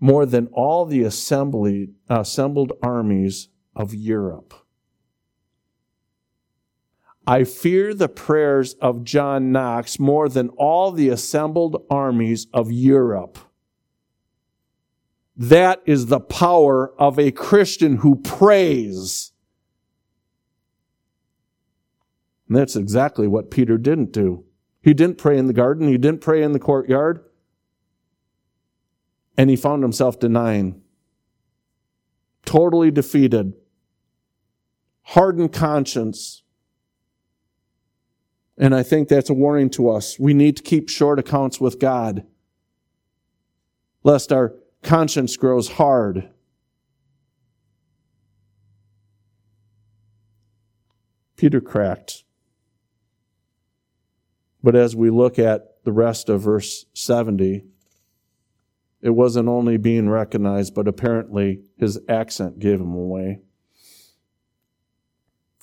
more 0.00 0.26
than 0.26 0.48
all 0.52 0.84
the 0.84 1.02
assembly, 1.02 1.90
assembled 2.08 2.72
armies 2.82 3.48
of 3.76 3.94
Europe. 3.94 4.54
I 7.26 7.44
fear 7.44 7.94
the 7.94 8.08
prayers 8.08 8.74
of 8.74 9.02
John 9.02 9.50
Knox 9.50 9.98
more 9.98 10.28
than 10.28 10.50
all 10.50 10.92
the 10.92 11.08
assembled 11.08 11.84
armies 11.88 12.46
of 12.52 12.70
Europe. 12.70 13.38
That 15.36 15.82
is 15.86 16.06
the 16.06 16.20
power 16.20 16.92
of 17.00 17.18
a 17.18 17.32
Christian 17.32 17.96
who 17.96 18.16
prays. 18.16 19.32
And 22.46 22.56
that's 22.56 22.76
exactly 22.76 23.26
what 23.26 23.50
Peter 23.50 23.78
didn't 23.78 24.12
do. 24.12 24.44
He 24.80 24.94
didn't 24.94 25.18
pray 25.18 25.38
in 25.38 25.46
the 25.46 25.52
garden. 25.54 25.88
He 25.88 25.98
didn't 25.98 26.20
pray 26.20 26.42
in 26.42 26.52
the 26.52 26.58
courtyard. 26.58 27.24
And 29.36 29.50
he 29.50 29.56
found 29.56 29.82
himself 29.82 30.20
denying. 30.20 30.82
Totally 32.44 32.90
defeated. 32.90 33.54
Hardened 35.02 35.52
conscience. 35.52 36.43
And 38.56 38.74
I 38.74 38.82
think 38.82 39.08
that's 39.08 39.30
a 39.30 39.34
warning 39.34 39.70
to 39.70 39.90
us. 39.90 40.18
We 40.18 40.32
need 40.32 40.56
to 40.58 40.62
keep 40.62 40.88
short 40.88 41.18
accounts 41.18 41.60
with 41.60 41.78
God, 41.78 42.24
lest 44.04 44.32
our 44.32 44.54
conscience 44.82 45.36
grows 45.36 45.70
hard. 45.70 46.30
Peter 51.36 51.60
cracked. 51.60 52.22
But 54.62 54.76
as 54.76 54.94
we 54.94 55.10
look 55.10 55.38
at 55.38 55.84
the 55.84 55.92
rest 55.92 56.28
of 56.28 56.40
verse 56.40 56.86
70, 56.94 57.64
it 59.02 59.10
wasn't 59.10 59.48
only 59.48 59.76
being 59.76 60.08
recognized, 60.08 60.74
but 60.74 60.88
apparently 60.88 61.60
his 61.76 62.00
accent 62.08 62.58
gave 62.58 62.80
him 62.80 62.94
away. 62.94 63.40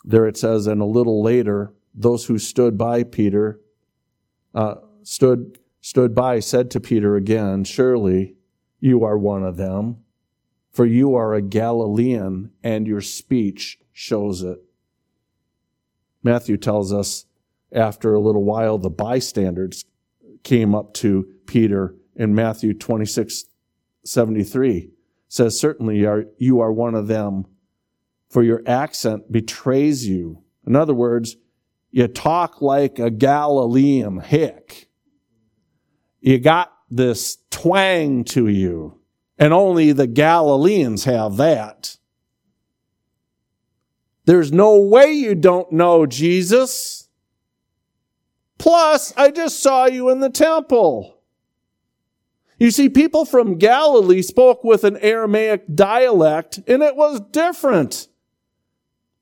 There 0.04 0.28
it 0.28 0.38
says, 0.38 0.68
and 0.68 0.82
a 0.82 0.86
little 0.86 1.24
later, 1.24 1.74
those 1.94 2.26
who 2.26 2.38
stood 2.38 2.78
by 2.78 3.04
Peter, 3.04 3.60
uh, 4.54 4.76
stood, 5.04 5.60
stood 5.82 6.16
by, 6.16 6.40
said 6.40 6.72
to 6.72 6.80
Peter 6.80 7.16
again, 7.16 7.64
Surely 7.64 8.36
you 8.80 9.04
are 9.04 9.18
one 9.18 9.44
of 9.44 9.58
them, 9.58 9.98
for 10.72 10.86
you 10.86 11.16
are 11.16 11.34
a 11.34 11.42
Galilean, 11.42 12.52
and 12.64 12.88
your 12.88 13.02
speech 13.02 13.80
shows 13.92 14.42
it. 14.42 14.60
Matthew 16.24 16.58
tells 16.58 16.94
us 16.94 17.26
after 17.72 18.14
a 18.14 18.20
little 18.20 18.44
while, 18.44 18.78
the 18.78 18.90
bystanders 18.90 19.86
came 20.44 20.76
up 20.76 20.94
to 20.96 21.28
Peter 21.46 21.96
in 22.16 22.36
Matthew 22.36 22.74
26 22.74 23.46
73. 24.04 24.90
Says, 25.28 25.60
Certainly 25.60 26.00
you 26.00 26.10
are, 26.10 26.26
you 26.38 26.60
are 26.60 26.74
one 26.74 26.96
of 26.96 27.08
them, 27.08 27.46
for 28.30 28.44
your 28.44 28.62
accent 28.66 29.32
betrays 29.32 30.08
you. 30.08 30.44
In 30.66 30.76
other 30.76 30.94
words, 30.94 31.38
you 31.92 32.08
talk 32.08 32.62
like 32.62 33.00
a 33.00 33.10
Galilean 33.10 34.20
hick. 34.20 34.90
You 36.22 36.40
got 36.40 36.72
this 36.90 37.38
twang 37.50 38.24
to 38.26 38.48
you, 38.48 39.00
and 39.38 39.54
only 39.54 39.92
the 39.92 40.08
Galileans 40.08 41.04
have 41.04 41.38
that. 41.38 41.98
There's 44.26 44.52
no 44.52 44.78
way 44.78 45.12
you 45.12 45.36
don't 45.36 45.72
know 45.72 46.06
Jesus. 46.06 47.10
Plus, 48.58 49.14
I 49.18 49.32
just 49.32 49.60
saw 49.60 49.86
you 49.86 50.10
in 50.10 50.20
the 50.20 50.30
temple. 50.30 51.18
You 52.60 52.70
see, 52.70 52.90
people 52.90 53.26
from 53.26 53.58
Galilee 53.58 54.22
spoke 54.22 54.64
with 54.64 54.84
an 54.84 54.98
Aramaic 54.98 55.64
dialect, 55.74 56.60
and 56.68 56.84
it 56.84 56.96
was 56.96 57.20
different. 57.32 58.08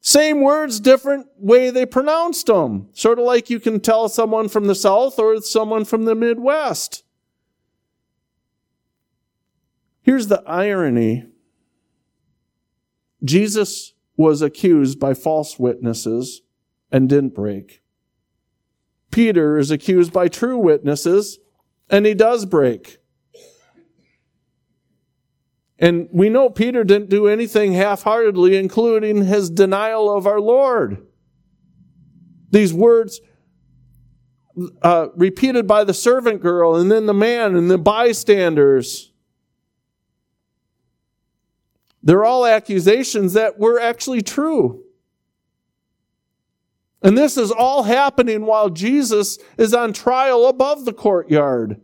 Same 0.02 0.42
words, 0.42 0.80
different 0.80 1.28
way 1.38 1.70
they 1.70 1.86
pronounced 1.86 2.48
them. 2.48 2.88
Sort 2.94 3.20
of 3.20 3.26
like 3.26 3.50
you 3.50 3.60
can 3.60 3.80
tell 3.80 4.08
someone 4.08 4.48
from 4.48 4.68
the 4.68 4.76
South 4.76 5.20
or 5.20 5.42
someone 5.42 5.84
from 5.84 6.06
the 6.06 6.16
Midwest. 6.16 7.04
Here's 10.02 10.28
the 10.28 10.42
irony 10.48 11.26
Jesus 13.24 13.94
was 14.16 14.42
accused 14.42 15.00
by 15.00 15.14
false 15.14 15.60
witnesses 15.60 16.42
and 16.92 17.10
didn't 17.10 17.36
break. 17.36 17.82
Peter 19.12 19.58
is 19.58 19.72
accused 19.72 20.14
by 20.14 20.28
true 20.28 20.58
witnesses, 20.58 21.40
and 21.90 22.06
he 22.06 22.14
does 22.14 22.46
break. 22.46 23.00
And 25.80 26.10
we 26.12 26.30
know 26.30 26.50
Peter 26.50 26.84
didn't 26.84 27.10
do 27.10 27.28
anything 27.28 27.74
half 27.74 28.04
heartedly, 28.04 28.58
including 28.58 29.26
his 29.26 29.50
denial 29.50 30.14
of 30.14 30.28
our 30.28 30.42
Lord. 30.42 31.08
These 32.52 32.74
words 32.74 33.22
uh, 34.82 35.08
repeated 35.16 35.68
by 35.68 35.86
the 35.86 35.94
servant 35.94 36.42
girl, 36.42 36.76
and 36.76 36.92
then 36.92 37.06
the 37.06 37.14
man, 37.14 37.56
and 37.56 37.72
the 37.72 37.78
bystanders. 37.78 39.14
They're 42.04 42.26
all 42.26 42.46
accusations 42.46 43.34
that 43.34 43.58
were 43.58 43.80
actually 43.80 44.22
true. 44.22 44.84
And 47.02 47.18
this 47.18 47.38
is 47.38 47.52
all 47.52 47.84
happening 47.84 48.46
while 48.46 48.70
Jesus 48.70 49.38
is 49.58 49.74
on 49.74 49.94
trial 49.94 50.48
above 50.48 50.84
the 50.84 50.94
courtyard. 50.94 51.80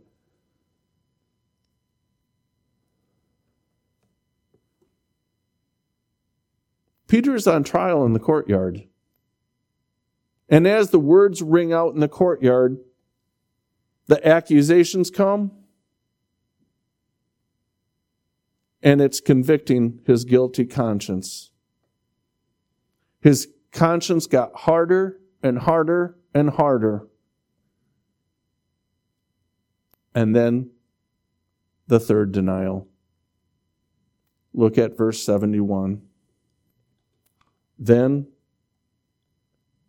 Peter 7.06 7.34
is 7.34 7.46
on 7.46 7.62
trial 7.62 8.04
in 8.04 8.12
the 8.12 8.18
courtyard. 8.18 8.84
And 10.48 10.66
as 10.66 10.90
the 10.90 10.98
words 10.98 11.42
ring 11.42 11.72
out 11.72 11.94
in 11.94 12.00
the 12.00 12.08
courtyard, 12.08 12.78
the 14.06 14.26
accusations 14.26 15.10
come, 15.10 15.50
and 18.82 19.00
it's 19.00 19.20
convicting 19.20 20.00
his 20.06 20.24
guilty 20.24 20.64
conscience. 20.64 21.50
His 23.20 23.48
conscience 23.72 24.26
got 24.26 24.54
harder 24.54 25.18
and 25.42 25.58
harder 25.58 26.16
and 26.32 26.50
harder. 26.50 27.08
And 30.14 30.34
then 30.34 30.70
the 31.88 31.98
third 31.98 32.32
denial. 32.32 32.86
Look 34.54 34.78
at 34.78 34.96
verse 34.96 35.22
71. 35.22 36.05
Then 37.78 38.28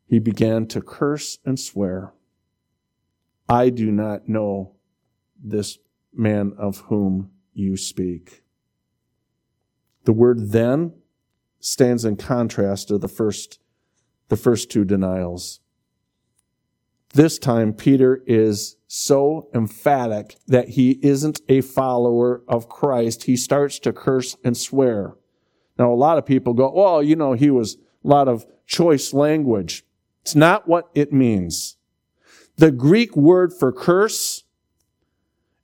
he 0.07 0.19
began 0.19 0.67
to 0.67 0.81
curse 0.81 1.38
and 1.45 1.59
swear, 1.59 2.13
I 3.49 3.69
do 3.69 3.91
not 3.91 4.27
know 4.27 4.75
this 5.41 5.79
man 6.13 6.53
of 6.57 6.79
whom 6.88 7.31
you 7.53 7.77
speak. 7.77 8.43
The 10.05 10.13
word 10.13 10.51
then 10.51 10.93
stands 11.59 12.05
in 12.05 12.15
contrast 12.15 12.88
to 12.89 12.97
the 12.97 13.07
first 13.07 13.59
the 14.29 14.38
first 14.38 14.69
two 14.69 14.83
denials. 14.83 15.61
This 17.13 17.39
time, 17.39 17.73
Peter 17.73 18.21
is 18.27 18.75
so 18.88 19.49
emphatic 19.53 20.35
that 20.47 20.69
he 20.69 20.99
isn't 21.01 21.39
a 21.47 21.61
follower 21.61 22.43
of 22.47 22.67
Christ. 22.67 23.23
He 23.23 23.38
starts 23.38 23.79
to 23.79 23.93
curse 23.93 24.35
and 24.43 24.57
swear. 24.57 25.15
Now, 25.78 25.91
a 25.91 25.95
lot 25.95 26.17
of 26.17 26.25
people 26.25 26.53
go, 26.53 26.71
well, 26.71 27.03
you 27.03 27.15
know, 27.15 27.34
he 27.34 27.49
was 27.49 27.78
a 28.03 28.07
lot 28.07 28.28
of 28.28 28.45
choice 28.65 29.13
language. 29.13 29.84
It's 30.21 30.36
not 30.36 30.67
what 30.67 30.89
it 30.93 31.13
means. 31.13 31.78
The 32.57 32.71
Greek 32.71 33.15
word 33.15 33.53
for 33.53 33.71
curse 33.71 34.43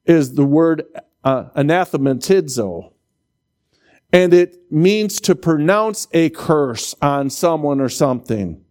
is 0.06 0.36
the 0.36 0.46
word 0.46 0.84
uh, 1.24 1.46
anathematizo. 1.56 2.92
And 4.12 4.34
it 4.34 4.72
means 4.72 5.20
to 5.22 5.34
pronounce 5.34 6.08
a 6.14 6.30
curse 6.30 6.94
on 7.02 7.32
someone 7.32 7.82
or 7.82 7.90
something. 7.90 8.64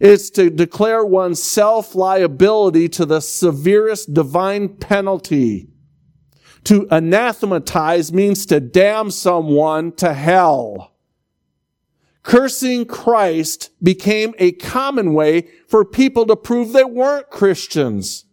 It's 0.00 0.30
to 0.30 0.50
declare 0.50 1.04
one's 1.04 1.42
self 1.42 1.94
liability 1.94 2.88
to 2.90 3.04
the 3.04 3.20
severest 3.20 4.14
divine 4.14 4.68
penalty. 4.68 5.68
To 6.64 6.88
anathematize 6.90 8.12
means 8.12 8.46
to 8.46 8.60
damn 8.60 9.10
someone 9.10 9.92
to 9.92 10.14
hell. 10.14 10.92
Cursing 12.22 12.86
Christ 12.86 13.70
became 13.82 14.34
a 14.38 14.52
common 14.52 15.12
way 15.12 15.48
for 15.68 15.84
people 15.84 16.24
to 16.26 16.36
prove 16.36 16.72
they 16.72 16.84
weren't 16.84 17.28
Christians. 17.28 18.24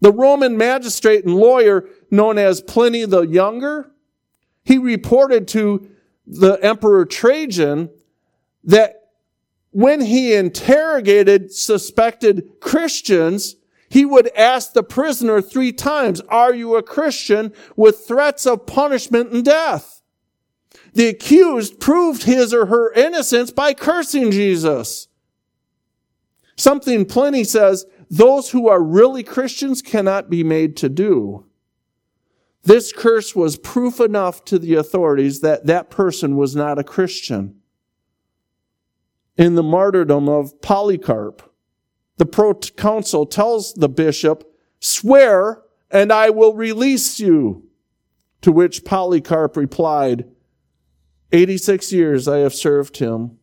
The 0.00 0.12
Roman 0.12 0.56
magistrate 0.56 1.24
and 1.24 1.34
lawyer 1.34 1.86
known 2.10 2.38
as 2.38 2.62
Pliny 2.62 3.04
the 3.04 3.22
Younger, 3.22 3.92
he 4.64 4.78
reported 4.78 5.46
to 5.48 5.88
the 6.26 6.54
Emperor 6.62 7.04
Trajan 7.04 7.90
that 8.64 9.10
when 9.70 10.00
he 10.00 10.34
interrogated 10.34 11.52
suspected 11.52 12.48
Christians, 12.60 13.56
he 13.88 14.04
would 14.04 14.28
ask 14.36 14.72
the 14.72 14.82
prisoner 14.82 15.40
three 15.40 15.72
times, 15.72 16.20
are 16.28 16.54
you 16.54 16.76
a 16.76 16.82
Christian 16.82 17.52
with 17.76 18.06
threats 18.06 18.46
of 18.46 18.66
punishment 18.66 19.32
and 19.32 19.44
death? 19.44 20.02
The 20.94 21.08
accused 21.08 21.80
proved 21.80 22.24
his 22.24 22.52
or 22.52 22.66
her 22.66 22.92
innocence 22.92 23.50
by 23.50 23.74
cursing 23.74 24.30
Jesus. 24.30 25.08
Something 26.56 27.04
Pliny 27.06 27.44
says, 27.44 27.86
those 28.10 28.50
who 28.50 28.68
are 28.68 28.82
really 28.82 29.22
Christians 29.22 29.82
cannot 29.82 30.30
be 30.30 30.42
made 30.42 30.76
to 30.78 30.88
do. 30.88 31.44
This 32.64 32.92
curse 32.92 33.36
was 33.36 33.56
proof 33.56 34.00
enough 34.00 34.44
to 34.46 34.58
the 34.58 34.74
authorities 34.74 35.40
that 35.40 35.66
that 35.66 35.90
person 35.90 36.36
was 36.36 36.56
not 36.56 36.78
a 36.78 36.84
Christian. 36.84 37.56
In 39.36 39.54
the 39.54 39.62
martyrdom 39.62 40.28
of 40.28 40.60
Polycarp, 40.60 41.47
the 42.18 42.26
proconsul 42.26 43.26
tells 43.26 43.72
the 43.74 43.88
bishop, 43.88 44.44
swear 44.80 45.62
and 45.90 46.12
I 46.12 46.30
will 46.30 46.54
release 46.54 47.18
you. 47.18 47.64
To 48.42 48.52
which 48.52 48.84
Polycarp 48.84 49.56
replied, 49.56 50.24
86 51.32 51.92
years 51.92 52.28
I 52.28 52.38
have 52.38 52.54
served 52.54 52.98
him 52.98 53.38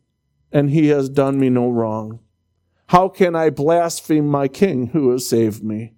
and 0.50 0.70
he 0.70 0.86
has 0.88 1.10
done 1.10 1.38
me 1.38 1.50
no 1.50 1.68
wrong. 1.68 2.20
How 2.88 3.08
can 3.08 3.34
I 3.34 3.50
blaspheme 3.50 4.26
my 4.26 4.48
king 4.48 4.88
who 4.88 5.10
has 5.10 5.28
saved 5.28 5.62
me? 5.62 5.92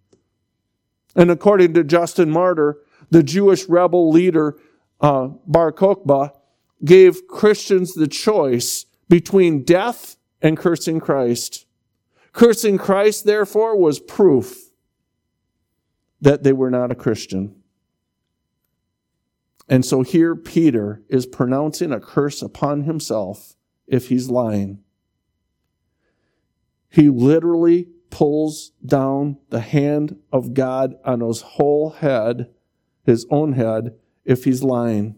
And 1.14 1.30
according 1.30 1.74
to 1.74 1.84
Justin 1.84 2.30
Martyr, 2.30 2.78
the 3.10 3.22
Jewish 3.22 3.68
rebel 3.68 4.10
leader, 4.10 4.58
uh, 5.00 5.28
Bar 5.46 5.72
Kokhba, 5.72 6.32
gave 6.84 7.26
Christians 7.28 7.94
the 7.94 8.08
choice 8.08 8.86
between 9.08 9.64
death 9.64 10.16
and 10.42 10.56
cursing 10.56 11.00
Christ. 11.00 11.66
Cursing 12.32 12.78
Christ, 12.78 13.24
therefore, 13.24 13.76
was 13.76 13.98
proof 13.98 14.70
that 16.20 16.42
they 16.42 16.52
were 16.52 16.70
not 16.70 16.90
a 16.90 16.96
Christian. 16.96 17.54
And 19.68 19.84
so 19.84 20.02
here 20.02 20.34
Peter 20.34 21.02
is 21.08 21.26
pronouncing 21.26 21.92
a 21.92 22.00
curse 22.00 22.42
upon 22.42 22.82
himself 22.82 23.54
if 23.86 24.08
he's 24.08 24.30
lying. 24.30 24.80
He 26.90 27.08
literally 27.08 27.88
pulls 28.10 28.72
down 28.84 29.38
the 29.50 29.60
hand 29.60 30.16
of 30.32 30.54
God 30.54 30.94
on 31.04 31.20
his 31.20 31.42
whole 31.42 31.90
head, 31.90 32.50
his 33.04 33.26
own 33.30 33.52
head, 33.52 33.94
if 34.24 34.44
he's 34.44 34.62
lying. 34.62 35.16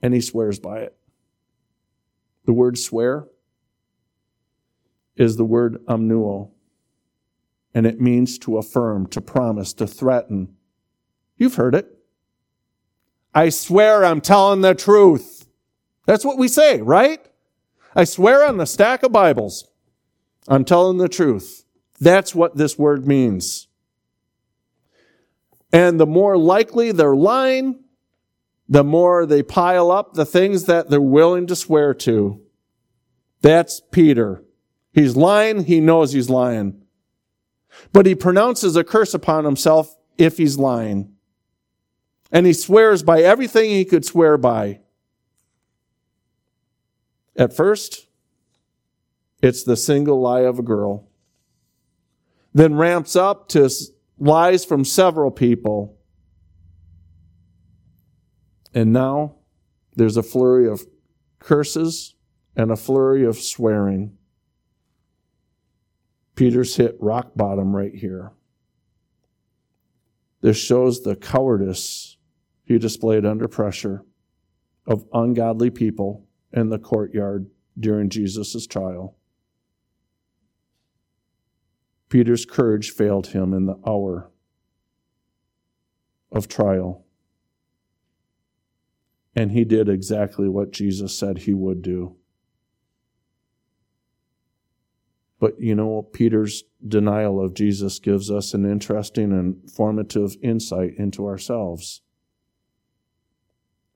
And 0.00 0.12
he 0.12 0.20
swears 0.20 0.58
by 0.58 0.80
it. 0.80 0.96
The 2.44 2.52
word 2.52 2.76
swear 2.76 3.28
is 5.16 5.36
the 5.36 5.44
word 5.44 5.84
amnuo, 5.86 6.50
and 7.74 7.86
it 7.86 8.00
means 8.00 8.38
to 8.38 8.58
affirm, 8.58 9.06
to 9.08 9.20
promise, 9.20 9.72
to 9.74 9.86
threaten. 9.86 10.56
You've 11.36 11.56
heard 11.56 11.74
it. 11.74 11.98
I 13.34 13.48
swear 13.48 14.04
I'm 14.04 14.20
telling 14.20 14.60
the 14.60 14.74
truth. 14.74 15.46
That's 16.06 16.24
what 16.24 16.38
we 16.38 16.48
say, 16.48 16.80
right? 16.82 17.24
I 17.94 18.04
swear 18.04 18.46
on 18.46 18.56
the 18.56 18.66
stack 18.66 19.02
of 19.02 19.12
Bibles, 19.12 19.68
I'm 20.48 20.64
telling 20.64 20.98
the 20.98 21.08
truth. 21.08 21.64
That's 22.00 22.34
what 22.34 22.56
this 22.56 22.78
word 22.78 23.06
means. 23.06 23.68
And 25.72 25.98
the 25.98 26.06
more 26.06 26.36
likely 26.36 26.92
they're 26.92 27.16
lying, 27.16 27.84
the 28.68 28.84
more 28.84 29.26
they 29.26 29.42
pile 29.42 29.90
up 29.90 30.14
the 30.14 30.26
things 30.26 30.64
that 30.64 30.90
they're 30.90 31.00
willing 31.00 31.46
to 31.46 31.56
swear 31.56 31.94
to. 31.94 32.40
That's 33.40 33.80
Peter. 33.90 34.42
He's 34.92 35.16
lying. 35.16 35.64
He 35.64 35.80
knows 35.80 36.12
he's 36.12 36.30
lying. 36.30 36.82
But 37.92 38.06
he 38.06 38.14
pronounces 38.14 38.76
a 38.76 38.84
curse 38.84 39.14
upon 39.14 39.44
himself 39.44 39.96
if 40.18 40.36
he's 40.36 40.58
lying. 40.58 41.14
And 42.30 42.46
he 42.46 42.52
swears 42.52 43.02
by 43.02 43.22
everything 43.22 43.70
he 43.70 43.84
could 43.84 44.04
swear 44.04 44.36
by. 44.36 44.80
At 47.36 47.54
first, 47.54 48.08
it's 49.42 49.64
the 49.64 49.76
single 49.76 50.20
lie 50.20 50.40
of 50.40 50.58
a 50.58 50.62
girl. 50.62 51.08
Then 52.54 52.74
ramps 52.74 53.16
up 53.16 53.48
to 53.48 53.70
lies 54.18 54.64
from 54.64 54.84
several 54.84 55.30
people. 55.30 55.98
And 58.74 58.92
now 58.92 59.36
there's 59.96 60.16
a 60.16 60.22
flurry 60.22 60.68
of 60.68 60.86
curses 61.38 62.14
and 62.54 62.70
a 62.70 62.76
flurry 62.76 63.24
of 63.24 63.36
swearing. 63.36 64.16
Peter's 66.34 66.76
hit 66.76 66.96
rock 67.00 67.32
bottom 67.36 67.74
right 67.74 67.94
here. 67.94 68.32
This 70.40 70.56
shows 70.56 71.02
the 71.02 71.14
cowardice 71.14 72.16
he 72.64 72.78
displayed 72.78 73.24
under 73.24 73.48
pressure 73.48 74.04
of 74.86 75.06
ungodly 75.12 75.70
people 75.70 76.26
in 76.52 76.68
the 76.68 76.78
courtyard 76.78 77.48
during 77.78 78.08
Jesus' 78.08 78.66
trial. 78.66 79.16
Peter's 82.08 82.44
courage 82.44 82.90
failed 82.90 83.28
him 83.28 83.54
in 83.54 83.66
the 83.66 83.78
hour 83.86 84.30
of 86.30 86.48
trial. 86.48 87.04
And 89.34 89.52
he 89.52 89.64
did 89.64 89.88
exactly 89.88 90.48
what 90.48 90.72
Jesus 90.72 91.16
said 91.16 91.38
he 91.38 91.54
would 91.54 91.80
do. 91.80 92.16
But 95.42 95.60
you 95.60 95.74
know, 95.74 96.02
Peter's 96.02 96.62
denial 96.86 97.44
of 97.44 97.52
Jesus 97.52 97.98
gives 97.98 98.30
us 98.30 98.54
an 98.54 98.64
interesting 98.64 99.32
and 99.32 99.68
formative 99.68 100.36
insight 100.40 100.92
into 100.96 101.26
ourselves. 101.26 102.00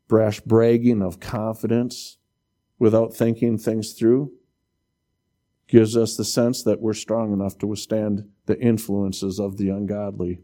Brash 0.09 0.41
bragging 0.41 1.03
of 1.03 1.21
confidence 1.21 2.19
without 2.81 3.15
thinking 3.15 3.59
things 3.59 3.93
through 3.93 4.33
gives 5.69 5.97
us 5.97 6.17
the 6.17 6.25
sense 6.25 6.65
that 6.65 6.81
we're 6.81 6.93
strong 6.93 7.33
enough 7.33 7.57
to 7.59 7.69
withstand 7.69 8.29
the 8.47 8.59
influences 8.61 9.39
of 9.39 9.57
the 9.57 9.69
ungodly. 9.69 10.41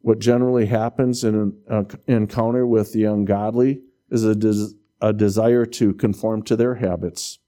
What 0.00 0.20
generally 0.20 0.66
happens 0.66 1.24
in 1.24 1.34
an 1.34 1.56
uh, 1.68 1.82
encounter 2.06 2.68
with 2.68 2.92
the 2.92 3.02
ungodly 3.02 3.80
is 4.10 4.22
a, 4.22 4.36
des- 4.36 4.76
a 5.00 5.12
desire 5.12 5.66
to 5.66 5.92
conform 5.92 6.44
to 6.44 6.54
their 6.54 6.76
habits, 6.76 7.40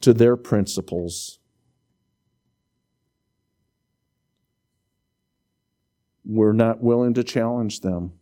to 0.00 0.12
their 0.12 0.36
principles. 0.36 1.38
We're 6.24 6.52
not 6.52 6.80
willing 6.80 7.14
to 7.14 7.24
challenge 7.24 7.80
them. 7.80 8.12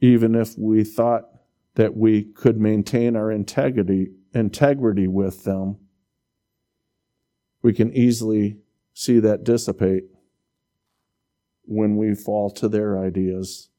even 0.00 0.34
if 0.34 0.56
we 0.56 0.84
thought 0.84 1.24
that 1.74 1.96
we 1.96 2.22
could 2.22 2.58
maintain 2.58 3.16
our 3.16 3.30
integrity 3.30 4.08
integrity 4.34 5.08
with 5.08 5.44
them 5.44 5.76
we 7.62 7.72
can 7.72 7.92
easily 7.92 8.58
see 8.92 9.18
that 9.18 9.42
dissipate 9.42 10.04
when 11.64 11.96
we 11.96 12.14
fall 12.14 12.50
to 12.50 12.68
their 12.68 12.98
ideas 12.98 13.70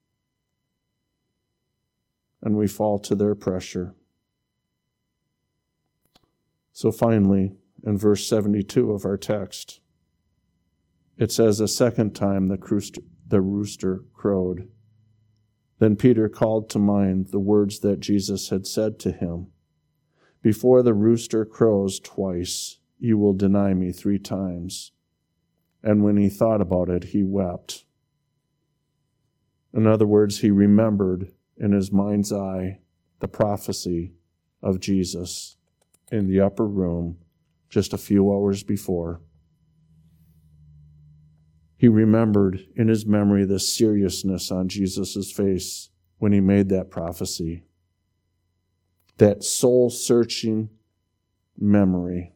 and 2.42 2.58
we 2.58 2.68
fall 2.68 2.98
to 2.98 3.16
their 3.16 3.36
pressure 3.36 3.94
so 6.80 6.94
finally 6.94 7.52
in 7.86 7.98
verse 7.98 8.26
72 8.26 8.94
of 8.94 9.04
our 9.04 9.18
text 9.18 9.82
it 11.18 11.30
says 11.30 11.60
a 11.60 11.68
second 11.68 12.16
time 12.16 12.48
the 12.48 13.02
the 13.28 13.42
rooster 13.42 14.06
crowed 14.14 14.70
then 15.80 15.98
Peter 15.98 16.30
called 16.30 16.70
to 16.70 16.80
mind 16.80 17.32
the 17.32 17.40
words 17.40 17.80
that 17.80 18.00
Jesus 18.00 18.48
had 18.48 18.66
said 18.66 18.98
to 19.00 19.12
him 19.12 19.48
Before 20.42 20.82
the 20.82 20.94
rooster 20.94 21.44
crows 21.44 22.00
twice, 22.00 22.80
you 22.98 23.18
will 23.18 23.34
deny 23.34 23.74
me 23.74 23.92
three 23.92 24.20
times. 24.20 24.94
And 25.84 26.02
when 26.02 26.16
he 26.16 26.30
thought 26.30 26.62
about 26.62 26.90
it, 26.90 27.06
he 27.06 27.24
wept. 27.24 27.84
In 29.74 29.86
other 29.86 30.06
words, 30.06 30.40
he 30.40 30.52
remembered 30.52 31.32
in 31.58 31.74
his 31.74 31.92
mind's 31.92 32.32
eye 32.32 32.80
the 33.20 33.30
prophecy 33.30 34.14
of 34.62 34.82
Jesus 34.82 35.56
in 36.12 36.28
the 36.28 36.40
upper 36.40 36.66
room 36.66 37.18
just 37.70 37.94
a 37.94 37.98
few 37.98 38.32
hours 38.32 38.64
before. 38.64 39.22
He 41.78 41.88
remembered 41.88 42.68
in 42.76 42.88
his 42.88 43.06
memory 43.06 43.46
the 43.46 43.60
seriousness 43.60 44.52
on 44.52 44.68
Jesus' 44.68 45.32
face 45.32 45.90
when 46.18 46.34
he 46.34 46.42
made 46.42 46.70
that 46.70 46.90
prophecy. 46.90 47.64
That 49.18 49.44
soul 49.44 49.90
searching 49.90 50.70
memory 51.58 52.34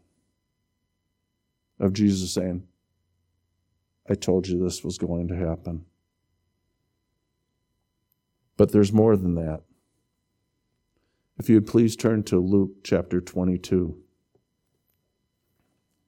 of 1.80 1.94
Jesus 1.94 2.34
saying, 2.34 2.64
I 4.10 4.16
told 4.16 4.48
you 4.48 4.64
this 4.64 4.84
was 4.84 4.98
going 4.98 5.28
to 5.30 5.36
happen. 5.36 5.86
But 8.56 8.72
there's 8.72 8.94
more 8.94 9.18
than 9.18 9.36
that. 9.36 9.64
If 11.38 11.50
you'd 11.50 11.68
please 11.68 11.96
turn 11.96 12.24
to 12.24 12.40
Luke 12.40 12.84
chapter 12.84 13.20
22. 13.20 13.98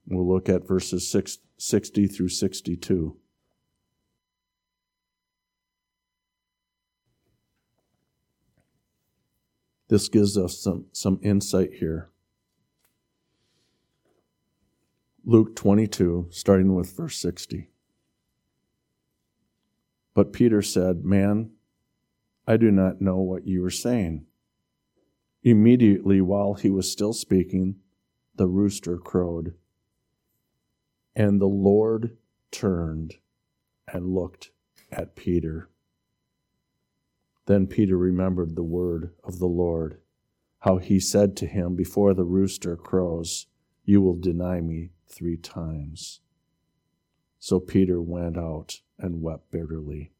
We'll 0.07 0.27
look 0.27 0.47
at 0.47 0.67
verses 0.67 1.07
6, 1.07 1.39
60 1.57 2.07
through 2.07 2.29
62. 2.29 3.17
This 9.87 10.09
gives 10.09 10.37
us 10.37 10.59
some, 10.59 10.85
some 10.91 11.19
insight 11.23 11.73
here. 11.73 12.09
Luke 15.23 15.55
22, 15.55 16.27
starting 16.29 16.75
with 16.75 16.95
verse 16.95 17.17
60. 17.17 17.69
But 20.13 20.33
Peter 20.33 20.61
said, 20.61 21.03
Man, 21.03 21.51
I 22.47 22.57
do 22.57 22.69
not 22.69 23.01
know 23.01 23.17
what 23.17 23.47
you 23.47 23.65
are 23.65 23.71
saying. 23.71 24.27
Immediately 25.45 26.21
while 26.21 26.55
he 26.55 26.71
was 26.71 26.91
still 26.91 27.13
speaking, 27.13 27.75
the 28.33 28.47
rooster 28.47 28.97
crowed. 28.97 29.53
And 31.15 31.39
the 31.39 31.45
Lord 31.45 32.17
turned 32.49 33.17
and 33.87 34.15
looked 34.15 34.49
at 34.91 35.15
Peter. 35.15 35.69
Then 37.45 37.67
Peter 37.67 37.95
remembered 37.95 38.55
the 38.55 38.63
word 38.63 39.11
of 39.23 39.37
the 39.37 39.45
Lord, 39.45 39.99
how 40.61 40.77
he 40.79 40.99
said 40.99 41.37
to 41.37 41.45
him, 41.45 41.75
Before 41.75 42.15
the 42.15 42.23
rooster 42.25 42.75
crows, 42.75 43.45
you 43.83 44.01
will 44.01 44.17
deny 44.17 44.61
me 44.61 44.93
three 45.07 45.37
times. 45.37 46.21
So 47.37 47.59
Peter 47.59 48.01
went 48.01 48.35
out 48.35 48.81
and 48.97 49.21
wept 49.21 49.51
bitterly. 49.51 50.11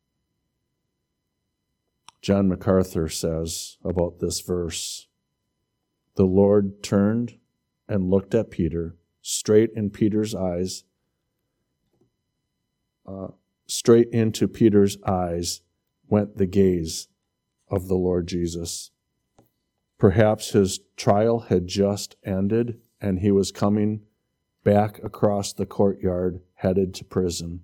John 2.22 2.48
MacArthur 2.48 3.10
says 3.10 3.78
about 3.84 4.20
this 4.20 4.40
verse 4.42 5.08
The 6.16 6.26
Lord 6.26 6.82
turned 6.82 7.38
and 7.88 8.10
looked 8.10 8.34
at 8.34 8.50
Peter, 8.50 8.96
straight 9.22 9.72
in 9.76 9.90
Peter's 9.90 10.34
eyes, 10.34 10.84
uh, 13.06 13.28
straight 13.68 14.10
into 14.12 14.48
Peter's 14.48 14.98
eyes 15.04 15.62
went 16.08 16.38
the 16.38 16.46
gaze 16.46 17.08
of 17.70 17.88
the 17.88 17.96
Lord 17.96 18.28
Jesus. 18.28 18.92
Perhaps 19.98 20.52
his 20.52 20.80
trial 20.98 21.42
had 21.42 21.68
just 21.68 22.16
ended 22.24 22.80
and 23.02 23.20
he 23.20 23.32
was 23.32 23.52
coming 23.52 24.02
back 24.64 25.04
across 25.04 25.54
the 25.54 25.66
courtyard 25.66 26.42
headed 26.56 26.94
to 26.96 27.04
prison, 27.04 27.62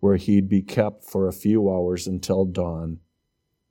where 0.00 0.16
he'd 0.16 0.48
be 0.48 0.62
kept 0.62 1.04
for 1.04 1.28
a 1.28 1.32
few 1.32 1.70
hours 1.70 2.06
until 2.06 2.44
dawn, 2.44 2.98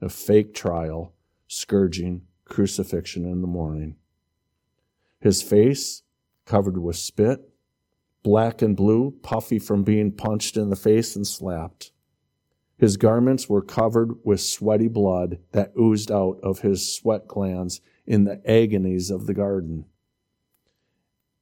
a 0.02 0.10
fake 0.10 0.54
trial, 0.54 1.14
scourging, 1.48 2.22
crucifixion 2.46 3.26
in 3.26 3.42
the 3.42 3.48
morning. 3.48 3.96
His 5.24 5.42
face 5.42 6.04
covered 6.44 6.78
with 6.78 6.98
spit, 6.98 7.50
black 8.24 8.62
and 8.62 8.76
blue, 8.76 9.12
puffy 9.24 9.58
from 9.58 9.84
being 9.84 10.12
punched 10.12 10.58
in 10.58 10.70
the 10.70 10.76
face 10.76 11.16
and 11.16 11.26
slapped. 11.26 11.94
His 12.78 12.98
garments 12.98 13.48
were 13.48 13.62
covered 13.62 14.16
with 14.26 14.42
sweaty 14.42 14.90
blood 14.90 15.40
that 15.54 15.72
oozed 15.80 16.12
out 16.12 16.42
of 16.44 16.60
his 16.60 16.94
sweat 16.94 17.26
glands 17.26 17.80
in 18.06 18.26
the 18.26 18.42
agonies 18.46 19.10
of 19.10 19.26
the 19.26 19.34
garden. 19.34 19.86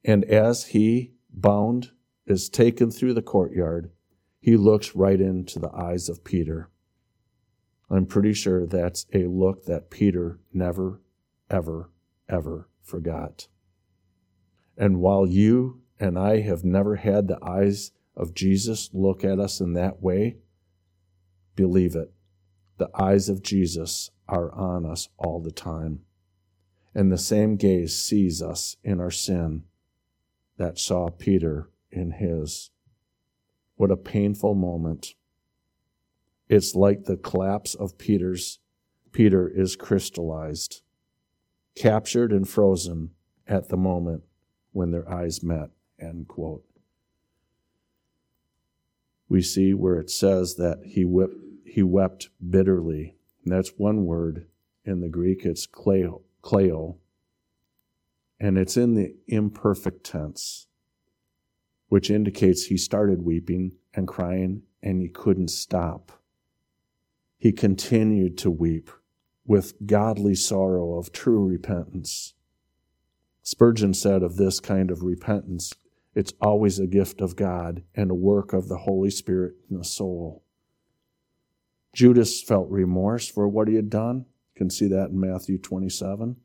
And 0.06 0.26
as 0.26 0.66
he, 0.66 1.14
bound, 1.32 1.90
is 2.28 2.50
taken 2.50 2.92
through 2.92 3.16
the 3.16 3.24
courtyard, 3.24 3.90
he 4.40 4.58
looks 4.58 4.96
right 4.96 5.20
into 5.20 5.58
the 5.58 5.74
eyes 5.74 6.08
of 6.08 6.24
Peter. 6.24 6.70
I'm 7.90 8.06
pretty 8.06 8.34
sure 8.34 8.68
that's 8.68 9.08
a 9.12 9.26
look 9.26 9.66
that 9.66 9.90
Peter 9.90 10.40
never, 10.54 11.02
ever, 11.50 11.90
ever 12.30 12.70
forgot. 12.84 13.48
And 14.78 15.00
while 15.00 15.28
you 15.28 15.82
and 16.00 16.18
I 16.18 16.42
have 16.42 16.64
never 16.64 16.96
had 16.96 17.28
the 17.28 17.44
eyes 17.44 17.92
of 18.16 18.34
Jesus 18.34 18.90
look 18.94 19.24
at 19.24 19.40
us 19.40 19.60
in 19.60 19.74
that 19.74 20.02
way, 20.02 20.38
believe 21.56 21.96
it. 21.96 22.12
The 22.78 22.90
eyes 22.96 23.30
of 23.30 23.44
Jesus 23.44 24.10
are 24.28 24.52
on 24.54 24.86
us 24.86 25.10
all 25.18 25.40
the 25.40 25.52
time. 25.52 26.02
And 26.96 27.12
the 27.12 27.18
same 27.18 27.56
gaze 27.56 27.96
sees 27.96 28.42
us 28.42 28.76
in 28.84 29.00
our 29.00 29.12
sin 29.12 29.64
that 30.58 30.80
saw 30.80 31.10
Peter 31.10 31.70
in 31.92 32.12
his. 32.12 32.72
What 33.76 33.92
a 33.92 33.98
painful 33.98 34.56
moment. 34.56 35.16
It's 36.50 36.76
like 36.76 37.06
the 37.06 37.18
collapse 37.18 37.76
of 37.76 37.98
Peter's. 37.98 38.60
Peter 39.12 39.48
is 39.48 39.76
crystallized, 39.76 40.82
captured 41.76 42.32
and 42.32 42.48
frozen 42.48 43.12
at 43.48 43.70
the 43.70 43.78
moment 43.78 44.24
when 44.72 44.92
their 44.92 45.10
eyes 45.10 45.44
met. 45.44 45.70
End 46.00 46.28
quote. 46.28 46.66
We 49.30 49.42
see 49.42 49.74
where 49.74 50.00
it 50.00 50.10
says 50.10 50.56
that 50.56 50.80
he 50.86 51.06
wept, 51.06 51.36
he 51.66 51.84
wept 51.84 52.30
bitterly. 52.50 53.16
And 53.44 53.54
that's 53.54 53.78
one 53.78 54.06
word 54.06 54.48
in 54.84 55.02
the 55.02 55.10
Greek. 55.10 55.46
It's 55.46 55.68
kleo 55.68 56.22
and 58.42 58.58
it's 58.58 58.76
in 58.76 58.96
the 58.96 59.16
imperfect 59.28 60.04
tense, 60.04 60.66
which 61.90 62.10
indicates 62.10 62.66
he 62.66 62.78
started 62.78 63.22
weeping 63.22 63.74
and 63.94 64.08
crying 64.08 64.64
and 64.82 65.00
he 65.00 65.08
couldn't 65.08 65.50
stop. 65.50 66.12
He 67.38 67.52
continued 67.52 68.40
to 68.40 68.50
weep 68.50 68.90
with 69.46 69.86
godly 69.86 70.34
sorrow 70.34 70.98
of 70.98 71.12
true 71.12 71.46
repentance. 71.46 72.34
Spurgeon 73.44 73.94
said 73.94 74.24
of 74.24 74.38
this 74.38 74.60
kind 74.60 74.92
of 74.92 75.04
repentance, 75.04 75.74
it's 76.14 76.34
always 76.42 76.80
a 76.80 76.88
gift 76.88 77.22
of 77.22 77.36
God 77.36 77.84
and 77.96 78.12
a 78.12 78.16
work 78.16 78.54
of 78.54 78.68
the 78.68 78.80
Holy 78.80 79.10
Spirit 79.10 79.56
in 79.70 79.78
the 79.78 79.84
soul. 79.84 80.44
Judas 81.94 82.42
felt 82.42 82.70
remorse 82.70 83.28
for 83.28 83.48
what 83.48 83.68
he 83.68 83.76
had 83.76 83.90
done. 83.90 84.26
You 84.56 84.60
can 84.60 84.70
see 84.70 84.88
that 84.88 85.10
in 85.10 85.20
Matthew 85.20 85.58
27 85.58 86.36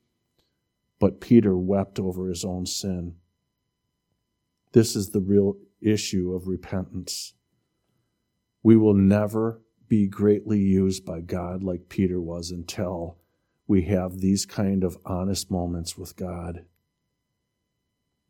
but 0.98 1.20
Peter 1.20 1.56
wept 1.56 1.98
over 1.98 2.28
his 2.28 2.44
own 2.44 2.66
sin. 2.66 3.16
This 4.72 4.96
is 4.96 5.10
the 5.10 5.20
real 5.20 5.56
issue 5.80 6.32
of 6.32 6.48
repentance. 6.48 7.34
We 8.62 8.76
will 8.76 8.94
never 8.94 9.60
be 9.88 10.08
greatly 10.08 10.58
used 10.58 11.04
by 11.04 11.20
God 11.20 11.62
like 11.62 11.88
Peter 11.88 12.20
was 12.20 12.50
until 12.50 13.18
we 13.68 13.82
have 13.82 14.18
these 14.18 14.46
kind 14.46 14.82
of 14.82 14.96
honest 15.04 15.50
moments 15.50 15.96
with 15.96 16.16
God. 16.16 16.64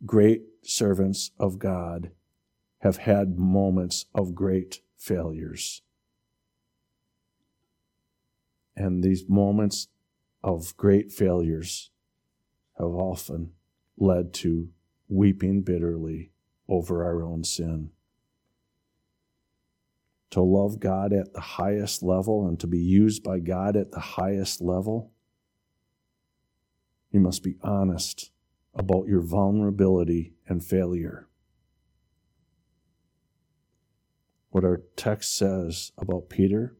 Great 0.04 0.42
servants 0.62 1.30
of 1.38 1.58
God 1.58 2.10
have 2.80 2.98
had 2.98 3.38
moments 3.38 4.06
of 4.14 4.34
great 4.34 4.80
failures. 4.96 5.82
And 8.76 9.02
these 9.02 9.24
moments 9.28 9.88
of 10.44 10.76
great 10.76 11.10
failures 11.10 11.90
have 12.78 12.88
often 12.88 13.52
led 13.96 14.34
to 14.34 14.68
weeping 15.08 15.62
bitterly 15.62 16.32
over 16.68 17.04
our 17.04 17.22
own 17.22 17.42
sin. 17.42 17.90
To 20.30 20.42
love 20.42 20.78
God 20.78 21.12
at 21.14 21.32
the 21.32 21.40
highest 21.40 22.02
level 22.02 22.46
and 22.46 22.60
to 22.60 22.66
be 22.66 22.78
used 22.78 23.22
by 23.22 23.38
God 23.38 23.76
at 23.76 23.92
the 23.92 24.00
highest 24.00 24.60
level, 24.60 25.12
you 27.10 27.20
must 27.20 27.42
be 27.42 27.56
honest 27.62 28.30
about 28.76 29.08
your 29.08 29.22
vulnerability 29.22 30.34
and 30.48 30.64
failure. 30.64 31.28
What 34.50 34.64
our 34.64 34.82
text 34.96 35.36
says 35.36 35.92
about 35.98 36.28
Peter 36.28 36.76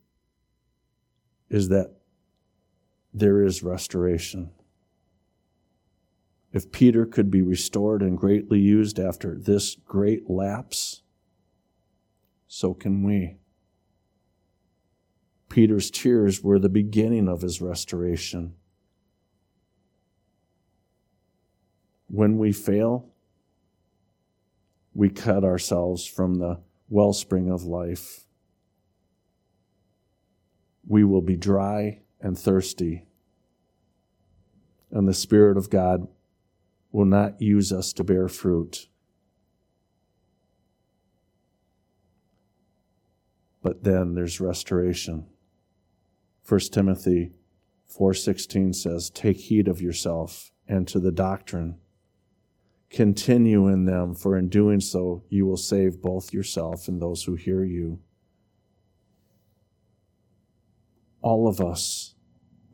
is 1.51 1.69
that 1.69 1.97
there 3.13 3.43
is 3.43 3.63
restoration 3.63 4.51
If 6.53 6.73
Peter 6.73 7.05
could 7.05 7.31
be 7.31 7.43
restored 7.43 8.03
and 8.03 8.17
greatly 8.17 8.59
used 8.59 8.99
after 8.99 9.37
this 9.37 9.75
great 9.75 10.31
lapse, 10.31 11.03
so 12.49 12.73
can 12.73 13.03
we. 13.03 13.37
Peter's 15.51 15.91
tears 15.91 16.43
were 16.43 16.59
the 16.59 16.71
beginning 16.71 17.29
of 17.29 17.43
his 17.43 17.61
restoration. 17.61 18.55
When 22.09 22.39
we 22.39 22.53
fail, 22.53 23.11
we 24.95 25.11
cut 25.11 25.45
ourselves 25.45 26.07
from 26.07 26.37
the 26.37 26.61
wellspring 26.89 27.51
of 27.51 27.65
life. 27.65 28.27
We 30.87 31.05
will 31.05 31.21
be 31.21 31.37
dry 31.37 32.03
and 32.21 32.39
thirsty, 32.39 33.07
and 34.91 35.07
the 35.07 35.15
Spirit 35.15 35.57
of 35.57 35.69
God 35.69 36.07
will 36.93 37.05
not 37.05 37.43
use 37.43 37.73
us 37.73 37.93
to 37.95 38.05
bear 38.05 38.29
fruit. 38.29 38.89
But 43.63 43.83
then 43.83 44.15
there's 44.15 44.41
restoration. 44.41 45.27
1 46.49 46.73
Timothy 46.73 47.33
4:16 47.89 48.73
says, 48.73 49.11
"Take 49.11 49.39
heed 49.39 49.67
of 49.67 49.83
yourself 49.83 50.53
and 50.69 50.87
to 50.89 51.01
the 51.01 51.13
doctrine. 51.13 51.81
Continue 52.91 53.67
in 53.69 53.85
them, 53.85 54.15
for 54.15 54.37
in 54.37 54.49
doing 54.49 54.81
so 54.81 55.23
you 55.29 55.47
will 55.47 55.57
save 55.57 56.01
both 56.01 56.33
yourself 56.33 56.89
and 56.89 57.01
those 57.01 57.25
who 57.25 57.35
hear 57.35 57.65
you." 57.65 57.99
All 61.21 61.49
of 61.49 61.61
us 61.61 62.17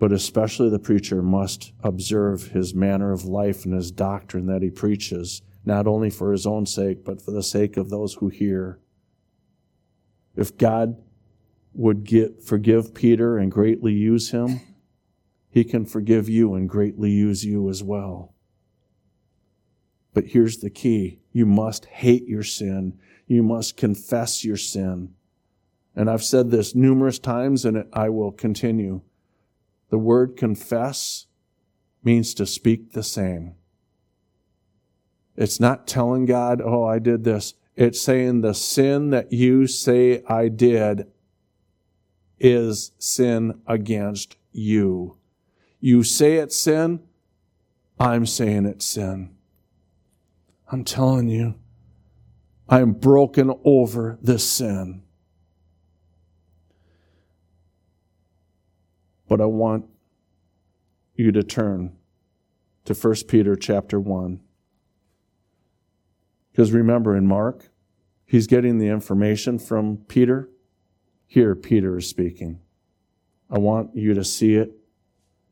but 0.03 0.11
especially 0.11 0.69
the 0.69 0.81
preacher 0.81 1.23
must 1.23 1.73
observe 1.85 2.49
his 2.49 2.75
manner 2.75 3.13
of 3.13 3.25
life 3.25 3.65
and 3.65 3.73
his 3.73 3.93
doctrine 3.93 4.47
that 4.47 4.61
he 4.61 4.69
preaches, 4.69 5.43
not 5.65 5.87
only 5.87 6.11
for 6.11 6.33
his 6.33 6.45
own 6.45 6.67
sake, 6.67 7.05
but 7.05 7.23
for 7.23 7.31
the 7.31 7.41
sake 7.41 7.77
of 7.77 7.89
those 7.89 8.15
who 8.15 8.29
hear. 8.29 8.81
If 10.35 10.59
God 10.59 11.01
would 11.73 12.03
get, 12.03 12.43
forgive 12.43 12.95
Peter 12.95 13.39
and 13.39 13.53
greatly 13.53 13.93
use 13.93 14.33
him, 14.33 14.59
he 15.49 15.63
can 15.63 15.85
forgive 15.85 16.29
you 16.29 16.55
and 16.55 16.69
greatly 16.69 17.13
use 17.13 17.45
you 17.45 17.69
as 17.69 17.81
well. 17.85 18.35
But 20.15 20.27
here's 20.27 20.59
the 20.59 20.71
key 20.71 21.21
you 21.33 21.47
must 21.47 21.87
hate 21.87 22.27
your 22.27 22.43
sin, 22.43 22.99
you 23.27 23.43
must 23.43 23.77
confess 23.77 24.45
your 24.45 24.57
sin. 24.57 25.15
And 25.95 26.09
I've 26.09 26.25
said 26.25 26.51
this 26.51 26.75
numerous 26.75 27.19
times, 27.19 27.65
and 27.65 27.85
I 27.93 28.09
will 28.09 28.33
continue. 28.33 29.03
The 29.91 29.99
word 29.99 30.37
confess 30.37 31.27
means 32.03 32.35
to 32.35 32.47
speak 32.47 32.93
the 32.93 33.03
same. 33.03 33.55
It's 35.37 35.61
not 35.61 35.87
telling 35.87 36.27
God, 36.27 36.61
oh, 36.63 36.85
I 36.85 36.99
did 36.99 37.25
this. 37.25 37.55
It's 37.77 38.01
saying 38.01 38.41
the 38.41 38.55
sin 38.55 39.11
that 39.11 39.33
you 39.33 39.67
say 39.67 40.23
I 40.29 40.49
did 40.49 41.07
is 42.39 42.93
sin 42.99 43.61
against 43.67 44.37
you. 44.51 45.17
You 45.81 46.03
say 46.03 46.37
it's 46.37 46.59
sin, 46.59 47.01
I'm 47.99 48.27
saying 48.27 48.67
it's 48.67 48.85
sin. 48.85 49.35
I'm 50.73 50.85
telling 50.85 51.29
you, 51.29 51.57
I'm 52.67 52.93
broken 52.93 53.53
over 53.63 54.19
this 54.23 54.49
sin. 54.49 55.03
But 59.29 59.43
I 59.43 59.45
want 59.45 59.85
you 61.15 61.31
to 61.31 61.43
turn 61.43 61.95
to 62.87 62.95
1 62.95 63.15
Peter 63.29 63.55
chapter 63.55 64.01
1. 64.01 64.41
Because 66.51 66.73
remember 66.73 67.15
in 67.15 67.27
Mark, 67.27 67.69
he's 68.25 68.47
getting 68.47 68.79
the 68.79 68.89
information 68.89 69.59
from 69.59 69.99
Peter. 70.09 70.49
Here, 71.27 71.55
Peter 71.55 71.99
is 71.99 72.09
speaking. 72.09 72.61
I 73.51 73.59
want 73.59 73.95
you 73.95 74.15
to 74.15 74.25
see 74.25 74.55
it 74.55 74.73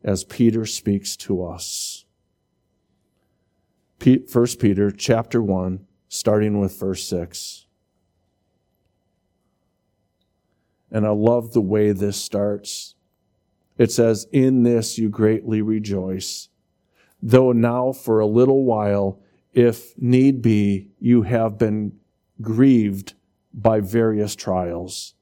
as 0.02 0.24
Peter 0.24 0.64
speaks 0.64 1.14
to 1.18 1.44
us. 1.44 1.99
1 4.02 4.46
Peter 4.58 4.90
chapter 4.90 5.42
1, 5.42 5.86
starting 6.08 6.58
with 6.58 6.78
verse 6.78 7.04
6. 7.04 7.66
And 10.90 11.06
I 11.06 11.10
love 11.10 11.52
the 11.52 11.60
way 11.60 11.92
this 11.92 12.16
starts. 12.16 12.94
It 13.76 13.92
says, 13.92 14.26
In 14.32 14.62
this 14.62 14.98
you 14.98 15.10
greatly 15.10 15.60
rejoice, 15.60 16.48
though 17.22 17.52
now 17.52 17.92
for 17.92 18.20
a 18.20 18.26
little 18.26 18.64
while, 18.64 19.20
if 19.52 19.96
need 19.98 20.40
be, 20.40 20.88
you 20.98 21.22
have 21.22 21.58
been 21.58 21.92
grieved 22.40 23.14
by 23.52 23.80
various 23.80 24.34
trials, 24.34 25.14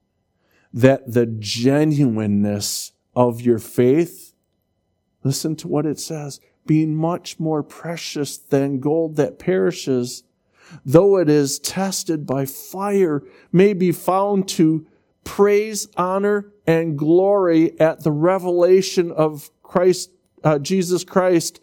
that 0.73 1.13
the 1.13 1.27
genuineness 1.27 2.93
of 3.17 3.41
your 3.41 3.59
faith, 3.59 4.35
listen 5.25 5.57
to 5.57 5.67
what 5.67 5.85
it 5.85 5.99
says, 5.99 6.41
being 6.69 6.95
much 6.95 7.41
more 7.41 7.65
precious 7.65 8.37
than 8.37 8.79
gold 8.79 9.17
that 9.17 9.39
perishes, 9.39 10.23
though 10.85 11.17
it 11.17 11.29
is 11.29 11.59
tested 11.59 12.27
by 12.27 12.45
fire, 12.45 13.25
may 13.51 13.73
be 13.73 13.91
found 13.91 14.47
to 14.47 14.87
praise, 15.25 15.89
honor, 15.97 16.53
and 16.67 16.97
glory 16.97 17.79
at 17.81 18.05
the 18.05 18.13
revelation 18.13 19.11
of 19.11 19.51
Christ, 19.63 20.11
uh, 20.45 20.59
Jesus 20.59 21.05
Christ, 21.05 21.61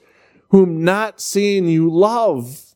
whom 0.50 0.84
not 0.84 1.22
seeing 1.22 1.68
you 1.68 1.90
love. 1.90 2.76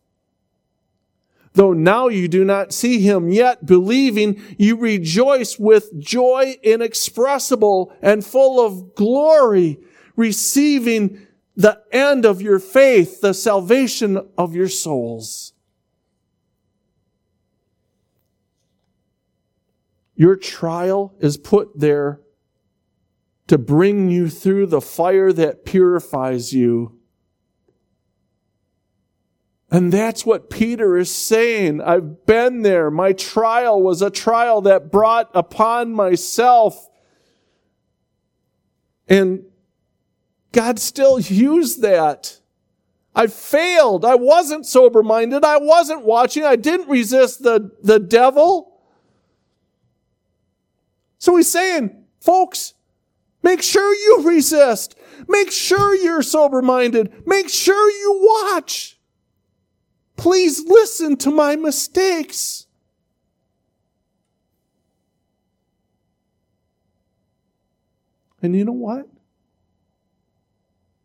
Though 1.53 1.73
now 1.73 2.09
you 2.09 2.27
do 2.27 2.45
not 2.45 2.73
see 2.73 2.99
him, 2.99 3.29
yet 3.29 3.65
believing 3.65 4.39
you 4.57 4.77
rejoice 4.77 5.57
with 5.57 5.99
joy 5.99 6.57
inexpressible 6.61 7.91
and 8.03 8.23
full 8.23 8.63
of 8.63 8.93
glory, 8.93 9.79
receiving 10.15 11.25
the 11.59 11.81
end 11.91 12.23
of 12.23 12.41
your 12.41 12.57
faith, 12.57 13.19
the 13.19 13.33
salvation 13.33 14.29
of 14.37 14.55
your 14.55 14.69
souls. 14.69 15.51
Your 20.15 20.37
trial 20.37 21.13
is 21.19 21.35
put 21.35 21.77
there 21.77 22.21
to 23.47 23.57
bring 23.57 24.09
you 24.09 24.29
through 24.29 24.67
the 24.67 24.79
fire 24.79 25.33
that 25.33 25.65
purifies 25.65 26.53
you. 26.53 26.97
And 29.69 29.91
that's 29.91 30.25
what 30.25 30.49
Peter 30.49 30.97
is 30.97 31.13
saying. 31.13 31.81
I've 31.81 32.25
been 32.25 32.61
there. 32.61 32.89
My 32.89 33.11
trial 33.11 33.81
was 33.81 34.01
a 34.01 34.09
trial 34.09 34.61
that 34.61 34.93
brought 34.93 35.29
upon 35.33 35.91
myself. 35.91 36.87
And 39.09 39.43
God 40.51 40.79
still 40.79 41.19
used 41.19 41.81
that. 41.81 42.39
I 43.15 43.27
failed. 43.27 44.05
I 44.05 44.15
wasn't 44.15 44.65
sober 44.65 45.03
minded. 45.03 45.43
I 45.43 45.57
wasn't 45.57 46.05
watching. 46.05 46.43
I 46.43 46.55
didn't 46.55 46.89
resist 46.89 47.43
the, 47.43 47.71
the 47.83 47.99
devil. 47.99 48.79
So 51.17 51.35
he's 51.35 51.49
saying, 51.49 52.05
folks, 52.21 52.73
make 53.43 53.61
sure 53.61 53.93
you 53.93 54.27
resist. 54.27 54.95
Make 55.27 55.51
sure 55.51 55.95
you're 55.95 56.21
sober 56.21 56.61
minded. 56.61 57.27
Make 57.27 57.49
sure 57.49 57.91
you 57.91 58.19
watch. 58.21 58.97
Please 60.15 60.63
listen 60.65 61.17
to 61.17 61.31
my 61.31 61.55
mistakes. 61.55 62.67
And 68.41 68.55
you 68.55 68.63
know 68.63 68.71
what? 68.71 69.07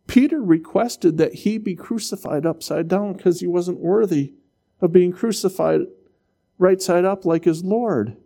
Peter 0.07 0.43
requested 0.43 1.17
that 1.19 1.35
he 1.35 1.59
be 1.59 1.75
crucified 1.75 2.45
upside 2.45 2.89
down 2.89 3.15
because 3.15 3.41
he 3.41 3.47
wasn't 3.47 3.79
worthy 3.79 4.35
of 4.81 4.93
being 4.93 5.13
crucified 5.13 5.81
right 6.59 6.81
side 6.81 7.05
up 7.05 7.25
like 7.25 7.45
his 7.45 7.65
Lord. 7.65 8.17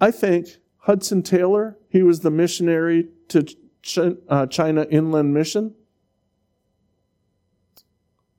I 0.00 0.10
think 0.10 0.48
Hudson 0.78 1.22
Taylor, 1.22 1.76
he 1.88 2.02
was 2.02 2.20
the 2.20 2.30
missionary 2.30 3.08
to 3.28 3.46
uh, 4.28 4.46
China 4.46 4.86
Inland 4.90 5.34
Mission. 5.34 5.74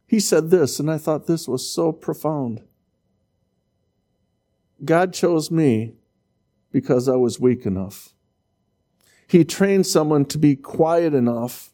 He 0.07 0.19
said 0.19 0.49
this, 0.49 0.79
and 0.79 0.91
I 0.91 0.97
thought 0.97 1.27
this 1.27 1.47
was 1.47 1.71
so 1.71 1.91
profound. 1.91 2.63
God 4.83 5.13
chose 5.13 5.51
me 5.51 5.93
because 6.71 7.07
I 7.07 7.15
was 7.15 7.39
weak 7.39 7.65
enough. 7.65 8.13
He 9.31 9.45
trained 9.45 9.87
someone 9.87 10.25
to 10.25 10.37
be 10.37 10.57
quiet 10.57 11.13
enough 11.13 11.71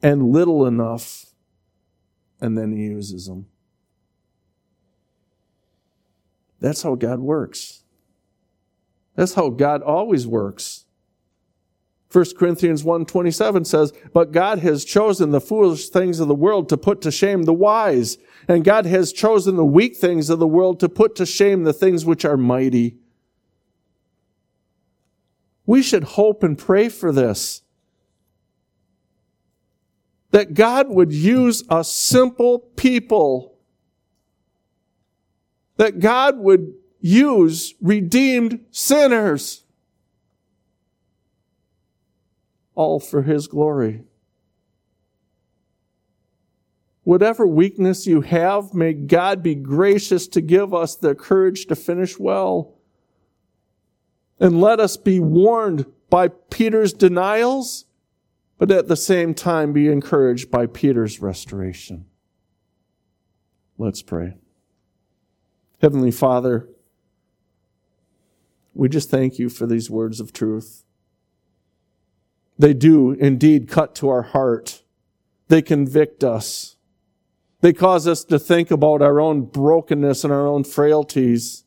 and 0.00 0.30
little 0.30 0.66
enough, 0.66 1.34
and 2.40 2.56
then 2.56 2.70
he 2.70 2.84
uses 2.84 3.26
them. 3.26 3.46
That's 6.60 6.82
how 6.82 6.94
God 6.94 7.18
works. 7.18 7.82
That's 9.16 9.34
how 9.34 9.48
God 9.48 9.82
always 9.82 10.28
works. 10.28 10.84
1 12.08 12.36
Corinthians 12.36 12.84
1:27 12.84 13.64
says, 13.64 13.92
"But 14.12 14.30
God 14.30 14.60
has 14.60 14.84
chosen 14.84 15.32
the 15.32 15.40
foolish 15.40 15.88
things 15.88 16.20
of 16.20 16.28
the 16.28 16.36
world 16.36 16.68
to 16.68 16.76
put 16.76 17.00
to 17.00 17.10
shame 17.10 17.42
the 17.42 17.52
wise, 17.52 18.16
and 18.46 18.62
God 18.62 18.86
has 18.86 19.12
chosen 19.12 19.56
the 19.56 19.64
weak 19.64 19.96
things 19.96 20.30
of 20.30 20.38
the 20.38 20.46
world 20.46 20.78
to 20.78 20.88
put 20.88 21.16
to 21.16 21.26
shame 21.26 21.64
the 21.64 21.72
things 21.72 22.06
which 22.06 22.24
are 22.24 22.36
mighty." 22.36 23.00
We 25.66 25.82
should 25.82 26.04
hope 26.04 26.42
and 26.42 26.58
pray 26.58 26.88
for 26.88 27.12
this. 27.12 27.62
That 30.30 30.54
God 30.54 30.88
would 30.88 31.12
use 31.12 31.62
a 31.70 31.84
simple 31.84 32.58
people. 32.58 33.56
That 35.76 36.00
God 36.00 36.38
would 36.38 36.74
use 37.00 37.74
redeemed 37.80 38.60
sinners 38.70 39.64
all 42.74 42.98
for 42.98 43.22
His 43.22 43.46
glory. 43.46 44.02
Whatever 47.04 47.46
weakness 47.46 48.06
you 48.06 48.22
have, 48.22 48.72
may 48.72 48.94
God 48.94 49.42
be 49.42 49.54
gracious 49.54 50.26
to 50.28 50.40
give 50.40 50.72
us 50.72 50.96
the 50.96 51.14
courage 51.14 51.66
to 51.66 51.76
finish 51.76 52.18
well. 52.18 52.73
And 54.44 54.60
let 54.60 54.78
us 54.78 54.98
be 54.98 55.20
warned 55.20 55.86
by 56.10 56.28
Peter's 56.28 56.92
denials, 56.92 57.86
but 58.58 58.70
at 58.70 58.88
the 58.88 58.94
same 58.94 59.32
time 59.32 59.72
be 59.72 59.88
encouraged 59.88 60.50
by 60.50 60.66
Peter's 60.66 61.18
restoration. 61.18 62.04
Let's 63.78 64.02
pray. 64.02 64.34
Heavenly 65.80 66.10
Father, 66.10 66.68
we 68.74 68.90
just 68.90 69.08
thank 69.08 69.38
you 69.38 69.48
for 69.48 69.66
these 69.66 69.88
words 69.88 70.20
of 70.20 70.34
truth. 70.34 70.84
They 72.58 72.74
do 72.74 73.12
indeed 73.12 73.66
cut 73.66 73.94
to 73.94 74.10
our 74.10 74.24
heart. 74.24 74.82
They 75.48 75.62
convict 75.62 76.22
us. 76.22 76.76
They 77.62 77.72
cause 77.72 78.06
us 78.06 78.24
to 78.24 78.38
think 78.38 78.70
about 78.70 79.00
our 79.00 79.20
own 79.20 79.46
brokenness 79.46 80.22
and 80.22 80.30
our 80.30 80.46
own 80.46 80.64
frailties. 80.64 81.63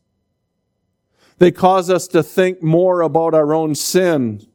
They 1.37 1.51
cause 1.51 1.89
us 1.89 2.07
to 2.09 2.23
think 2.23 2.63
more 2.63 3.01
about 3.01 3.33
our 3.33 3.53
own 3.53 3.75
sin. 3.75 4.45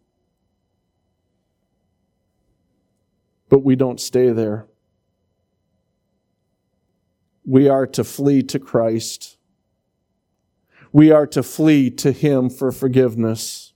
But 3.48 3.60
we 3.60 3.76
don't 3.76 4.00
stay 4.00 4.30
there. 4.30 4.66
We 7.44 7.68
are 7.68 7.86
to 7.88 8.04
flee 8.04 8.42
to 8.44 8.58
Christ. 8.58 9.36
We 10.92 11.10
are 11.10 11.26
to 11.28 11.42
flee 11.42 11.90
to 11.90 12.12
Him 12.12 12.50
for 12.50 12.72
forgiveness 12.72 13.72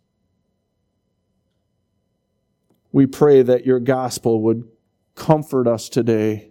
we 2.97 3.05
pray 3.05 3.43
that 3.43 3.67
your 3.67 3.79
gospel 3.79 4.41
would 4.41 4.67
comfort 5.15 5.69
us 5.69 5.91
today. 5.91 6.51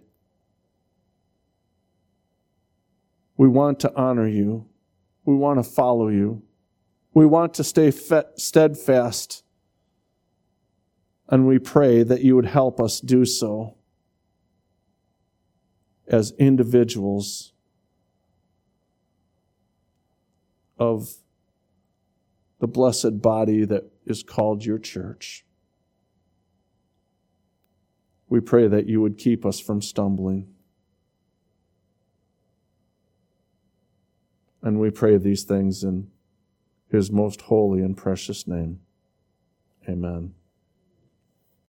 We 3.36 3.48
want 3.48 3.80
to 3.80 3.92
honor 3.96 4.28
you. 4.28 4.68
We 5.24 5.34
want 5.34 5.58
to 5.58 5.68
follow 5.68 6.06
you. 6.06 6.44
We 7.16 7.24
want 7.24 7.54
to 7.54 7.64
stay 7.64 7.90
steadfast. 8.36 9.42
And 11.30 11.46
we 11.46 11.58
pray 11.58 12.02
that 12.02 12.20
you 12.20 12.36
would 12.36 12.44
help 12.44 12.78
us 12.78 13.00
do 13.00 13.24
so 13.24 13.78
as 16.06 16.32
individuals 16.32 17.54
of 20.78 21.14
the 22.60 22.66
blessed 22.66 23.22
body 23.22 23.64
that 23.64 23.84
is 24.04 24.22
called 24.22 24.66
your 24.66 24.78
church. 24.78 25.46
We 28.28 28.40
pray 28.40 28.68
that 28.68 28.88
you 28.88 29.00
would 29.00 29.16
keep 29.16 29.46
us 29.46 29.58
from 29.58 29.80
stumbling. 29.80 30.48
And 34.60 34.78
we 34.78 34.90
pray 34.90 35.16
these 35.16 35.44
things 35.44 35.82
in 35.82 36.10
his 36.90 37.10
most 37.10 37.42
holy 37.42 37.80
and 37.80 37.96
precious 37.96 38.46
name. 38.46 38.80
Amen. 39.88 40.34